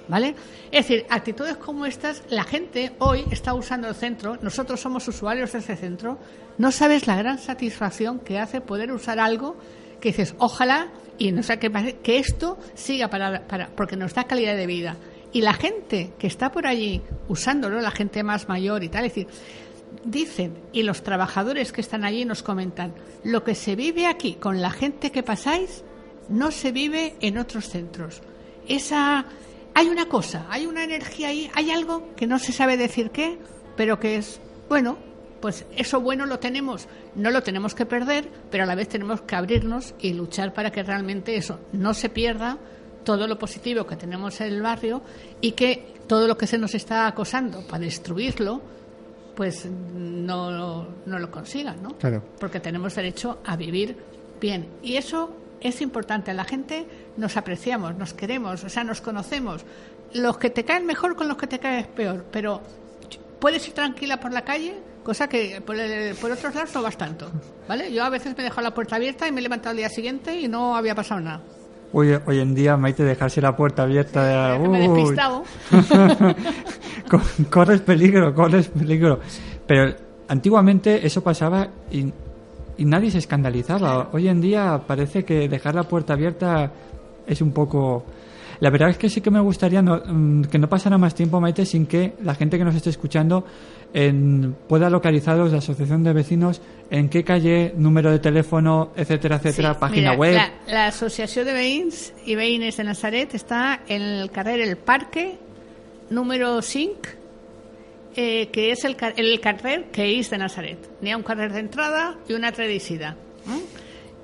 ¿Vale? 0.09 0.35
Es 0.72 0.89
decir, 0.89 1.07
actitudes 1.09 1.57
como 1.59 1.87
estas, 1.87 2.24
la 2.30 2.43
gente 2.43 2.97
hoy 2.99 3.24
está 3.30 3.55
usando 3.55 3.87
el 3.87 3.95
centro, 3.95 4.37
nosotros 4.43 4.80
somos 4.80 5.07
usuarios 5.07 5.53
de 5.53 5.61
ese 5.61 5.76
centro, 5.76 6.18
no 6.59 6.72
sabes 6.72 7.07
la 7.07 7.14
gran 7.14 7.39
satisfacción 7.39 8.18
que 8.18 8.41
hace 8.41 8.61
poder 8.61 8.91
usar 8.91 9.20
algo 9.20 9.57
que 10.01 10.09
dices, 10.09 10.35
ojalá 10.39 10.89
y 11.16 11.30
nos 11.30 11.49
ha 11.51 11.61
que, 11.61 11.70
que 12.03 12.18
esto 12.18 12.59
siga 12.74 13.07
para, 13.07 13.47
para, 13.47 13.68
porque 13.68 13.95
nos 13.95 14.12
da 14.14 14.24
calidad 14.24 14.57
de 14.57 14.66
vida. 14.66 14.97
Y 15.32 15.43
la 15.43 15.53
gente 15.53 16.12
que 16.16 16.28
está 16.28 16.53
por 16.53 16.64
allí 16.64 17.03
usándolo, 17.26 17.80
la 17.80 17.91
gente 17.91 18.22
más 18.22 18.49
mayor 18.49 18.85
y 18.85 18.89
tal, 18.89 19.05
es 19.05 19.14
decir, 19.14 19.26
dicen, 20.05 20.59
y 20.73 20.83
los 20.83 21.03
trabajadores 21.03 21.73
que 21.73 21.81
están 21.81 22.05
allí 22.05 22.25
nos 22.25 22.43
comentan, 22.43 22.95
lo 23.23 23.45
que 23.45 23.55
se 23.55 23.77
vive 23.77 24.07
aquí 24.07 24.35
con 24.35 24.61
la 24.61 24.71
gente 24.71 25.11
que 25.11 25.23
pasáis 25.23 25.85
no 26.29 26.51
se 26.51 26.73
vive 26.73 27.17
en 27.21 27.39
otros 27.39 27.69
centros. 27.69 28.23
Esa 28.69 29.27
hay 29.75 29.89
una 29.89 30.07
cosa, 30.07 30.47
hay 30.51 30.67
una 30.67 30.85
energía 30.85 31.29
ahí, 31.29 31.51
hay 31.55 31.71
algo 31.71 32.15
que 32.17 32.27
no 32.27 32.39
se 32.39 32.53
sabe 32.53 32.77
decir 32.77 33.11
qué, 33.11 33.39
pero 33.77 33.99
que 33.99 34.17
es 34.17 34.41
bueno, 34.69 34.99
pues 35.41 35.67
eso 35.77 36.01
bueno 36.01 36.27
lo 36.27 36.39
tenemos, 36.39 36.89
no 37.15 37.31
lo 37.31 37.43
tenemos 37.43 37.75
que 37.75 37.85
perder, 37.85 38.31
pero 38.51 38.65
a 38.65 38.67
la 38.67 38.75
vez 38.75 38.89
tenemos 38.89 39.23
que 39.23 39.37
abrirnos 39.37 39.95
y 40.01 40.15
luchar 40.15 40.55
para 40.55 40.71
que 40.71 40.83
realmente 40.83 41.37
eso 41.37 41.61
no 41.73 41.93
se 41.93 42.09
pierda 42.09 42.59
todo 43.05 43.27
lo 43.27 43.39
positivo 43.39 43.87
que 43.87 43.97
tenemos 43.97 44.41
en 44.41 44.47
el 44.47 44.63
barrio 44.63 45.03
y 45.41 45.53
que 45.53 45.95
todo 46.07 46.27
lo 46.27 46.39
que 46.39 46.47
se 46.47 46.57
nos 46.57 46.75
está 46.75 47.07
acosando 47.07 47.67
para 47.67 47.85
destruirlo, 47.85 48.63
pues 49.35 49.66
no, 49.66 50.87
no 51.07 51.18
lo 51.18 51.30
consigan, 51.30 51.82
¿no? 51.82 51.91
Claro. 51.99 52.22
Porque 52.39 52.61
tenemos 52.61 52.95
derecho 52.95 53.39
a 53.45 53.57
vivir 53.57 53.97
bien. 54.41 54.68
Y 54.82 54.97
eso 54.97 55.35
es 55.61 55.80
importante. 55.80 56.32
La 56.35 56.45
gente 56.45 56.87
nos 57.16 57.37
apreciamos, 57.37 57.97
nos 57.97 58.14
queremos, 58.14 58.62
o 58.64 58.68
sea, 58.68 58.85
nos 58.85 59.01
conocemos. 59.01 59.64
Los 60.12 60.39
que 60.39 60.51
te 60.51 60.64
caen 60.64 60.87
mejor 60.87 61.16
con 61.16 61.26
los 61.28 61.37
que 61.37 61.47
te 61.47 61.59
caes 61.59 61.87
peor, 61.89 62.24
pero 62.30 62.61
puedes 63.41 63.66
ir 63.66 63.74
tranquila 63.74 64.20
por 64.20 64.32
la 64.32 64.43
calle, 64.43 64.76
cosa 65.03 65.28
que 65.28 65.61
por, 65.61 65.76
el- 65.76 66.14
por 66.14 66.30
otros 66.30 66.55
lados 66.55 66.74
no 66.74 66.82
vas 66.82 66.97
tanto, 66.97 67.30
¿vale? 67.68 67.93
Yo 67.93 68.05
a 68.05 68.11
veces 68.11 68.35
me 68.37 68.43
he 68.43 68.45
dejado 68.45 68.62
la 68.62 68.72
puerta 68.74 68.97
abierta 68.97 69.26
y 69.26 69.32
me 69.32 69.41
he 69.41 69.43
levantado 69.43 69.70
al 69.70 69.76
día 69.76 69.89
siguiente 69.89 70.39
y 70.41 70.49
no 70.49 70.76
había 70.76 70.95
pasado 70.95 71.20
nada. 71.20 71.43
Hoy, 71.97 72.12
hoy 72.26 72.40
en 72.40 72.55
día, 72.55 72.76
Maite, 72.76 73.05
dejarse 73.05 73.40
la 73.40 73.55
puerta 73.57 73.84
abierta... 73.84 74.59
que 74.61 74.68
me 74.68 74.84
he 74.84 74.88
uy. 74.88 75.14
corres 77.51 77.80
peligro, 77.82 78.34
corres 78.34 78.68
peligro. 78.68 79.20
Pero 79.66 79.95
antiguamente 80.28 81.07
eso 81.07 81.22
pasaba 81.22 81.68
y, 81.90 82.07
y 82.78 82.84
nadie 82.84 83.11
se 83.11 83.18
escandalizaba. 83.18 84.09
Hoy 84.12 84.28
en 84.28 84.40
día 84.40 84.80
parece 84.86 85.24
que 85.24 85.49
dejar 85.49 85.74
la 85.74 85.84
puerta 85.84 86.14
abierta 86.14 86.70
es 87.26 87.40
un 87.40 87.53
poco... 87.53 88.05
La 88.61 88.70
verdad 88.70 88.90
es 88.90 88.99
que 88.99 89.09
sí 89.09 89.20
que 89.20 89.30
me 89.30 89.40
gustaría 89.40 89.82
no- 89.82 90.01
mm, 90.07 90.42
que 90.45 90.59
no 90.59 90.68
pasara 90.68 90.97
más 90.97 91.14
tiempo, 91.14 91.40
Maite, 91.40 91.66
sin 91.66 91.86
que 91.86 92.14
la 92.22 92.34
gente 92.34 92.57
que 92.57 92.64
nos 92.64 92.74
esté 92.74 92.90
escuchando 92.90 93.45
en- 93.95 94.55
pueda 94.68 94.90
localizaros 94.90 95.53
la 95.53 95.59
asociación 95.59 96.03
de 96.05 96.12
vecinos 96.12 96.61
en 96.90 97.09
qué 97.09 97.24
calle, 97.24 97.72
número 97.76 98.11
de 98.11 98.18
teléfono, 98.18 98.90
etcétera, 98.97 99.36
etcétera, 99.36 99.72
Sí, 99.74 99.80
página 99.80 100.11
mira, 100.11 100.20
web. 100.20 100.34
La, 100.34 100.53
la 100.66 100.86
Asociación 100.88 101.47
de 101.47 101.55
Veïns 101.55 102.12
y 102.26 102.34
Veïnes 102.34 102.76
de 102.76 102.84
Nazaret 102.84 103.34
está 103.34 103.80
en 103.88 104.03
el 104.03 104.30
carrer 104.30 104.61
El 104.61 104.76
Parque, 104.76 105.38
número 106.11 106.61
5, 106.61 106.99
eh, 108.16 108.49
que 108.53 108.70
es 108.72 108.84
el, 108.84 108.97
el 109.16 109.40
carrer 109.40 109.86
que 109.90 110.18
és 110.20 110.28
de 110.30 110.38
Nazaret. 110.38 110.78
Ha 111.03 111.16
un 111.16 111.22
carrer 111.22 111.53
d'entrada 111.53 112.16
y 112.28 112.34
un 112.34 112.45
altre 112.45 112.68
d'eixida. 112.68 113.16
¿eh? 113.49 113.62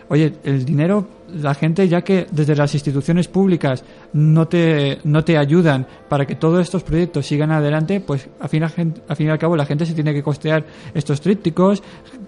oye, 0.07 0.31
el 0.45 0.63
dinero, 0.63 1.05
la 1.33 1.53
gente 1.53 1.87
ya 1.87 2.01
que 2.01 2.27
desde 2.31 2.55
las 2.55 2.73
instituciones 2.73 3.27
públicas 3.27 3.83
no 4.13 4.47
te, 4.47 4.99
no 5.03 5.23
te 5.23 5.37
ayudan 5.37 5.87
para 6.09 6.25
que 6.25 6.35
todos 6.35 6.61
estos 6.61 6.83
proyectos 6.83 7.25
sigan 7.25 7.51
adelante, 7.51 7.99
pues 8.01 8.27
al 8.39 8.49
fin, 8.49 8.63
al 8.63 8.71
fin 9.15 9.27
y 9.27 9.29
al 9.29 9.39
cabo 9.39 9.55
la 9.55 9.65
gente 9.65 9.85
se 9.85 9.93
tiene 9.93 10.13
que 10.13 10.23
costear 10.23 10.65
estos 10.93 11.21
trípticos, 11.21 11.81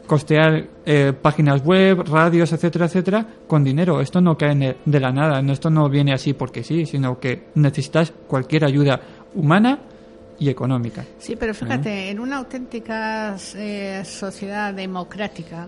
costear 0.07 0.65
eh, 0.85 1.13
páginas 1.19 1.63
web, 1.63 2.03
radios, 2.07 2.51
etcétera, 2.53 2.85
etcétera, 2.85 3.25
con 3.47 3.63
dinero. 3.63 4.01
Esto 4.01 4.21
no 4.21 4.37
cae 4.37 4.55
ne- 4.55 4.75
de 4.85 4.99
la 4.99 5.11
nada, 5.11 5.39
esto 5.51 5.69
no 5.69 5.89
viene 5.89 6.13
así 6.13 6.33
porque 6.33 6.63
sí, 6.63 6.85
sino 6.85 7.19
que 7.19 7.47
necesitas 7.55 8.13
cualquier 8.27 8.65
ayuda 8.65 8.99
humana 9.35 9.79
y 10.39 10.49
económica. 10.49 11.05
Sí, 11.19 11.35
pero 11.35 11.53
fíjate, 11.53 12.09
en 12.09 12.19
una 12.19 12.37
auténtica 12.37 13.35
eh, 13.55 14.01
sociedad 14.03 14.73
democrática, 14.73 15.67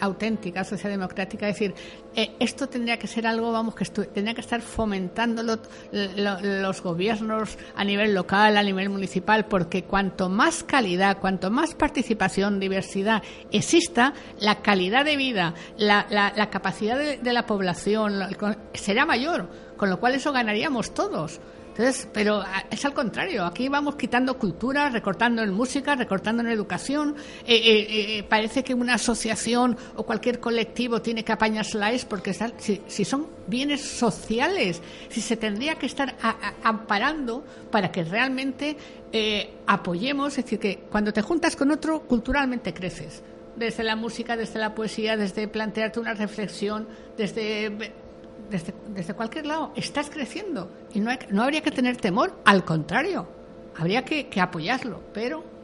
auténtica 0.00 0.64
sociedad 0.64 0.90
democrática, 0.90 1.48
es 1.48 1.54
decir, 1.54 1.74
eh, 2.14 2.34
esto 2.40 2.68
tendría 2.68 2.98
que 2.98 3.06
ser 3.06 3.26
algo, 3.26 3.52
vamos, 3.52 3.74
que 3.74 3.84
tendría 3.84 4.34
que 4.34 4.40
estar 4.40 4.60
fomentándolo 4.62 5.58
lo- 5.92 6.40
los 6.40 6.82
gobiernos 6.82 7.58
a 7.74 7.84
nivel 7.84 8.14
local, 8.14 8.56
a 8.56 8.62
nivel 8.62 8.88
municipal, 8.88 9.46
porque 9.46 9.84
cuanto 9.84 10.28
más 10.28 10.62
calidad, 10.64 11.18
cuanto 11.18 11.50
más 11.50 11.74
participación, 11.74 12.58
diversidad 12.60 13.22
exista, 13.52 14.14
la 14.40 14.62
calidad 14.62 15.04
de 15.04 15.16
vida, 15.16 15.54
la, 15.76 16.06
la- 16.10 16.32
la 16.36 16.50
capacidad 16.50 16.96
de, 16.98 17.18
de 17.18 17.32
la 17.32 17.46
población 17.46 18.14
será 18.74 19.06
mayor, 19.06 19.48
con 19.76 19.90
lo 19.90 19.98
cual 20.00 20.14
eso 20.14 20.32
ganaríamos 20.32 20.94
todos. 20.94 21.40
Entonces, 21.78 22.08
pero 22.10 22.40
a- 22.40 22.64
es 22.70 22.82
al 22.86 22.94
contrario. 22.94 23.44
Aquí 23.44 23.68
vamos 23.68 23.96
quitando 23.96 24.38
cultura, 24.38 24.88
recortando 24.88 25.42
en 25.42 25.52
música, 25.52 25.94
recortando 25.94 26.42
en 26.42 26.48
educación. 26.48 27.16
Eh, 27.46 27.54
eh, 27.54 28.18
eh, 28.18 28.22
parece 28.22 28.64
que 28.64 28.72
una 28.72 28.94
asociación 28.94 29.76
o 29.94 30.04
cualquier 30.04 30.40
colectivo 30.40 31.02
tiene 31.02 31.22
que 31.22 31.32
apañárselas 31.32 32.06
porque 32.06 32.30
está- 32.30 32.50
si, 32.56 32.80
si 32.86 33.04
son 33.04 33.26
bienes 33.46 33.82
sociales, 33.82 34.80
si 35.10 35.20
se 35.20 35.36
tendría 35.36 35.74
que 35.74 35.84
estar 35.84 36.16
a- 36.22 36.54
amparando 36.62 37.44
para 37.70 37.92
que 37.92 38.04
realmente 38.04 38.76
eh, 39.12 39.50
apoyemos, 39.66 40.36
es 40.38 40.44
decir, 40.44 40.58
que 40.58 40.78
cuando 40.90 41.12
te 41.12 41.20
juntas 41.22 41.56
con 41.56 41.70
otro, 41.70 42.00
culturalmente 42.02 42.72
creces. 42.74 43.22
Desde 43.54 43.84
la 43.84 43.96
música, 43.96 44.36
desde 44.36 44.58
la 44.58 44.74
poesía, 44.74 45.16
desde 45.16 45.46
plantearte 45.46 46.00
una 46.00 46.12
reflexión, 46.14 46.88
desde 47.16 47.92
desde, 48.50 48.74
desde 48.94 49.14
cualquier 49.14 49.46
lado, 49.46 49.72
estás 49.76 50.10
creciendo 50.10 50.70
y 50.94 51.00
no, 51.00 51.10
hay- 51.10 51.18
no 51.30 51.42
habría 51.42 51.60
que 51.62 51.70
tener 51.70 51.96
temor, 51.96 52.32
al 52.44 52.64
contrario, 52.64 53.26
habría 53.76 54.04
que, 54.04 54.28
que 54.28 54.40
apoyarlo, 54.40 55.00
pero 55.12 55.56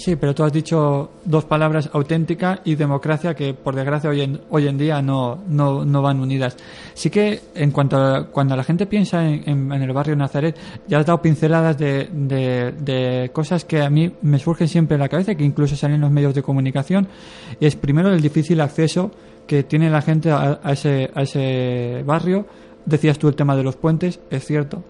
Sí, 0.00 0.14
pero 0.14 0.32
tú 0.32 0.44
has 0.44 0.52
dicho 0.52 1.10
dos 1.24 1.44
palabras, 1.44 1.90
auténtica 1.92 2.60
y 2.64 2.76
democracia, 2.76 3.34
que 3.34 3.52
por 3.52 3.74
desgracia 3.74 4.08
hoy 4.08 4.20
en, 4.20 4.40
hoy 4.48 4.68
en 4.68 4.78
día 4.78 5.02
no, 5.02 5.42
no, 5.48 5.84
no 5.84 6.02
van 6.02 6.20
unidas. 6.20 6.56
Sí 6.94 7.10
que 7.10 7.40
en 7.56 7.72
cuanto 7.72 7.96
a, 7.96 8.28
cuando 8.28 8.54
la 8.54 8.62
gente 8.62 8.86
piensa 8.86 9.28
en, 9.28 9.42
en- 9.72 9.72
el 9.82 9.92
barrio 9.92 10.14
Nazaret, 10.14 10.56
ya 10.86 11.00
has 11.00 11.06
dado 11.06 11.20
pinceladas 11.20 11.76
de, 11.78 12.08
de, 12.12 12.70
de 12.78 13.30
cosas 13.32 13.64
que 13.64 13.82
a 13.82 13.90
mí 13.90 14.12
me 14.22 14.38
surgen 14.38 14.68
siempre 14.68 14.94
en 14.94 15.00
la 15.00 15.08
cabeza, 15.08 15.34
que 15.34 15.42
incluso 15.42 15.74
salen 15.74 15.96
en 15.96 16.02
los 16.02 16.12
medios 16.12 16.32
de 16.32 16.44
comunicación, 16.44 17.08
y 17.58 17.66
es 17.66 17.74
primero 17.74 18.12
el 18.12 18.20
difícil 18.20 18.60
acceso 18.60 19.10
que 19.48 19.64
tiene 19.64 19.90
la 19.90 20.02
gente 20.02 20.30
a, 20.30 20.60
a 20.62 20.72
ese, 20.72 21.10
a 21.12 21.22
ese 21.22 22.04
barrio. 22.06 22.46
Decías 22.86 23.18
tú 23.18 23.26
el 23.26 23.34
tema 23.34 23.56
de 23.56 23.64
los 23.64 23.74
puentes, 23.74 24.20
es 24.30 24.44
cierto. 24.44 24.84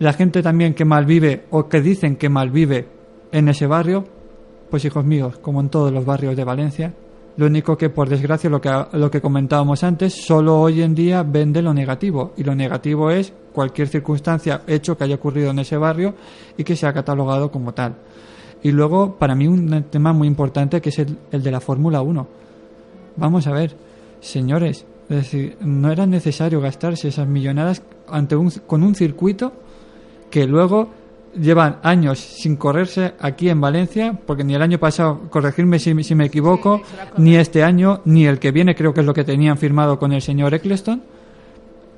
La 0.00 0.12
gente 0.12 0.42
también 0.42 0.74
que 0.74 0.84
malvive 0.84 1.44
o 1.50 1.68
que 1.68 1.80
dicen 1.80 2.16
que 2.16 2.28
malvive 2.28 2.86
en 3.32 3.48
ese 3.48 3.66
barrio, 3.66 4.04
pues 4.68 4.84
hijos 4.84 5.04
míos, 5.04 5.38
como 5.38 5.60
en 5.60 5.68
todos 5.68 5.92
los 5.92 6.04
barrios 6.04 6.36
de 6.36 6.44
Valencia. 6.44 6.92
Lo 7.36 7.46
único 7.46 7.76
que, 7.76 7.90
por 7.90 8.08
desgracia, 8.08 8.50
lo 8.50 8.60
que, 8.60 8.70
lo 8.92 9.10
que 9.10 9.20
comentábamos 9.20 9.82
antes, 9.82 10.14
solo 10.14 10.60
hoy 10.60 10.82
en 10.82 10.94
día 10.94 11.22
vende 11.22 11.62
lo 11.62 11.72
negativo. 11.72 12.32
Y 12.36 12.44
lo 12.44 12.54
negativo 12.54 13.10
es 13.10 13.32
cualquier 13.52 13.88
circunstancia, 13.88 14.62
hecho 14.66 14.96
que 14.96 15.04
haya 15.04 15.16
ocurrido 15.16 15.50
en 15.50 15.60
ese 15.60 15.76
barrio 15.76 16.14
y 16.56 16.64
que 16.64 16.76
sea 16.76 16.92
catalogado 16.92 17.50
como 17.50 17.72
tal. 17.72 17.94
Y 18.62 18.72
luego, 18.72 19.16
para 19.16 19.34
mí, 19.34 19.46
un 19.46 19.84
tema 19.90 20.12
muy 20.12 20.26
importante 20.26 20.80
que 20.80 20.88
es 20.88 20.98
el, 20.98 21.18
el 21.30 21.42
de 21.42 21.50
la 21.50 21.60
Fórmula 21.60 22.02
1. 22.02 22.43
Vamos 23.16 23.46
a 23.46 23.52
ver, 23.52 23.76
señores, 24.20 24.86
es 25.08 25.16
decir, 25.16 25.56
no 25.60 25.90
era 25.92 26.06
necesario 26.06 26.60
gastarse 26.60 27.08
esas 27.08 27.28
millonadas 27.28 27.82
ante 28.08 28.36
un, 28.36 28.50
con 28.66 28.82
un 28.82 28.94
circuito 28.94 29.52
que 30.30 30.46
luego 30.46 30.88
llevan 31.38 31.78
años 31.82 32.18
sin 32.18 32.56
correrse 32.56 33.14
aquí 33.18 33.48
en 33.48 33.60
Valencia, 33.60 34.18
porque 34.26 34.44
ni 34.44 34.54
el 34.54 34.62
año 34.62 34.78
pasado, 34.78 35.22
corregirme 35.30 35.78
si, 35.78 36.02
si 36.02 36.14
me 36.14 36.26
equivoco, 36.26 36.82
ni 37.18 37.36
este 37.36 37.62
año, 37.62 38.00
ni 38.04 38.26
el 38.26 38.38
que 38.38 38.52
viene, 38.52 38.74
creo 38.74 38.94
que 38.94 39.00
es 39.00 39.06
lo 39.06 39.14
que 39.14 39.24
tenían 39.24 39.58
firmado 39.58 39.98
con 39.98 40.12
el 40.12 40.22
señor 40.22 40.54
Eccleston. 40.54 41.02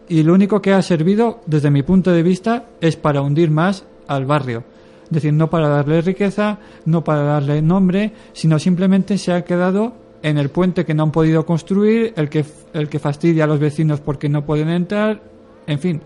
Y 0.09 0.23
lo 0.23 0.35
único 0.35 0.63
que 0.63 0.73
ha 0.73 0.83
servido, 0.83 1.41
desde 1.47 1.71
mi 1.71 1.83
punto 1.83 2.13
de 2.13 2.23
vista, 2.23 2.67
es 2.81 2.97
para 2.97 3.23
hundir 3.23 3.51
más 3.51 3.85
al 4.07 4.25
barrio. 4.25 4.65
Es 5.05 5.11
decir, 5.11 5.33
no 5.33 5.51
para 5.51 5.69
darle 5.69 6.01
riqueza, 6.01 6.59
no 6.85 7.05
para 7.05 7.23
darle 7.23 7.63
nombre, 7.63 8.13
sino 8.33 8.59
simplemente 8.59 9.19
se 9.19 9.33
ha 9.33 9.45
quedado 9.45 9.95
en 10.23 10.39
el 10.39 10.49
puente 10.51 10.85
que 10.85 10.95
no 10.95 11.05
han 11.05 11.13
podido 11.13 11.45
construir, 11.47 12.13
el 12.17 12.29
que, 12.29 12.45
el 12.73 12.89
que 12.89 12.99
fastidia 12.99 13.45
a 13.45 13.47
los 13.47 13.59
vecinos 13.61 14.01
porque 14.01 14.29
no 14.29 14.45
pueden 14.45 14.69
entrar, 14.71 15.21
en 15.67 15.79
fin. 15.79 16.01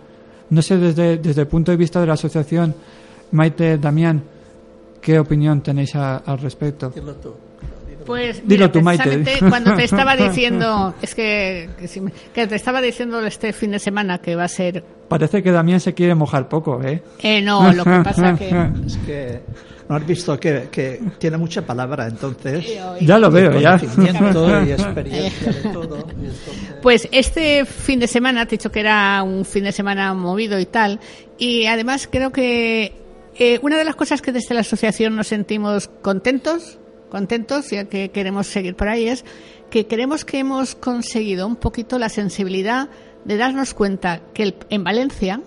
No 0.50 0.62
sé 0.62 0.76
desde, 0.78 1.18
desde 1.18 1.42
el 1.42 1.46
punto 1.46 1.70
de 1.70 1.76
vista 1.76 2.00
de 2.00 2.06
la 2.06 2.14
asociación, 2.14 2.74
Maite, 3.32 3.78
Damián, 3.78 4.22
¿qué 5.00 5.18
opinión 5.18 5.60
tenéis 5.62 5.94
a- 5.94 6.16
al 6.18 6.38
respecto? 6.38 6.92
Pues 8.06 8.42
Dilo 8.46 8.70
tú, 8.70 8.80
Maite. 8.80 9.04
precisamente 9.04 9.46
cuando 9.48 9.76
te 9.76 9.84
estaba 9.84 10.16
diciendo, 10.28 10.94
es 11.00 11.14
que, 11.14 11.68
que, 11.78 11.86
si 11.86 12.00
me- 12.00 12.12
que 12.34 12.46
te 12.46 12.56
estaba 12.56 12.80
diciendo 12.80 13.24
este 13.24 13.52
fin 13.52 13.70
de 13.70 13.78
semana 13.78 14.18
que 14.18 14.34
va 14.34 14.44
a 14.44 14.48
ser, 14.48 14.82
Parece 15.08 15.42
que 15.42 15.50
Damián 15.50 15.80
se 15.80 15.92
quiere 15.92 16.14
mojar 16.14 16.48
poco, 16.48 16.80
¿eh? 16.82 17.02
eh, 17.20 17.42
no, 17.42 17.72
lo 17.72 17.84
que 17.84 18.00
pasa 18.04 18.34
que 18.38 18.48
Es 18.86 18.96
que 18.98 19.40
no 19.90 19.96
has 19.96 20.06
visto 20.06 20.38
que, 20.38 20.68
que 20.70 21.00
tiene 21.18 21.36
mucha 21.36 21.62
palabra, 21.66 22.06
entonces. 22.06 22.64
Ya 23.00 23.18
lo 23.18 23.28
veo, 23.30 23.58
ya. 23.60 23.76
Conocimiento 23.78 24.64
y 24.64 24.70
experiencia 24.72 25.52
de 25.52 25.68
todo. 25.70 25.98
y 25.98 26.26
entonces- 26.26 26.76
Pues 26.82 27.08
este 27.12 27.64
fin 27.66 27.98
de 28.00 28.06
semana, 28.06 28.46
te 28.46 28.54
he 28.54 28.58
dicho 28.58 28.70
que 28.72 28.80
era 28.80 29.22
un 29.22 29.44
fin 29.44 29.64
de 29.64 29.72
semana 29.72 30.14
movido 30.14 30.58
y 30.60 30.64
tal, 30.66 31.00
y 31.38 31.66
además 31.66 32.08
creo 32.10 32.30
que 32.30 32.94
eh, 33.36 33.58
una 33.62 33.76
de 33.76 33.84
las 33.84 33.96
cosas 33.96 34.22
que 34.22 34.32
desde 34.32 34.54
la 34.54 34.60
asociación 34.60 35.16
nos 35.16 35.26
sentimos 35.26 35.88
contentos, 36.02 36.78
contentos, 37.10 37.68
ya 37.70 37.84
que 37.84 38.10
queremos 38.10 38.46
seguir 38.46 38.76
por 38.76 38.88
ahí, 38.88 39.08
es 39.08 39.24
que 39.70 39.86
creemos 39.86 40.24
que 40.24 40.38
hemos 40.38 40.74
conseguido 40.76 41.46
un 41.46 41.56
poquito 41.56 41.98
la 41.98 42.08
sensibilidad 42.08 42.88
de 43.24 43.36
darnos 43.36 43.74
cuenta 43.74 44.20
que 44.32 44.44
el- 44.44 44.54
en 44.70 44.84
Valencia 44.84 45.40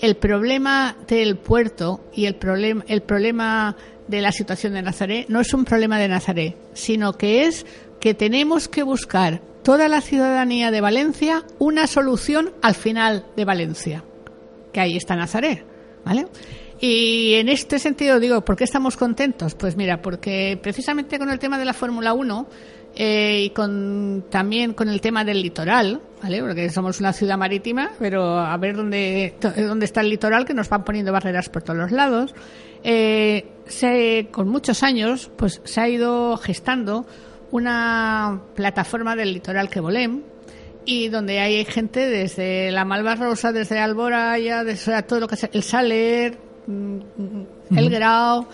el 0.00 0.16
problema 0.16 0.96
del 1.06 1.36
puerto 1.36 2.00
y 2.14 2.26
el 2.26 2.34
problema, 2.34 2.84
el 2.88 3.02
problema 3.02 3.76
de 4.08 4.20
la 4.20 4.32
situación 4.32 4.74
de 4.74 4.82
Nazaret 4.82 5.26
no 5.28 5.40
es 5.40 5.52
un 5.54 5.64
problema 5.64 5.98
de 5.98 6.08
Nazaret, 6.08 6.56
sino 6.74 7.14
que 7.14 7.46
es 7.46 7.66
que 8.00 8.14
tenemos 8.14 8.68
que 8.68 8.82
buscar 8.82 9.40
toda 9.62 9.88
la 9.88 10.00
ciudadanía 10.00 10.70
de 10.70 10.80
Valencia 10.80 11.44
una 11.58 11.86
solución 11.86 12.52
al 12.62 12.74
final 12.74 13.26
de 13.36 13.44
Valencia, 13.44 14.04
que 14.72 14.80
ahí 14.80 14.96
está 14.96 15.16
Nazaret, 15.16 15.64
¿vale? 16.04 16.26
Y 16.78 17.34
en 17.34 17.48
este 17.48 17.78
sentido 17.78 18.20
digo, 18.20 18.44
¿por 18.44 18.56
qué 18.56 18.64
estamos 18.64 18.96
contentos? 18.96 19.54
Pues 19.54 19.76
mira, 19.76 20.02
porque 20.02 20.58
precisamente 20.62 21.18
con 21.18 21.30
el 21.30 21.38
tema 21.38 21.58
de 21.58 21.64
la 21.64 21.72
Fórmula 21.72 22.12
1 22.12 22.46
eh, 22.98 23.42
y 23.44 23.50
con 23.50 24.24
también 24.30 24.72
con 24.72 24.88
el 24.88 25.02
tema 25.02 25.22
del 25.22 25.42
litoral, 25.42 26.00
¿vale? 26.22 26.40
Porque 26.40 26.70
somos 26.70 26.98
una 26.98 27.12
ciudad 27.12 27.36
marítima, 27.36 27.90
pero 27.98 28.38
a 28.38 28.56
ver 28.56 28.74
dónde, 28.74 29.34
dónde 29.40 29.84
está 29.84 30.00
el 30.00 30.08
litoral, 30.08 30.46
que 30.46 30.54
nos 30.54 30.70
van 30.70 30.82
poniendo 30.82 31.12
barreras 31.12 31.50
por 31.50 31.62
todos 31.62 31.78
los 31.78 31.92
lados. 31.92 32.34
Eh, 32.82 33.46
se, 33.66 34.28
con 34.30 34.48
muchos 34.48 34.82
años, 34.82 35.30
pues 35.36 35.60
se 35.64 35.80
ha 35.80 35.88
ido 35.90 36.38
gestando 36.38 37.06
una 37.50 38.40
plataforma 38.54 39.14
del 39.14 39.34
litoral 39.34 39.68
que 39.68 39.80
volem, 39.80 40.22
y 40.86 41.08
donde 41.08 41.40
hay 41.40 41.64
gente 41.66 42.08
desde 42.08 42.70
la 42.70 42.86
Malvarrosa, 42.86 43.52
desde 43.52 43.78
Alboraya, 43.78 44.64
desde 44.64 45.02
todo 45.02 45.20
lo 45.20 45.28
que 45.28 45.34
es 45.34 45.48
el 45.52 45.62
Saler, 45.62 46.38
mm, 46.66 47.76
el 47.76 47.90
Grau. 47.90 48.46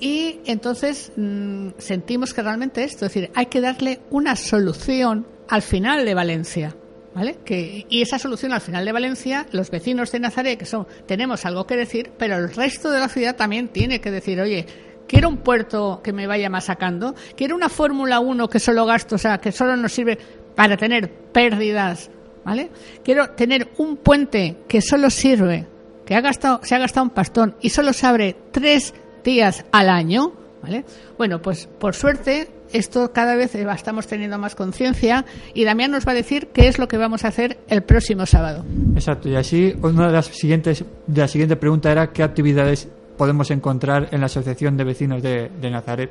Y 0.00 0.40
entonces 0.46 1.12
mm, 1.16 1.68
sentimos 1.78 2.32
que 2.32 2.42
realmente 2.42 2.82
esto, 2.82 3.06
es 3.06 3.12
decir, 3.12 3.30
hay 3.34 3.46
que 3.46 3.60
darle 3.60 4.00
una 4.10 4.34
solución 4.34 5.26
al 5.48 5.62
final 5.62 6.04
de 6.04 6.14
Valencia. 6.14 6.76
¿Vale? 7.12 7.38
Que, 7.44 7.86
y 7.88 8.02
esa 8.02 8.20
solución 8.20 8.52
al 8.52 8.60
final 8.60 8.84
de 8.84 8.92
Valencia, 8.92 9.44
los 9.50 9.68
vecinos 9.70 10.12
de 10.12 10.20
Nazaret, 10.20 10.56
que 10.56 10.64
son, 10.64 10.86
tenemos 11.06 11.44
algo 11.44 11.66
que 11.66 11.76
decir, 11.76 12.12
pero 12.16 12.36
el 12.36 12.54
resto 12.54 12.88
de 12.90 13.00
la 13.00 13.08
ciudad 13.08 13.34
también 13.34 13.66
tiene 13.66 14.00
que 14.00 14.12
decir, 14.12 14.40
oye, 14.40 14.64
quiero 15.08 15.28
un 15.28 15.38
puerto 15.38 16.00
que 16.04 16.12
me 16.12 16.28
vaya 16.28 16.48
masacando, 16.48 17.16
quiero 17.36 17.56
una 17.56 17.68
Fórmula 17.68 18.20
1 18.20 18.48
que 18.48 18.60
solo 18.60 18.86
gasto, 18.86 19.16
o 19.16 19.18
sea, 19.18 19.38
que 19.38 19.50
solo 19.50 19.74
nos 19.76 19.92
sirve 19.92 20.18
para 20.54 20.76
tener 20.76 21.10
pérdidas, 21.32 22.12
¿vale? 22.44 22.70
Quiero 23.02 23.30
tener 23.30 23.70
un 23.78 23.96
puente 23.96 24.58
que 24.68 24.80
solo 24.80 25.10
sirve, 25.10 25.66
que 26.06 26.14
ha 26.14 26.20
gastado, 26.20 26.60
se 26.62 26.76
ha 26.76 26.78
gastado 26.78 27.04
un 27.04 27.10
pastón 27.10 27.56
y 27.60 27.70
solo 27.70 27.92
se 27.92 28.06
abre 28.06 28.36
tres 28.52 28.94
días 29.22 29.64
al 29.72 29.88
año, 29.88 30.32
¿vale? 30.62 30.84
Bueno, 31.16 31.40
pues 31.40 31.66
por 31.66 31.94
suerte 31.94 32.48
esto 32.72 33.12
cada 33.12 33.34
vez 33.34 33.54
eh, 33.54 33.66
estamos 33.74 34.06
teniendo 34.06 34.38
más 34.38 34.54
conciencia 34.54 35.24
y 35.54 35.64
Damián 35.64 35.90
nos 35.90 36.06
va 36.06 36.12
a 36.12 36.14
decir 36.14 36.48
qué 36.52 36.68
es 36.68 36.78
lo 36.78 36.88
que 36.88 36.96
vamos 36.96 37.24
a 37.24 37.28
hacer 37.28 37.58
el 37.68 37.82
próximo 37.82 38.26
sábado. 38.26 38.64
Exacto, 38.94 39.28
y 39.28 39.36
así 39.36 39.74
una 39.82 40.06
de 40.06 40.12
las 40.12 40.26
siguientes 40.26 40.84
de 41.06 41.20
la 41.20 41.28
siguiente 41.28 41.56
pregunta 41.56 41.90
era 41.90 42.12
qué 42.12 42.22
actividades 42.22 42.88
podemos 43.16 43.50
encontrar 43.50 44.08
en 44.12 44.20
la 44.20 44.26
Asociación 44.26 44.76
de 44.76 44.84
Vecinos 44.84 45.22
de, 45.22 45.50
de 45.60 45.70
Nazaret. 45.70 46.10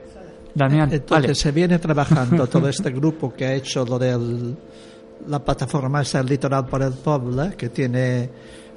Damián, 0.53 0.89
Entonces 0.91 1.10
vale. 1.10 1.36
se 1.36 1.51
viene 1.51 1.80
trabajando 1.80 2.47
todo 2.47 2.68
este 2.70 2.91
grupo 2.91 3.34
que 3.34 3.45
ha 3.45 3.53
hecho 3.53 3.86
lo 3.86 3.97
de 3.97 4.55
la 5.28 5.43
plataforma 5.43 6.01
esa, 6.01 6.20
el 6.20 6.28
Litoral 6.28 6.66
por 6.66 6.82
el 6.82 6.93
Pueblo, 6.93 7.49
que 7.57 7.70
tiene 7.70 8.30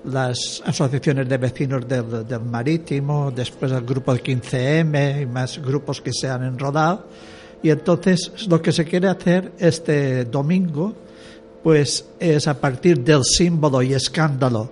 las 0.04 0.62
asociaciones 0.64 1.28
de 1.28 1.38
vecinos 1.38 1.86
del, 1.86 2.26
del 2.26 2.40
marítimo, 2.40 3.30
después 3.30 3.72
el 3.72 3.82
grupo 3.84 4.12
del 4.12 4.22
15M 4.22 5.22
y 5.22 5.26
más 5.26 5.58
grupos 5.58 6.00
que 6.00 6.12
se 6.12 6.28
han 6.28 6.44
enrodado. 6.44 7.06
Y 7.62 7.70
entonces 7.70 8.46
lo 8.48 8.60
que 8.60 8.72
se 8.72 8.84
quiere 8.84 9.08
hacer 9.08 9.52
este 9.58 10.24
domingo, 10.24 10.94
pues 11.62 12.06
es 12.18 12.48
a 12.48 12.60
partir 12.60 13.00
del 13.00 13.24
símbolo 13.24 13.82
y 13.82 13.94
escándalo 13.94 14.70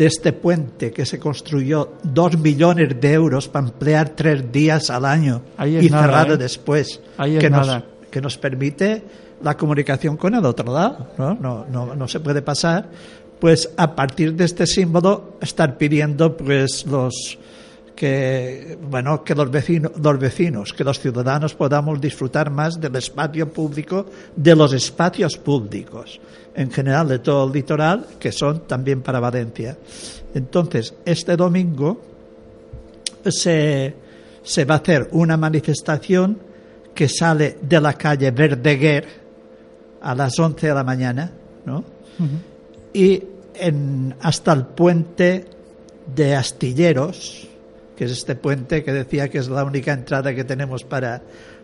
de 0.00 0.06
este 0.06 0.32
puente 0.32 0.92
que 0.92 1.04
se 1.04 1.18
construyó 1.18 1.96
dos 2.02 2.38
millones 2.38 2.98
de 2.98 3.12
euros 3.12 3.48
para 3.48 3.66
emplear 3.66 4.08
tres 4.10 4.50
días 4.50 4.88
al 4.88 5.04
año 5.04 5.42
Ahí 5.58 5.76
y 5.76 5.90
nada, 5.90 6.04
cerrado 6.04 6.34
¿eh? 6.34 6.38
después, 6.38 7.00
Ahí 7.18 7.36
que, 7.38 7.50
nos, 7.50 7.66
nada. 7.66 7.84
que 8.10 8.20
nos 8.22 8.38
permite 8.38 9.02
la 9.42 9.58
comunicación 9.58 10.16
con 10.16 10.34
el 10.34 10.44
otro 10.46 10.72
lado, 10.72 11.08
¿no? 11.18 11.34
No, 11.34 11.66
no, 11.70 11.94
no 11.94 12.08
se 12.08 12.20
puede 12.20 12.40
pasar, 12.40 12.88
pues 13.40 13.70
a 13.76 13.94
partir 13.94 14.34
de 14.34 14.44
este 14.44 14.66
símbolo 14.66 15.38
estar 15.40 15.76
pidiendo 15.78 16.36
pues 16.36 16.84
los 16.86 17.38
que 17.96 18.78
bueno 18.80 19.24
que 19.24 19.34
los 19.34 19.50
vecinos, 19.50 19.92
los 20.02 20.18
vecinos, 20.18 20.72
que 20.72 20.84
los 20.84 21.00
ciudadanos 21.00 21.54
podamos 21.54 22.00
disfrutar 22.00 22.50
más 22.50 22.80
del 22.80 22.96
espacio 22.96 23.52
público, 23.52 24.06
de 24.36 24.54
los 24.54 24.72
espacios 24.72 25.36
públicos, 25.36 26.20
en 26.54 26.70
general 26.70 27.08
de 27.08 27.18
todo 27.18 27.46
el 27.46 27.52
litoral, 27.52 28.06
que 28.18 28.32
son 28.32 28.66
también 28.66 29.02
para 29.02 29.20
Valencia. 29.20 29.76
Entonces, 30.34 30.94
este 31.04 31.36
domingo 31.36 32.00
se, 33.26 33.94
se 34.42 34.64
va 34.64 34.76
a 34.76 34.78
hacer 34.78 35.08
una 35.12 35.36
manifestación 35.36 36.38
que 36.94 37.08
sale 37.08 37.58
de 37.60 37.80
la 37.80 37.94
calle 37.94 38.30
Verdeguer 38.30 39.06
a 40.00 40.14
las 40.14 40.38
11 40.38 40.66
de 40.66 40.74
la 40.74 40.84
mañana, 40.84 41.30
¿no? 41.66 41.84
Y 42.92 43.22
en, 43.54 44.14
hasta 44.20 44.52
el 44.52 44.66
puente 44.66 45.46
de 46.14 46.34
Astilleros, 46.34 47.48
que 47.96 48.04
es 48.04 48.12
este 48.12 48.34
puente 48.34 48.82
que 48.82 48.92
decía 48.92 49.28
que 49.28 49.38
es 49.38 49.48
la 49.48 49.64
única 49.64 49.92
entrada 49.92 50.34
que 50.34 50.44
tenemos 50.44 50.84
para, 50.84 51.22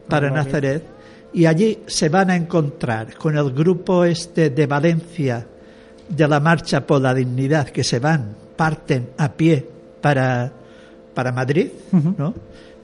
para 0.09 0.31
Nazaret, 0.31 0.85
y 1.33 1.47
allí 1.47 1.79
se 1.87 2.09
van 2.09 2.31
a 2.31 2.37
encontrar 2.37 3.15
con 3.15 3.37
el 3.37 3.51
grupo 3.53 4.05
este 4.05 4.51
de 4.51 4.67
Valencia 4.67 5.47
de 6.09 6.29
la 6.29 6.41
Marcha 6.41 6.87
por 6.87 7.01
la 7.01 7.13
Dignidad, 7.13 7.69
que 7.69 7.83
se 7.83 7.99
van, 7.99 8.37
parten 8.57 9.11
a 9.19 9.33
pie 9.33 9.67
para, 10.01 10.53
para 11.15 11.33
Madrid, 11.33 11.69
¿no? 11.93 12.35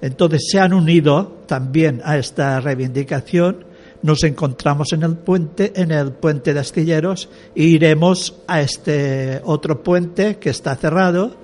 Entonces 0.01 0.49
se 0.51 0.59
han 0.59 0.72
unido 0.72 1.43
también 1.47 2.03
a 2.05 2.18
esta 2.18 2.61
reivindicación 2.61 3.64
nos 4.03 4.25
encontramos 4.25 4.93
en 4.93 5.03
el 5.03 5.17
puente, 5.17 5.73
en 5.77 5.93
el 5.93 6.13
puente 6.13 6.53
de 6.53 6.61
Astilleros, 6.61 7.29
e 7.55 7.65
iremos 7.65 8.35
a 8.47 8.61
este 8.61 9.41
otro 9.45 9.83
puente 9.83 10.37
que 10.37 10.51
está 10.51 10.75
cerrado, 10.77 11.37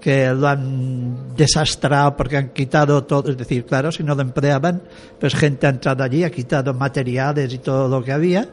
que 0.00 0.28
lo 0.34 0.48
han 0.48 1.34
desastrado 1.36 2.16
porque 2.16 2.36
han 2.36 2.50
quitado 2.50 3.04
todo, 3.04 3.30
es 3.30 3.38
decir, 3.38 3.64
claro, 3.64 3.92
si 3.92 4.02
no 4.02 4.14
lo 4.14 4.22
empleaban, 4.22 4.82
pues 5.18 5.34
gente 5.34 5.66
ha 5.66 5.70
entrado 5.70 6.02
allí, 6.02 6.24
ha 6.24 6.30
quitado 6.30 6.74
materiales 6.74 7.52
y 7.54 7.58
todo 7.58 7.88
lo 7.88 8.04
que 8.04 8.12
había, 8.12 8.48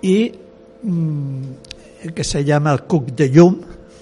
y 0.00 0.32
mm, 0.82 1.42
que 2.14 2.24
se 2.24 2.44
llama 2.44 2.72
el 2.72 2.82
Cook 2.82 3.12
de 3.12 3.30
Yum, 3.30 3.60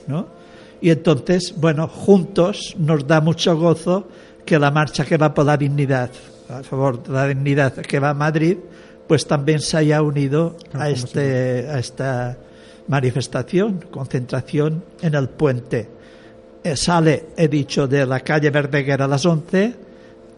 ¿no? 0.08 0.40
Y 0.80 0.90
entonces, 0.90 1.54
bueno, 1.56 1.86
juntos 1.88 2.74
nos 2.78 3.06
da 3.06 3.20
mucho 3.20 3.56
gozo 3.56 4.08
que 4.44 4.58
la 4.58 4.70
marcha 4.70 5.04
que 5.04 5.16
va 5.16 5.32
por 5.32 5.44
la 5.44 5.56
dignidad, 5.56 6.10
a 6.48 6.62
favor 6.62 7.02
de 7.02 7.12
la 7.12 7.28
dignidad 7.28 7.74
que 7.74 7.98
va 8.00 8.10
a 8.10 8.14
Madrid, 8.14 8.56
pues 9.10 9.26
también 9.26 9.58
se 9.58 9.76
haya 9.76 10.02
unido 10.02 10.54
a, 10.72 10.88
este, 10.88 11.66
a 11.68 11.80
esta 11.80 12.36
manifestación, 12.86 13.84
concentración 13.90 14.84
en 15.02 15.16
el 15.16 15.28
puente. 15.28 15.88
Eh, 16.62 16.76
sale, 16.76 17.26
he 17.36 17.48
dicho, 17.48 17.88
de 17.88 18.06
la 18.06 18.20
calle 18.20 18.50
Verdeguer 18.50 19.02
a 19.02 19.08
las 19.08 19.26
11, 19.26 19.74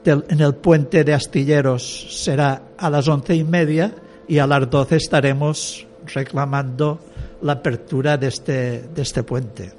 del- 0.03 0.25
en 0.27 0.41
el 0.41 0.55
puente 0.55 1.05
de 1.05 1.13
Astilleros 1.13 2.07
será 2.25 2.63
a 2.79 2.89
las 2.89 3.07
once 3.09 3.35
y 3.35 3.45
media 3.45 3.93
y 4.27 4.39
a 4.39 4.47
las 4.47 4.71
12 4.71 4.97
estaremos 4.97 5.87
reclamando 6.15 6.99
la 7.43 7.53
apertura 7.53 8.17
de 8.17 8.29
este, 8.29 8.85
de 8.95 9.03
este 9.03 9.23
puente. 9.23 9.71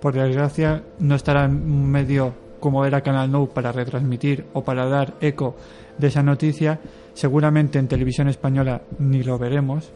Por 0.00 0.14
desgracia, 0.14 0.84
no 1.00 1.16
estará 1.16 1.46
un 1.46 1.90
medio 1.90 2.32
como 2.60 2.84
era 2.86 3.00
Canal 3.00 3.28
Nou 3.28 3.48
para 3.50 3.72
retransmitir 3.72 4.44
o 4.52 4.62
para 4.62 4.86
dar 4.86 5.14
eco 5.20 5.56
de 5.98 6.06
esa 6.06 6.22
noticia. 6.22 6.78
Seguramente 7.20 7.78
en 7.78 7.86
televisión 7.86 8.28
española 8.28 8.80
ni 8.98 9.22
lo 9.22 9.38
veremos. 9.38 9.92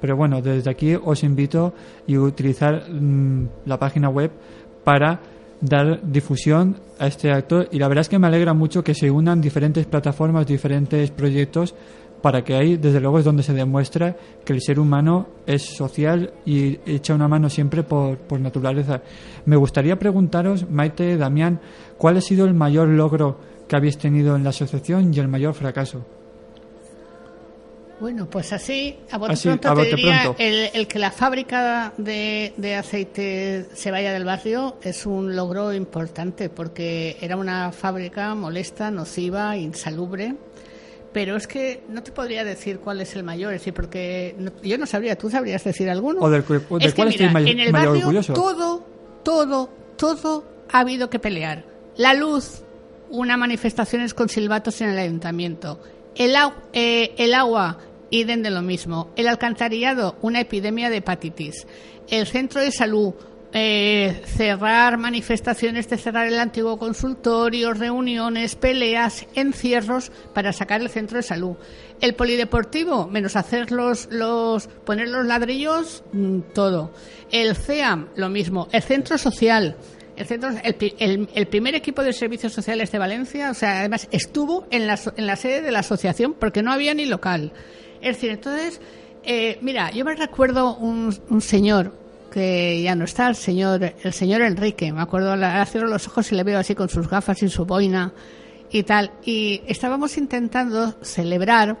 Pero 0.00 0.16
bueno, 0.16 0.40
desde 0.40 0.70
aquí 0.70 0.94
os 0.94 1.22
invito 1.22 1.74
a 2.08 2.18
utilizar 2.18 2.90
mm, 2.90 3.48
la 3.66 3.78
página 3.78 4.08
web 4.08 4.30
para 4.82 5.20
dar 5.60 6.00
difusión 6.02 6.76
a 6.98 7.08
este 7.08 7.30
acto 7.30 7.66
y 7.70 7.78
la 7.78 7.88
verdad 7.88 8.00
es 8.00 8.08
que 8.08 8.18
me 8.18 8.26
alegra 8.26 8.54
mucho 8.54 8.82
que 8.82 8.94
se 8.94 9.10
unan 9.10 9.42
diferentes 9.42 9.84
plataformas, 9.84 10.46
diferentes 10.46 11.10
proyectos 11.10 11.74
para 12.22 12.42
que 12.42 12.54
ahí 12.54 12.78
desde 12.78 13.00
luego 13.00 13.18
es 13.18 13.26
donde 13.26 13.42
se 13.42 13.52
demuestra 13.52 14.16
que 14.42 14.54
el 14.54 14.62
ser 14.62 14.80
humano 14.80 15.28
es 15.44 15.76
social 15.76 16.32
y 16.46 16.78
echa 16.86 17.14
una 17.14 17.28
mano 17.28 17.50
siempre 17.50 17.82
por, 17.82 18.16
por 18.16 18.40
naturaleza. 18.40 19.02
Me 19.44 19.56
gustaría 19.56 19.98
preguntaros, 19.98 20.70
Maite, 20.70 21.18
Damián, 21.18 21.60
¿cuál 21.98 22.16
ha 22.16 22.22
sido 22.22 22.46
el 22.46 22.54
mayor 22.54 22.88
logro 22.88 23.38
que 23.68 23.76
habéis 23.76 23.98
tenido 23.98 24.36
en 24.36 24.42
la 24.42 24.50
asociación 24.50 25.12
y 25.12 25.18
el 25.18 25.28
mayor 25.28 25.52
fracaso? 25.52 26.21
Bueno, 28.02 28.28
pues 28.28 28.52
así, 28.52 28.96
a 29.12 29.16
bote 29.16 29.32
Así, 29.34 29.46
pronto 29.48 29.70
a 29.70 29.74
te 29.76 29.84
diría, 29.96 30.22
pronto. 30.24 30.42
El, 30.42 30.70
el 30.74 30.88
que 30.88 30.98
la 30.98 31.12
fábrica 31.12 31.92
de, 31.96 32.52
de 32.56 32.74
aceite 32.74 33.68
se 33.74 33.90
vaya 33.92 34.12
del 34.12 34.24
barrio 34.24 34.76
es 34.82 35.06
un 35.06 35.36
logro 35.36 35.72
importante 35.72 36.48
porque 36.50 37.16
era 37.20 37.36
una 37.36 37.70
fábrica 37.70 38.34
molesta, 38.34 38.90
nociva, 38.90 39.56
insalubre. 39.56 40.34
Pero 41.12 41.36
es 41.36 41.46
que 41.46 41.84
no 41.90 42.02
te 42.02 42.10
podría 42.10 42.42
decir 42.42 42.80
cuál 42.80 43.00
es 43.02 43.14
el 43.14 43.22
mayor, 43.22 43.52
es 43.54 43.60
decir, 43.60 43.72
porque 43.72 44.34
no- 44.36 44.50
yo 44.62 44.78
no 44.78 44.86
sabría, 44.86 45.16
¿tú 45.16 45.30
sabrías 45.30 45.62
decir 45.62 45.88
alguno? 45.88 46.20
¿O 46.22 46.28
del, 46.28 46.42
o 46.70 46.78
Es 46.78 46.86
que 46.94 46.96
cual 46.96 47.08
mira, 47.10 47.30
may- 47.32 47.50
en 47.50 47.60
el 47.60 47.70
barrio 47.70 47.90
orgulloso? 47.92 48.32
todo, 48.32 48.84
todo, 49.22 49.70
todo 49.96 50.44
ha 50.72 50.80
habido 50.80 51.08
que 51.08 51.20
pelear. 51.20 51.64
La 51.96 52.14
luz, 52.14 52.62
una 53.10 53.36
manifestaciones 53.36 54.12
con 54.12 54.28
silbatos 54.28 54.80
en 54.80 54.88
el 54.88 54.98
ayuntamiento. 54.98 55.78
El, 56.14 56.34
eh, 56.72 57.14
el 57.16 57.32
agua, 57.32 57.78
idem 58.12 58.42
de 58.42 58.50
lo 58.50 58.62
mismo. 58.62 59.10
El 59.16 59.26
alcantarillado, 59.26 60.16
una 60.22 60.40
epidemia 60.40 60.88
de 60.90 60.98
hepatitis. 60.98 61.66
El 62.08 62.26
centro 62.28 62.60
de 62.60 62.70
salud, 62.70 63.14
eh, 63.54 64.22
cerrar 64.24 64.96
manifestaciones 64.98 65.88
de 65.90 65.98
cerrar 65.98 66.26
el 66.26 66.38
antiguo 66.38 66.78
consultorio, 66.78 67.74
reuniones, 67.74 68.54
peleas, 68.56 69.26
encierros 69.34 70.10
para 70.32 70.52
sacar 70.52 70.80
el 70.80 70.88
centro 70.88 71.16
de 71.16 71.22
salud. 71.22 71.56
El 72.00 72.14
polideportivo, 72.14 73.06
menos 73.08 73.36
hacer 73.36 73.70
los, 73.72 74.08
los 74.10 74.68
poner 74.68 75.08
los 75.08 75.26
ladrillos, 75.26 76.02
mm, 76.12 76.40
todo. 76.54 76.92
El 77.30 77.54
CEAM, 77.56 78.08
lo 78.16 78.28
mismo. 78.28 78.68
El 78.72 78.82
centro 78.82 79.18
social, 79.18 79.76
el, 80.16 80.26
centro, 80.26 80.50
el, 80.62 80.76
el- 80.98 81.28
el 81.34 81.46
primer 81.46 81.74
equipo 81.74 82.02
de 82.02 82.12
servicios 82.12 82.52
sociales 82.52 82.90
de 82.90 82.98
Valencia, 82.98 83.50
o 83.50 83.54
sea, 83.54 83.80
además 83.80 84.08
estuvo 84.10 84.66
en 84.70 84.86
la, 84.86 84.98
en 85.16 85.26
la 85.26 85.36
sede 85.36 85.62
de 85.62 85.70
la 85.72 85.80
asociación 85.80 86.34
porque 86.34 86.62
no 86.62 86.72
había 86.72 86.94
ni 86.94 87.04
local. 87.06 87.52
Es 88.02 88.16
decir, 88.16 88.30
entonces, 88.30 88.80
eh, 89.22 89.58
mira, 89.62 89.90
yo 89.92 90.04
me 90.04 90.14
recuerdo 90.14 90.76
un, 90.76 91.40
señor 91.40 91.94
que 92.32 92.82
ya 92.82 92.94
no 92.94 93.04
está, 93.04 93.28
el 93.28 93.36
señor, 93.36 93.94
el 94.02 94.12
señor 94.12 94.42
Enrique, 94.42 94.92
me 94.92 95.00
acuerdo, 95.00 95.30
ahora 95.30 95.64
cierro 95.66 95.86
los 95.86 96.08
ojos 96.08 96.32
y 96.32 96.34
le 96.34 96.42
veo 96.42 96.58
así 96.58 96.74
con 96.74 96.88
sus 96.88 97.08
gafas 97.08 97.42
y 97.42 97.48
su 97.48 97.64
boina 97.64 98.12
y 98.70 98.82
tal. 98.82 99.12
Y 99.24 99.62
estábamos 99.66 100.16
intentando 100.16 100.96
celebrar 101.02 101.78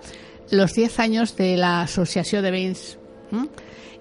los 0.50 0.74
10 0.74 0.98
años 1.00 1.36
de 1.36 1.56
la 1.56 1.82
Asociación 1.82 2.44
de 2.44 2.50
Veins. 2.50 2.98
¿m? 3.32 3.48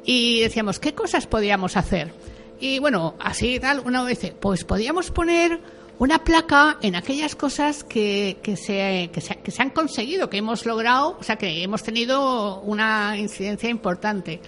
Y 0.05 0.41
decíamos, 0.41 0.79
¿qué 0.79 0.93
cosas 0.93 1.25
podíamos 1.25 1.77
hacer? 1.77 2.11
Y 2.59 2.77
bueno, 2.79 3.15
así 3.19 3.59
tal, 3.59 3.81
uno 3.83 4.05
dice, 4.05 4.35
pues 4.39 4.63
podíamos 4.63 5.09
poner 5.09 5.59
una 6.01 6.23
placa 6.23 6.79
en 6.81 6.95
aquellas 6.95 7.35
cosas 7.35 7.83
que, 7.83 8.39
que, 8.41 8.57
se, 8.57 9.11
que, 9.13 9.21
se, 9.21 9.37
se 9.45 9.61
han 9.61 9.69
conseguido, 9.69 10.31
que 10.31 10.37
hemos 10.37 10.65
logrado, 10.65 11.15
o 11.19 11.23
sea, 11.23 11.35
que 11.35 11.61
hemos 11.61 11.83
tenido 11.83 12.59
una 12.61 13.15
incidencia 13.19 13.69
importante. 13.69 14.39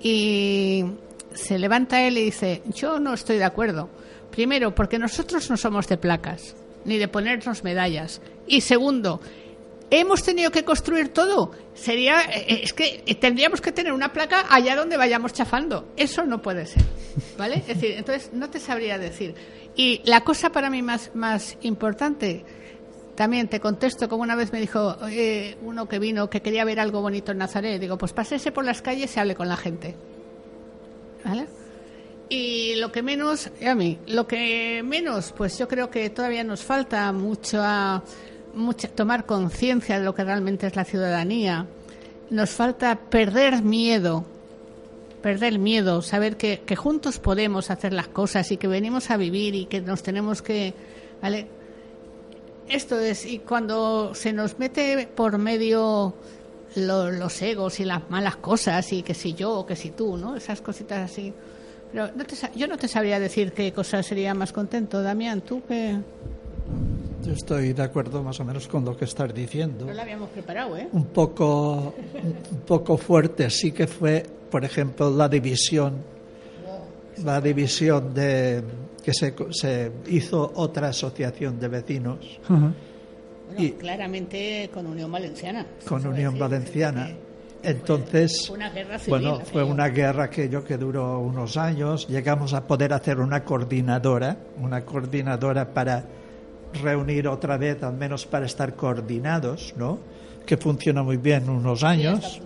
Y 0.00 0.84
se 1.34 1.58
levanta 1.58 2.06
él 2.06 2.18
y 2.18 2.26
dice, 2.26 2.62
yo 2.66 3.00
no 3.00 3.14
estoy 3.14 3.38
de 3.38 3.42
acuerdo. 3.42 3.90
Primero, 4.30 4.76
porque 4.76 4.96
nosotros 4.96 5.50
no 5.50 5.56
somos 5.56 5.88
de 5.88 5.96
placas, 5.96 6.54
ni 6.84 6.98
de 6.98 7.08
ponernos 7.08 7.64
medallas. 7.64 8.20
Y 8.46 8.60
segundo, 8.60 9.20
hemos 10.00 10.22
tenido 10.22 10.50
que 10.50 10.64
construir 10.64 11.10
todo. 11.10 11.52
Sería, 11.74 12.22
eh, 12.22 12.60
es 12.64 12.72
que 12.72 13.04
tendríamos 13.20 13.60
que 13.60 13.72
tener 13.72 13.92
una 13.92 14.12
placa 14.12 14.46
allá 14.50 14.74
donde 14.74 14.96
vayamos 14.96 15.32
chafando. 15.32 15.92
Eso 15.96 16.24
no 16.24 16.40
puede 16.42 16.66
ser, 16.66 16.82
¿vale? 17.38 17.56
Es 17.56 17.66
decir, 17.68 17.92
entonces 17.92 18.30
no 18.32 18.48
te 18.50 18.58
sabría 18.58 18.98
decir. 18.98 19.34
Y 19.76 20.00
la 20.04 20.22
cosa 20.22 20.50
para 20.50 20.70
mí 20.70 20.82
más, 20.82 21.10
más 21.14 21.56
importante, 21.62 22.44
también 23.14 23.48
te 23.48 23.60
contesto, 23.60 24.08
como 24.08 24.22
una 24.22 24.34
vez 24.34 24.52
me 24.52 24.60
dijo 24.60 24.96
uno 25.62 25.86
que 25.88 25.98
vino 25.98 26.28
que 26.30 26.40
quería 26.40 26.64
ver 26.64 26.80
algo 26.80 27.00
bonito 27.02 27.32
en 27.32 27.38
Nazaret. 27.38 27.78
Digo, 27.80 27.98
pues 27.98 28.12
pásese 28.12 28.50
por 28.52 28.64
las 28.64 28.80
calles 28.82 29.14
y 29.16 29.20
hable 29.20 29.34
con 29.34 29.48
la 29.48 29.56
gente. 29.56 29.94
¿Vale? 31.24 31.46
Y 32.28 32.76
lo 32.76 32.90
que 32.90 33.02
menos, 33.02 33.50
a 33.66 33.74
mí, 33.74 33.98
lo 34.06 34.26
que 34.26 34.82
menos, 34.82 35.32
pues 35.36 35.58
yo 35.58 35.68
creo 35.68 35.90
que 35.90 36.08
todavía 36.10 36.42
nos 36.44 36.62
falta 36.62 37.12
mucho 37.12 37.60
a- 37.62 38.02
mucha- 38.54 38.88
tomar 38.88 39.26
conciencia 39.26 39.98
de 39.98 40.04
lo 40.04 40.14
que 40.14 40.24
realmente 40.24 40.66
es 40.66 40.76
la 40.76 40.84
ciudadanía. 40.84 41.66
Nos 42.30 42.50
falta 42.50 42.96
perder 42.96 43.62
miedo, 43.62 44.24
perder 45.22 45.58
miedo, 45.58 46.02
saber 46.02 46.36
que, 46.36 46.60
que 46.64 46.76
juntos 46.76 47.18
podemos 47.18 47.70
hacer 47.70 47.92
las 47.92 48.08
cosas 48.08 48.50
y 48.52 48.56
que 48.56 48.68
venimos 48.68 49.10
a 49.10 49.16
vivir 49.16 49.54
y 49.54 49.66
que 49.66 49.80
nos 49.80 50.02
tenemos 50.02 50.42
que, 50.42 50.74
¿vale? 51.20 51.46
Esto 52.68 52.98
es, 52.98 53.26
y 53.26 53.40
cuando 53.40 54.14
se 54.14 54.32
nos 54.32 54.58
mete 54.58 55.06
por 55.14 55.36
medio 55.38 56.14
lo- 56.76 57.10
los 57.10 57.42
egos 57.42 57.80
y 57.80 57.84
las 57.84 58.08
malas 58.08 58.36
cosas, 58.36 58.92
y 58.92 59.02
que 59.02 59.14
si 59.14 59.34
yo 59.34 59.52
o 59.52 59.66
que 59.66 59.76
si 59.76 59.90
tú, 59.90 60.16
¿no? 60.16 60.36
Esas 60.36 60.60
cositas 60.62 61.10
así. 61.10 61.32
Pero 61.92 62.08
no 62.16 62.24
te 62.24 62.34
yo 62.54 62.66
no 62.66 62.78
te 62.78 62.88
sabría 62.88 63.20
decir 63.20 63.52
qué 63.52 63.72
cosa 63.72 64.02
sería 64.02 64.32
más 64.32 64.52
contento, 64.52 65.02
Damián, 65.02 65.42
tú 65.42 65.62
que 65.68 65.98
Yo 67.24 67.32
estoy 67.32 67.72
de 67.72 67.82
acuerdo 67.82 68.22
más 68.22 68.38
o 68.40 68.44
menos 68.44 68.66
con 68.66 68.84
lo 68.84 68.96
que 68.96 69.04
estás 69.04 69.32
diciendo. 69.32 69.86
no 69.86 69.92
la 69.92 70.02
habíamos 70.02 70.30
preparado, 70.30 70.76
¿eh? 70.76 70.88
Un 70.92 71.06
poco, 71.06 71.94
un 72.52 72.60
poco 72.66 72.96
fuerte 72.98 73.48
sí 73.50 73.70
que 73.72 73.86
fue, 73.86 74.24
por 74.50 74.64
ejemplo, 74.64 75.10
la 75.10 75.28
división, 75.28 75.94
la 77.24 77.40
división 77.40 78.12
de 78.12 78.62
que 79.04 79.12
se, 79.14 79.34
se 79.50 79.92
hizo 80.08 80.52
otra 80.56 80.88
asociación 80.88 81.58
de 81.58 81.68
vecinos 81.68 82.18
Bueno, 82.48 82.74
Y- 83.58 83.72
claramente 83.72 84.70
con 84.72 84.86
Unión 84.86 85.10
Valenciana. 85.12 85.66
con 85.86 86.06
Unión 86.06 86.34
decir, 86.34 86.40
Valenciana. 86.40 87.10
Entonces, 87.64 88.46
Fue 88.48 88.56
una 88.56 88.70
guerra 88.70 88.98
civil. 88.98 89.10
bueno, 89.20 89.40
fue 89.44 89.62
una 89.62 89.88
guerra 89.88 90.28
que 90.28 90.48
yo 90.48 90.64
que 90.64 90.76
duró 90.76 91.20
unos 91.20 91.56
años. 91.56 92.08
Llegamos 92.08 92.54
a 92.54 92.66
poder 92.66 92.92
hacer 92.92 93.20
una 93.20 93.44
coordinadora, 93.44 94.36
una 94.60 94.84
coordinadora 94.84 95.72
para 95.72 96.04
reunir 96.74 97.28
otra 97.28 97.56
vez, 97.56 97.82
al 97.82 97.94
menos 97.94 98.26
para 98.26 98.46
estar 98.46 98.74
coordinados, 98.74 99.74
¿no? 99.76 99.98
Que 100.46 100.56
funcionó 100.56 101.04
muy 101.04 101.16
bien 101.18 101.48
unos 101.48 101.82
años. 101.84 102.40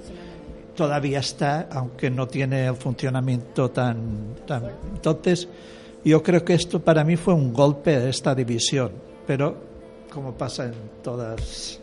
Todavía 0.75 1.21
está, 1.21 1.69
aunque 1.71 2.11
no 2.11 2.27
tiene 2.29 2.67
el 2.67 2.77
funcionamiento 2.77 3.71
tan, 3.71 4.35
tan. 4.47 4.65
Entonces, 4.95 5.49
yo 6.05 6.23
creo 6.23 6.45
que 6.45 6.55
esto 6.55 6.81
para 6.81 7.03
mí 7.03 7.17
fue 7.17 7.33
un 7.35 7.53
golpe 7.53 7.99
de 7.99 8.11
esta 8.11 8.35
división, 8.35 8.93
pero 9.27 9.57
como 10.13 10.33
pasa 10.35 10.67
en 10.67 10.75
todas 11.03 11.81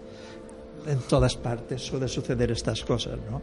en 0.85 0.99
todas 1.07 1.35
partes 1.37 1.81
suele 1.81 2.07
suceder 2.09 2.51
estas 2.51 2.83
cosas, 2.83 3.17
¿no? 3.31 3.41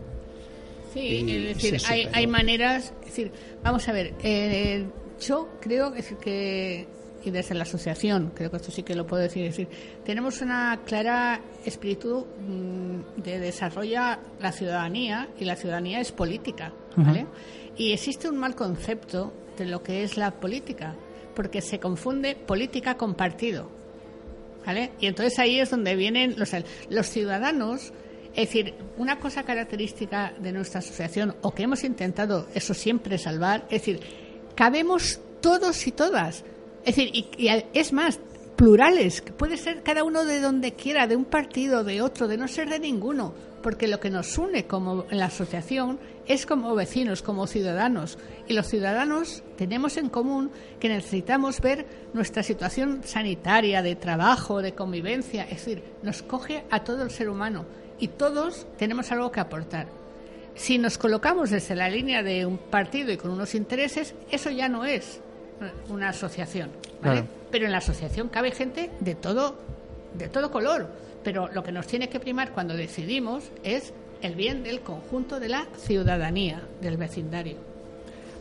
Sí, 0.92 1.00
Y- 1.00 1.46
es 1.48 1.56
decir, 1.56 1.80
hay, 1.88 2.06
hay 2.12 2.26
maneras. 2.26 2.92
Es 3.00 3.06
decir, 3.06 3.32
vamos 3.62 3.88
a 3.88 3.92
ver, 3.92 4.12
eh, 4.22 4.84
yo 5.20 5.48
creo 5.60 5.92
que 5.92 6.86
y 7.24 7.30
desde 7.30 7.54
la 7.54 7.62
asociación, 7.62 8.32
creo 8.34 8.50
que 8.50 8.56
esto 8.56 8.70
sí 8.70 8.82
que 8.82 8.94
lo 8.94 9.06
puedo 9.06 9.22
decir, 9.22 9.44
es 9.44 9.56
decir, 9.56 9.68
tenemos 10.04 10.40
una 10.40 10.80
clara 10.84 11.40
espíritu 11.64 12.26
mm, 12.26 13.20
de 13.22 13.38
desarrollar 13.38 14.20
la 14.40 14.52
ciudadanía 14.52 15.28
y 15.38 15.44
la 15.44 15.56
ciudadanía 15.56 16.00
es 16.00 16.12
política, 16.12 16.72
¿vale? 16.96 17.26
Y 17.76 17.92
existe 17.92 18.28
un 18.28 18.36
mal 18.36 18.54
concepto 18.54 19.32
de 19.56 19.66
lo 19.66 19.82
que 19.82 20.02
es 20.02 20.16
la 20.16 20.32
política, 20.32 20.94
porque 21.34 21.60
se 21.60 21.78
confunde 21.78 22.34
política 22.34 22.96
con 22.96 23.14
partido, 23.14 23.68
¿vale? 24.64 24.92
Y 25.00 25.06
entonces 25.06 25.38
ahí 25.38 25.60
es 25.60 25.70
donde 25.70 25.96
vienen 25.96 26.34
los, 26.38 26.50
los 26.88 27.06
ciudadanos 27.06 27.92
es 28.34 28.46
decir, 28.46 28.74
una 28.96 29.18
cosa 29.18 29.42
característica 29.42 30.32
de 30.38 30.52
nuestra 30.52 30.78
asociación, 30.78 31.34
o 31.42 31.52
que 31.52 31.64
hemos 31.64 31.82
intentado 31.82 32.46
eso 32.54 32.74
siempre 32.74 33.18
salvar, 33.18 33.64
es 33.64 33.82
decir, 33.82 34.00
cabemos 34.54 35.20
todos 35.40 35.86
y 35.86 35.92
todas. 35.92 36.44
Es 36.84 36.96
decir, 36.96 37.10
y, 37.12 37.28
y 37.36 37.64
es 37.72 37.92
más, 37.92 38.18
plurales, 38.60 39.22
que 39.22 39.32
puede 39.32 39.56
ser 39.56 39.82
cada 39.82 40.04
uno 40.04 40.26
de 40.26 40.38
donde 40.38 40.74
quiera, 40.74 41.06
de 41.06 41.16
un 41.16 41.24
partido, 41.24 41.82
de 41.82 42.02
otro, 42.02 42.28
de 42.28 42.36
no 42.36 42.46
ser 42.46 42.68
de 42.68 42.78
ninguno, 42.78 43.32
porque 43.62 43.88
lo 43.88 44.00
que 44.00 44.10
nos 44.10 44.36
une 44.36 44.66
como 44.66 45.06
la 45.10 45.24
asociación 45.24 45.98
es 46.26 46.44
como 46.44 46.74
vecinos, 46.74 47.22
como 47.22 47.46
ciudadanos, 47.46 48.18
y 48.48 48.52
los 48.52 48.66
ciudadanos 48.66 49.42
tenemos 49.56 49.96
en 49.96 50.10
común 50.10 50.50
que 50.78 50.90
necesitamos 50.90 51.62
ver 51.62 51.86
nuestra 52.12 52.42
situación 52.42 53.00
sanitaria, 53.02 53.80
de 53.80 53.96
trabajo, 53.96 54.60
de 54.60 54.74
convivencia, 54.74 55.44
es 55.44 55.64
decir, 55.64 55.82
nos 56.02 56.20
coge 56.20 56.64
a 56.70 56.84
todo 56.84 57.02
el 57.02 57.10
ser 57.10 57.30
humano 57.30 57.64
y 57.98 58.08
todos 58.08 58.66
tenemos 58.76 59.10
algo 59.10 59.32
que 59.32 59.40
aportar. 59.40 59.86
Si 60.54 60.76
nos 60.76 60.98
colocamos 60.98 61.48
desde 61.48 61.76
la 61.76 61.88
línea 61.88 62.22
de 62.22 62.44
un 62.44 62.58
partido 62.58 63.10
y 63.10 63.16
con 63.16 63.30
unos 63.30 63.54
intereses, 63.54 64.14
eso 64.30 64.50
ya 64.50 64.68
no 64.68 64.84
es 64.84 65.22
una 65.88 66.10
asociación, 66.10 66.70
¿vale? 67.02 67.20
Claro. 67.20 67.26
Pero 67.50 67.66
en 67.66 67.72
la 67.72 67.78
asociación 67.78 68.28
cabe 68.28 68.50
gente 68.52 68.90
de 69.00 69.14
todo, 69.14 69.56
de 70.14 70.28
todo 70.28 70.50
color. 70.50 70.88
Pero 71.22 71.48
lo 71.52 71.62
que 71.62 71.72
nos 71.72 71.86
tiene 71.86 72.08
que 72.08 72.20
primar 72.20 72.52
cuando 72.52 72.74
decidimos 72.74 73.50
es 73.62 73.92
el 74.22 74.34
bien 74.34 74.62
del 74.62 74.80
conjunto 74.80 75.40
de 75.40 75.48
la 75.48 75.66
ciudadanía, 75.76 76.62
del 76.80 76.96
vecindario. 76.96 77.56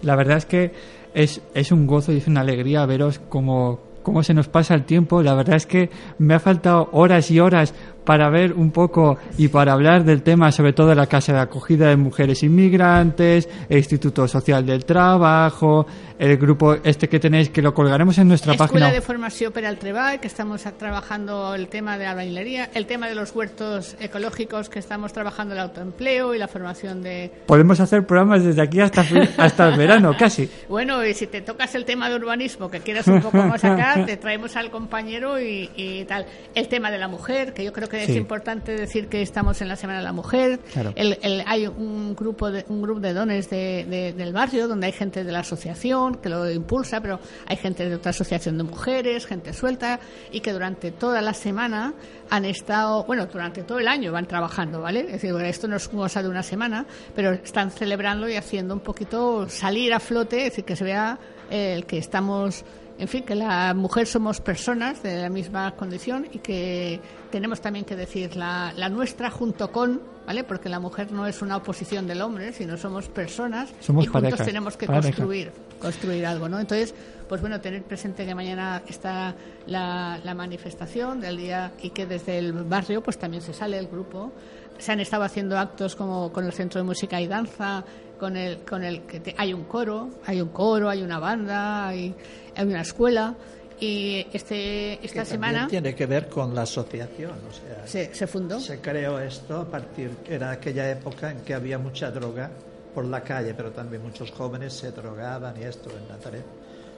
La 0.01 0.15
verdad 0.15 0.37
es 0.37 0.45
que 0.45 0.71
es, 1.13 1.41
es 1.53 1.71
un 1.71 1.87
gozo 1.87 2.11
y 2.11 2.17
es 2.17 2.27
una 2.27 2.41
alegría 2.41 2.85
veros 2.85 3.19
cómo, 3.29 3.79
cómo 4.03 4.23
se 4.23 4.33
nos 4.33 4.47
pasa 4.47 4.75
el 4.75 4.85
tiempo. 4.85 5.21
La 5.21 5.33
verdad 5.33 5.55
es 5.55 5.65
que 5.65 5.89
me 6.17 6.33
ha 6.33 6.39
faltado 6.39 6.89
horas 6.93 7.29
y 7.31 7.39
horas 7.39 7.73
para 8.09 8.27
ver 8.31 8.53
un 8.53 8.71
poco 8.71 9.19
y 9.37 9.49
para 9.49 9.73
hablar 9.73 10.03
del 10.03 10.23
tema, 10.23 10.51
sobre 10.51 10.73
todo 10.73 10.87
de 10.87 10.95
la 10.95 11.05
Casa 11.05 11.31
de 11.31 11.41
Acogida 11.41 11.89
de 11.89 11.95
Mujeres 11.95 12.41
Inmigrantes, 12.41 13.47
el 13.69 13.77
Instituto 13.77 14.27
Social 14.27 14.65
del 14.65 14.83
Trabajo, 14.83 15.85
el 16.17 16.35
grupo 16.37 16.73
este 16.83 17.07
que 17.07 17.19
tenéis, 17.19 17.49
que 17.49 17.61
lo 17.61 17.71
colgaremos 17.71 18.17
en 18.17 18.27
nuestra 18.27 18.53
Escuela 18.53 18.87
página. 18.87 18.91
de 18.91 19.01
Formación 19.01 19.53
al 19.63 19.77
Treball, 19.77 20.19
que 20.19 20.25
estamos 20.25 20.63
trabajando 20.79 21.53
el 21.53 21.67
tema 21.67 21.99
de 21.99 22.05
la 22.05 22.11
albañilería, 22.11 22.71
el 22.73 22.87
tema 22.87 23.07
de 23.07 23.13
los 23.13 23.35
huertos 23.35 23.95
ecológicos, 23.99 24.69
que 24.69 24.79
estamos 24.79 25.13
trabajando 25.13 25.53
el 25.53 25.59
autoempleo 25.59 26.33
y 26.33 26.39
la 26.39 26.47
formación 26.47 27.03
de... 27.03 27.31
Podemos 27.45 27.79
hacer 27.79 28.07
programas 28.07 28.43
desde 28.43 28.63
aquí 28.63 28.81
hasta, 28.81 29.05
hasta 29.37 29.69
el 29.69 29.77
verano, 29.77 30.15
casi. 30.17 30.49
Bueno, 30.67 31.05
y 31.05 31.13
si 31.13 31.27
te 31.27 31.41
tocas 31.41 31.75
el 31.75 31.85
tema 31.85 32.09
de 32.09 32.15
urbanismo, 32.15 32.71
que 32.71 32.79
quieras 32.79 33.07
un 33.07 33.21
poco 33.21 33.37
más 33.37 33.63
acá, 33.63 34.03
te 34.07 34.17
traemos 34.17 34.55
al 34.55 34.71
compañero 34.71 35.39
y, 35.39 35.69
y 35.75 36.05
tal. 36.05 36.25
El 36.55 36.67
tema 36.67 36.89
de 36.89 36.97
la 36.97 37.07
mujer, 37.07 37.53
que 37.53 37.63
yo 37.63 37.71
creo 37.71 37.87
que 37.87 37.98
Sí. 38.05 38.11
es 38.13 38.17
importante 38.17 38.71
decir 38.75 39.07
que 39.07 39.21
estamos 39.21 39.61
en 39.61 39.67
la 39.67 39.75
Semana 39.75 39.99
de 39.99 40.05
la 40.05 40.13
Mujer. 40.13 40.59
Claro. 40.73 40.93
El- 40.95 41.17
el- 41.21 41.43
hay 41.45 41.67
un 41.67 42.15
grupo 42.15 42.51
de, 42.51 42.65
un 42.69 42.81
grupo 42.81 42.99
de 42.99 43.13
dones 43.13 43.49
de- 43.49 43.85
de- 43.89 44.13
del 44.13 44.33
barrio 44.33 44.67
donde 44.67 44.87
hay 44.87 44.93
gente 44.93 45.23
de 45.23 45.31
la 45.31 45.39
asociación 45.39 46.15
que 46.15 46.29
lo 46.29 46.49
impulsa, 46.49 47.01
pero 47.01 47.19
hay 47.47 47.57
gente 47.57 47.87
de 47.87 47.95
otra 47.95 48.11
asociación 48.11 48.57
de 48.57 48.63
mujeres, 48.63 49.25
gente 49.25 49.53
suelta, 49.53 49.99
y 50.31 50.39
que 50.41 50.51
durante 50.53 50.91
toda 50.91 51.21
la 51.21 51.33
semana 51.33 51.93
han 52.29 52.45
estado, 52.45 53.03
bueno, 53.05 53.25
durante 53.25 53.63
todo 53.63 53.79
el 53.79 53.87
año 53.87 54.11
van 54.11 54.27
trabajando, 54.27 54.81
¿vale? 54.81 55.01
Es 55.01 55.21
decir, 55.21 55.33
esto 55.41 55.67
no 55.67 55.75
es 55.77 55.87
cosa 55.87 56.21
de 56.21 56.29
una 56.29 56.43
semana, 56.43 56.85
pero 57.15 57.31
están 57.31 57.71
celebrando 57.71 58.29
y 58.29 58.35
haciendo 58.35 58.73
un 58.73 58.81
poquito 58.81 59.49
salir 59.49 59.93
a 59.93 59.99
flote, 59.99 60.37
es 60.37 60.43
decir, 60.51 60.63
que 60.65 60.75
se 60.75 60.83
vea 60.83 61.17
eh, 61.49 61.73
el 61.75 61.85
que 61.87 61.97
estamos 61.97 62.63
en 62.99 63.07
fin, 63.07 63.23
que 63.23 63.33
la 63.33 63.73
mujer 63.73 64.05
somos 64.05 64.41
personas 64.41 65.01
de 65.01 65.21
la 65.21 65.29
misma 65.29 65.71
condición 65.75 66.27
y 66.31 66.39
que 66.39 66.99
tenemos 67.31 67.61
también 67.61 67.85
que 67.85 67.95
decir 67.95 68.35
la, 68.35 68.73
la 68.75 68.89
nuestra 68.89 69.31
junto 69.31 69.71
con, 69.71 70.01
¿vale? 70.27 70.43
Porque 70.43 70.69
la 70.69 70.79
mujer 70.79 71.11
no 71.11 71.25
es 71.25 71.41
una 71.41 71.57
oposición 71.57 72.05
del 72.07 72.21
hombre, 72.21 72.51
sino 72.53 72.77
somos 72.77 73.07
personas 73.07 73.69
Somos 73.79 74.03
y 74.03 74.07
juntos 74.07 74.23
pareja, 74.31 74.45
tenemos 74.45 74.75
que 74.77 74.85
pareja. 74.85 75.07
construir, 75.07 75.51
construir 75.81 76.25
algo, 76.25 76.49
¿no? 76.49 76.59
Entonces, 76.59 76.93
pues 77.27 77.41
bueno, 77.41 77.61
tener 77.61 77.83
presente 77.83 78.25
que 78.25 78.35
mañana 78.35 78.81
está 78.87 79.33
la, 79.67 80.19
la 80.23 80.33
manifestación 80.33 81.21
del 81.21 81.37
día 81.37 81.71
y 81.81 81.91
que 81.91 82.05
desde 82.05 82.37
el 82.39 82.51
barrio 82.51 83.01
pues 83.01 83.17
también 83.17 83.41
se 83.41 83.53
sale 83.53 83.77
el 83.77 83.87
grupo. 83.87 84.31
Se 84.77 84.91
han 84.91 84.99
estado 84.99 85.23
haciendo 85.23 85.57
actos 85.57 85.95
como 85.95 86.31
con 86.31 86.45
el 86.45 86.53
Centro 86.53 86.79
de 86.79 86.85
Música 86.85 87.19
y 87.21 87.27
Danza, 87.27 87.83
con 88.17 88.35
el, 88.35 88.59
con 88.59 88.83
el 88.83 89.01
que 89.03 89.19
te- 89.19 89.35
hay 89.37 89.53
un 89.53 89.65
coro, 89.65 90.09
hay 90.25 90.41
un 90.41 90.49
coro, 90.49 90.89
hay 90.89 91.01
una 91.03 91.19
banda, 91.19 91.87
hay, 91.87 92.15
hay 92.59 92.67
una 92.67 92.81
escuela 92.81 93.35
y 93.79 94.25
este 94.33 94.93
esta 95.05 95.21
que 95.21 95.25
semana 95.25 95.67
tiene 95.67 95.95
que 95.95 96.05
ver 96.05 96.27
con 96.27 96.53
la 96.53 96.63
asociación, 96.63 97.31
o 97.31 97.53
sea, 97.53 97.87
se, 97.87 98.13
se 98.13 98.27
fundó. 98.27 98.59
se 98.59 98.79
creó 98.79 99.19
esto 99.19 99.57
a 99.61 99.65
partir 99.65 100.11
era 100.27 100.51
aquella 100.51 100.91
época 100.91 101.31
en 101.31 101.39
que 101.41 101.53
había 101.53 101.77
mucha 101.79 102.11
droga 102.11 102.49
por 102.93 103.05
la 103.05 103.21
calle, 103.23 103.53
pero 103.53 103.71
también 103.71 104.01
muchos 104.03 104.31
jóvenes 104.31 104.73
se 104.73 104.91
drogaban 104.91 105.55
y 105.61 105.63
esto 105.63 105.89
en 105.91 106.07
Nazaret 106.09 106.43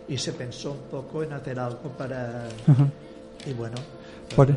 y 0.07 0.17
se 0.17 0.33
pensó 0.33 0.71
un 0.71 0.81
poco 0.89 1.21
en 1.21 1.33
hacer 1.33 1.59
algo 1.59 1.89
para 1.97 2.45
y 3.45 3.53
bueno 3.53 3.75
Por- 4.35 4.49
eh, 4.49 4.55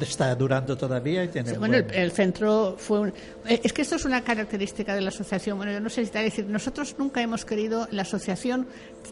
está 0.00 0.34
durando 0.34 0.76
todavía 0.76 1.24
y 1.24 1.28
tiene 1.28 1.50
Sí, 1.50 1.56
bueno, 1.56 1.76
el, 1.76 1.84
buen- 1.84 1.94
el 1.98 2.12
centro 2.12 2.76
fue 2.78 3.00
un... 3.00 3.08
eh, 3.46 3.60
Es 3.62 3.72
que 3.72 3.82
esto 3.82 3.96
es 3.96 4.04
una 4.04 4.22
característica 4.22 4.94
de 4.94 5.00
la 5.00 5.08
asociación. 5.08 5.56
Bueno, 5.56 5.72
yo 5.72 5.80
no 5.80 5.88
sé 5.90 6.04
si 6.06 6.16
a 6.16 6.20
decir, 6.22 6.46
nosotros 6.46 6.94
nunca 6.98 7.20
hemos 7.22 7.44
querido, 7.44 7.88
la 7.90 8.02
asociación, 8.02 8.66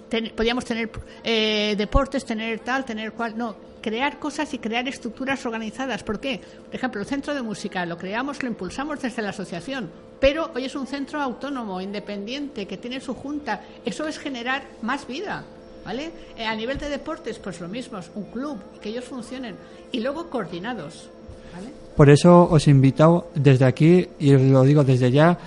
ten- 0.08 0.32
podíamos 0.36 0.64
tener 0.64 0.90
eh, 1.24 1.74
deportes, 1.76 2.24
tener 2.24 2.60
tal, 2.60 2.84
tener 2.84 3.12
cual... 3.12 3.36
No, 3.36 3.56
crear 3.80 4.18
cosas 4.18 4.52
y 4.54 4.58
crear 4.58 4.86
estructuras 4.88 5.46
organizadas. 5.46 6.02
¿Por 6.02 6.18
qué? 6.18 6.40
Por 6.66 6.74
ejemplo, 6.74 7.00
el 7.00 7.06
centro 7.06 7.32
de 7.32 7.42
música 7.42 7.86
lo 7.86 7.96
creamos, 7.96 8.42
lo 8.42 8.48
impulsamos 8.48 9.00
desde 9.00 9.22
la 9.22 9.30
asociación, 9.30 9.88
pero 10.20 10.50
hoy 10.54 10.64
es 10.64 10.74
un 10.74 10.86
centro 10.88 11.22
autónomo, 11.22 11.80
independiente, 11.80 12.66
que 12.66 12.76
tiene 12.76 13.00
su 13.00 13.14
junta. 13.14 13.62
Eso 13.84 14.06
es 14.08 14.18
generar 14.18 14.64
más 14.82 15.06
vida. 15.06 15.44
¿Vale? 15.88 16.10
Eh, 16.36 16.44
a 16.44 16.54
nivel 16.54 16.76
de 16.76 16.90
deportes, 16.90 17.38
pues 17.38 17.62
lo 17.62 17.66
mismo, 17.68 17.96
es 17.96 18.10
un 18.14 18.24
club, 18.24 18.58
que 18.82 18.90
ellos 18.90 19.04
funcionen 19.06 19.54
y 19.90 20.00
luego 20.00 20.28
coordinados. 20.28 21.08
¿vale? 21.54 21.68
Por 21.96 22.10
eso 22.10 22.46
os 22.50 22.68
he 22.68 22.70
invitado 22.70 23.28
desde 23.34 23.64
aquí, 23.64 24.06
y 24.18 24.34
os 24.34 24.42
lo 24.42 24.64
digo 24.64 24.84
desde 24.84 25.10
ya, 25.10 25.38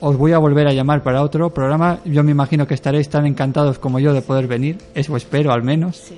os 0.00 0.16
voy 0.16 0.32
a 0.32 0.38
volver 0.38 0.66
a 0.66 0.72
llamar 0.72 1.04
para 1.04 1.22
otro 1.22 1.50
programa. 1.50 2.00
Yo 2.04 2.24
me 2.24 2.32
imagino 2.32 2.66
que 2.66 2.74
estaréis 2.74 3.08
tan 3.08 3.24
encantados 3.24 3.78
como 3.78 4.00
yo 4.00 4.12
de 4.12 4.22
poder 4.22 4.48
venir, 4.48 4.78
eso 4.96 5.16
espero 5.16 5.52
al 5.52 5.62
menos. 5.62 6.10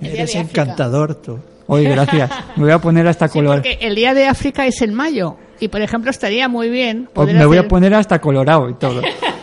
Día 0.00 0.12
eres 0.12 0.34
encantador 0.34 1.16
tú 1.16 1.38
Oye, 1.66 1.90
gracias. 1.90 2.30
Me 2.56 2.62
voy 2.62 2.72
a 2.72 2.78
poner 2.78 3.06
hasta 3.08 3.28
Sí, 3.28 3.38
color. 3.40 3.56
porque 3.56 3.76
el 3.82 3.94
día 3.94 4.14
de 4.14 4.26
África 4.26 4.66
es 4.66 4.80
en 4.80 4.94
mayo 4.94 5.36
y, 5.60 5.68
por 5.68 5.82
ejemplo, 5.82 6.10
estaría 6.10 6.48
muy 6.48 6.70
bien 6.70 7.08
Os- 7.08 7.12
poder 7.12 7.36
me 7.36 7.44
voy 7.44 7.58
a 7.58 7.60
hacer- 7.60 7.68
poner 7.68 7.92
hasta 7.92 8.18
colorado 8.22 8.70
y 8.70 8.74
todo. 8.74 9.02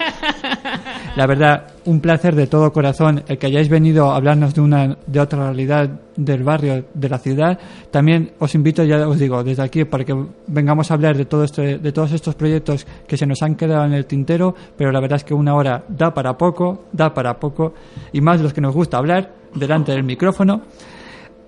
La 1.16 1.28
verdad, 1.28 1.68
un 1.86 1.99
placer 1.99 2.34
de 2.34 2.47
todo 2.47 2.74
corazón 2.74 3.24
el 3.28 3.38
que 3.38 3.45
hayáis 3.45 3.70
venido 3.70 4.09
a 4.09 4.16
hablarnos 4.16 4.55
de 4.55 4.61
una 4.61 4.97
de 5.05 5.20
otra 5.20 5.45
realidad 5.45 5.88
del 6.16 6.43
barrio, 6.43 6.86
de 6.91 7.09
la 7.09 7.20
ciudad. 7.20 7.59
También 7.91 8.32
os 8.39 8.55
invito, 8.55 8.84
ya 8.84 9.07
os 9.07 9.20
digo, 9.20 9.43
desde 9.43 9.61
aquí 9.61 9.86
para 9.86 10.03
que 10.03 10.16
vengamos 10.47 10.89
a 10.89 10.95
hablar 10.95 11.16
de 11.16 11.26
todo 11.26 11.43
este, 11.43 11.78
de 11.78 11.91
todos 11.91 12.14
estos 12.14 12.34
proyectos 12.34 12.88
que 13.07 13.16
se 13.16 13.28
nos 13.28 13.43
han 13.43 13.53
quedado 13.53 13.86
en 13.86 13.93
el 13.93 14.07
tintero, 14.07 14.55
pero 14.76 14.91
la 14.91 14.99
verdad 14.99 15.18
es 15.18 15.24
que 15.24 15.36
una 15.36 15.53
hora 15.53 15.84
da 15.88 16.11
para 16.11 16.36
poco, 16.36 16.86
da 16.91 17.14
para 17.14 17.39
poco, 17.39 17.76
y 18.11 18.20
más 18.20 18.41
los 18.41 18.51
que 18.51 18.61
nos 18.61 18.74
gusta 18.74 18.97
hablar 18.97 19.36
delante 19.53 19.91
del 19.91 20.03
micrófono. 20.03 20.64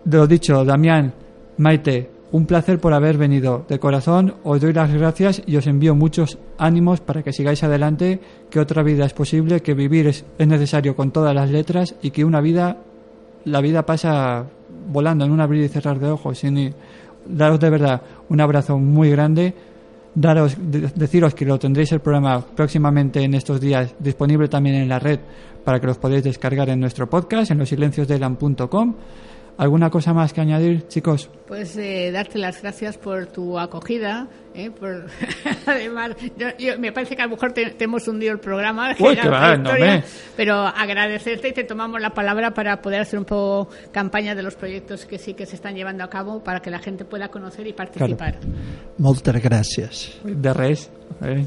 De 0.04 0.18
lo 0.18 0.28
dicho, 0.28 0.64
Damián, 0.64 1.12
Maite, 1.58 2.12
un 2.36 2.46
placer 2.46 2.80
por 2.80 2.94
haber 2.94 3.18
venido. 3.18 3.66
De 3.70 3.80
corazón 3.80 4.36
os 4.44 4.60
doy 4.60 4.74
las 4.74 4.92
gracias 4.94 5.42
y 5.46 5.56
os 5.56 5.68
envío 5.68 5.96
muchos 5.96 6.38
ánimos 6.58 7.00
para 7.00 7.24
que 7.24 7.32
sigáis 7.32 7.64
adelante, 7.64 8.20
que 8.50 8.60
otra 8.60 8.84
vida 8.84 9.06
es 9.06 9.14
posible, 9.14 9.62
que 9.62 9.74
vivir 9.74 10.08
es, 10.08 10.26
es 10.38 10.48
necesario 10.48 10.96
con 10.98 11.12
todas 11.12 11.34
las 11.34 11.50
letras 11.50 11.96
y 12.02 12.12
que 12.12 12.26
una 12.26 12.42
vida, 12.42 12.78
la 13.46 13.62
vida 13.62 13.86
pasa 13.86 14.46
volando 14.92 15.24
en 15.24 15.32
un 15.32 15.40
abrir 15.40 15.64
y 15.64 15.70
cerrar 15.70 15.98
de 16.00 16.10
ojos. 16.12 16.40
Sin, 16.40 16.74
daros 17.26 17.60
de 17.60 17.70
verdad 17.70 18.02
un 18.28 18.42
abrazo 18.42 18.78
muy 18.78 19.10
grande. 19.12 19.54
Daros, 20.14 20.58
de- 20.60 20.92
deciros 20.96 21.34
que 21.36 21.46
lo 21.46 21.58
tendréis 21.58 21.92
el 21.94 22.00
programa 22.02 22.40
próximamente 22.42 23.22
en 23.24 23.34
estos 23.34 23.62
días 23.62 23.96
disponible 24.00 24.48
también 24.50 24.76
en 24.76 24.90
la 24.90 25.00
red 25.00 25.20
para 25.64 25.80
que 25.80 25.88
los 25.88 25.98
podáis 25.98 26.24
descargar 26.24 26.70
en 26.70 26.80
nuestro 26.80 27.10
podcast 27.10 27.52
en 27.52 27.58
losilenciosdelan.com 27.60 28.94
¿Alguna 29.58 29.90
cosa 29.90 30.14
más 30.14 30.34
que 30.34 30.42
añadir, 30.42 30.88
chicos? 30.88 31.30
Pues 31.48 31.78
eh, 31.78 32.12
darte 32.12 32.38
las 32.40 32.62
gracias 32.62 32.98
por 32.98 33.28
tu 33.28 33.58
acogida. 33.58 34.28
Eh, 34.56 34.72
por... 34.72 35.06
Además, 35.66 36.12
yo- 36.38 36.48
yo- 36.58 36.80
me 36.80 36.92
parece 36.92 37.16
que 37.16 37.22
a 37.22 37.26
lo 37.26 37.32
mejor 37.32 37.52
te, 37.54 37.72
te 37.72 37.84
hemos 37.86 38.08
hundido 38.08 38.32
el 38.32 38.40
programa. 38.40 38.96
Uy, 39.00 39.14
otra 39.14 39.30
va, 39.30 39.58
no 39.58 39.70
historia, 39.70 39.98
me- 39.98 40.04
Pero 40.36 40.56
agradecerte 40.56 41.50
y 41.50 41.54
te 41.54 41.64
tomamos 41.64 42.00
la 42.02 42.12
palabra 42.12 42.54
para 42.54 42.82
poder 42.82 43.02
hacer 43.02 43.20
un 43.20 43.26
poco 43.26 43.70
campaña 43.92 44.36
de 44.36 44.44
los 44.44 44.56
proyectos 44.56 45.06
que 45.06 45.18
sí 45.18 45.34
que 45.34 45.46
se 45.46 45.56
están 45.56 45.76
llevando 45.76 46.04
a 46.04 46.10
cabo 46.10 46.44
para 46.44 46.60
que 46.62 46.70
la 46.70 46.80
gente 46.80 47.06
pueda 47.06 47.30
conocer 47.30 47.68
y 47.68 47.74
participar. 47.74 48.38
Moltes 48.98 49.36
gràcies. 49.44 50.20
De 50.24 50.54
res. 50.54 50.90
eh. 51.22 51.46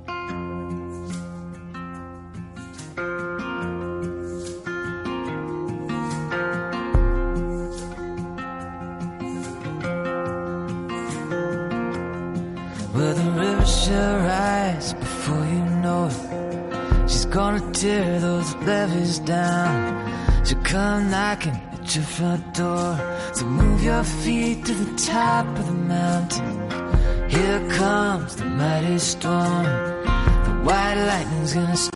Well, 12.93 13.13
the 13.13 13.31
river 13.31 13.65
shall 13.65 14.17
rise 14.17 14.93
before 14.93 15.45
you 15.45 15.63
know 15.81 16.09
it. 16.11 17.09
She's 17.09 17.25
gonna 17.25 17.71
tear 17.71 18.19
those 18.19 18.53
levees 18.55 19.19
down. 19.19 20.45
She'll 20.45 20.61
come 20.63 21.09
knocking 21.09 21.57
at 21.71 21.95
your 21.95 22.03
front 22.03 22.53
door. 22.53 22.99
So 23.33 23.45
move 23.45 23.81
your 23.81 24.03
feet 24.03 24.65
to 24.65 24.73
the 24.73 24.97
top 24.97 25.45
of 25.59 25.65
the 25.67 25.71
mountain. 25.71 27.29
Here 27.29 27.61
comes 27.69 28.35
the 28.35 28.45
mighty 28.45 28.99
storm. 28.99 29.63
The 30.47 30.55
white 30.67 30.95
lightning's 30.95 31.53
gonna 31.53 31.77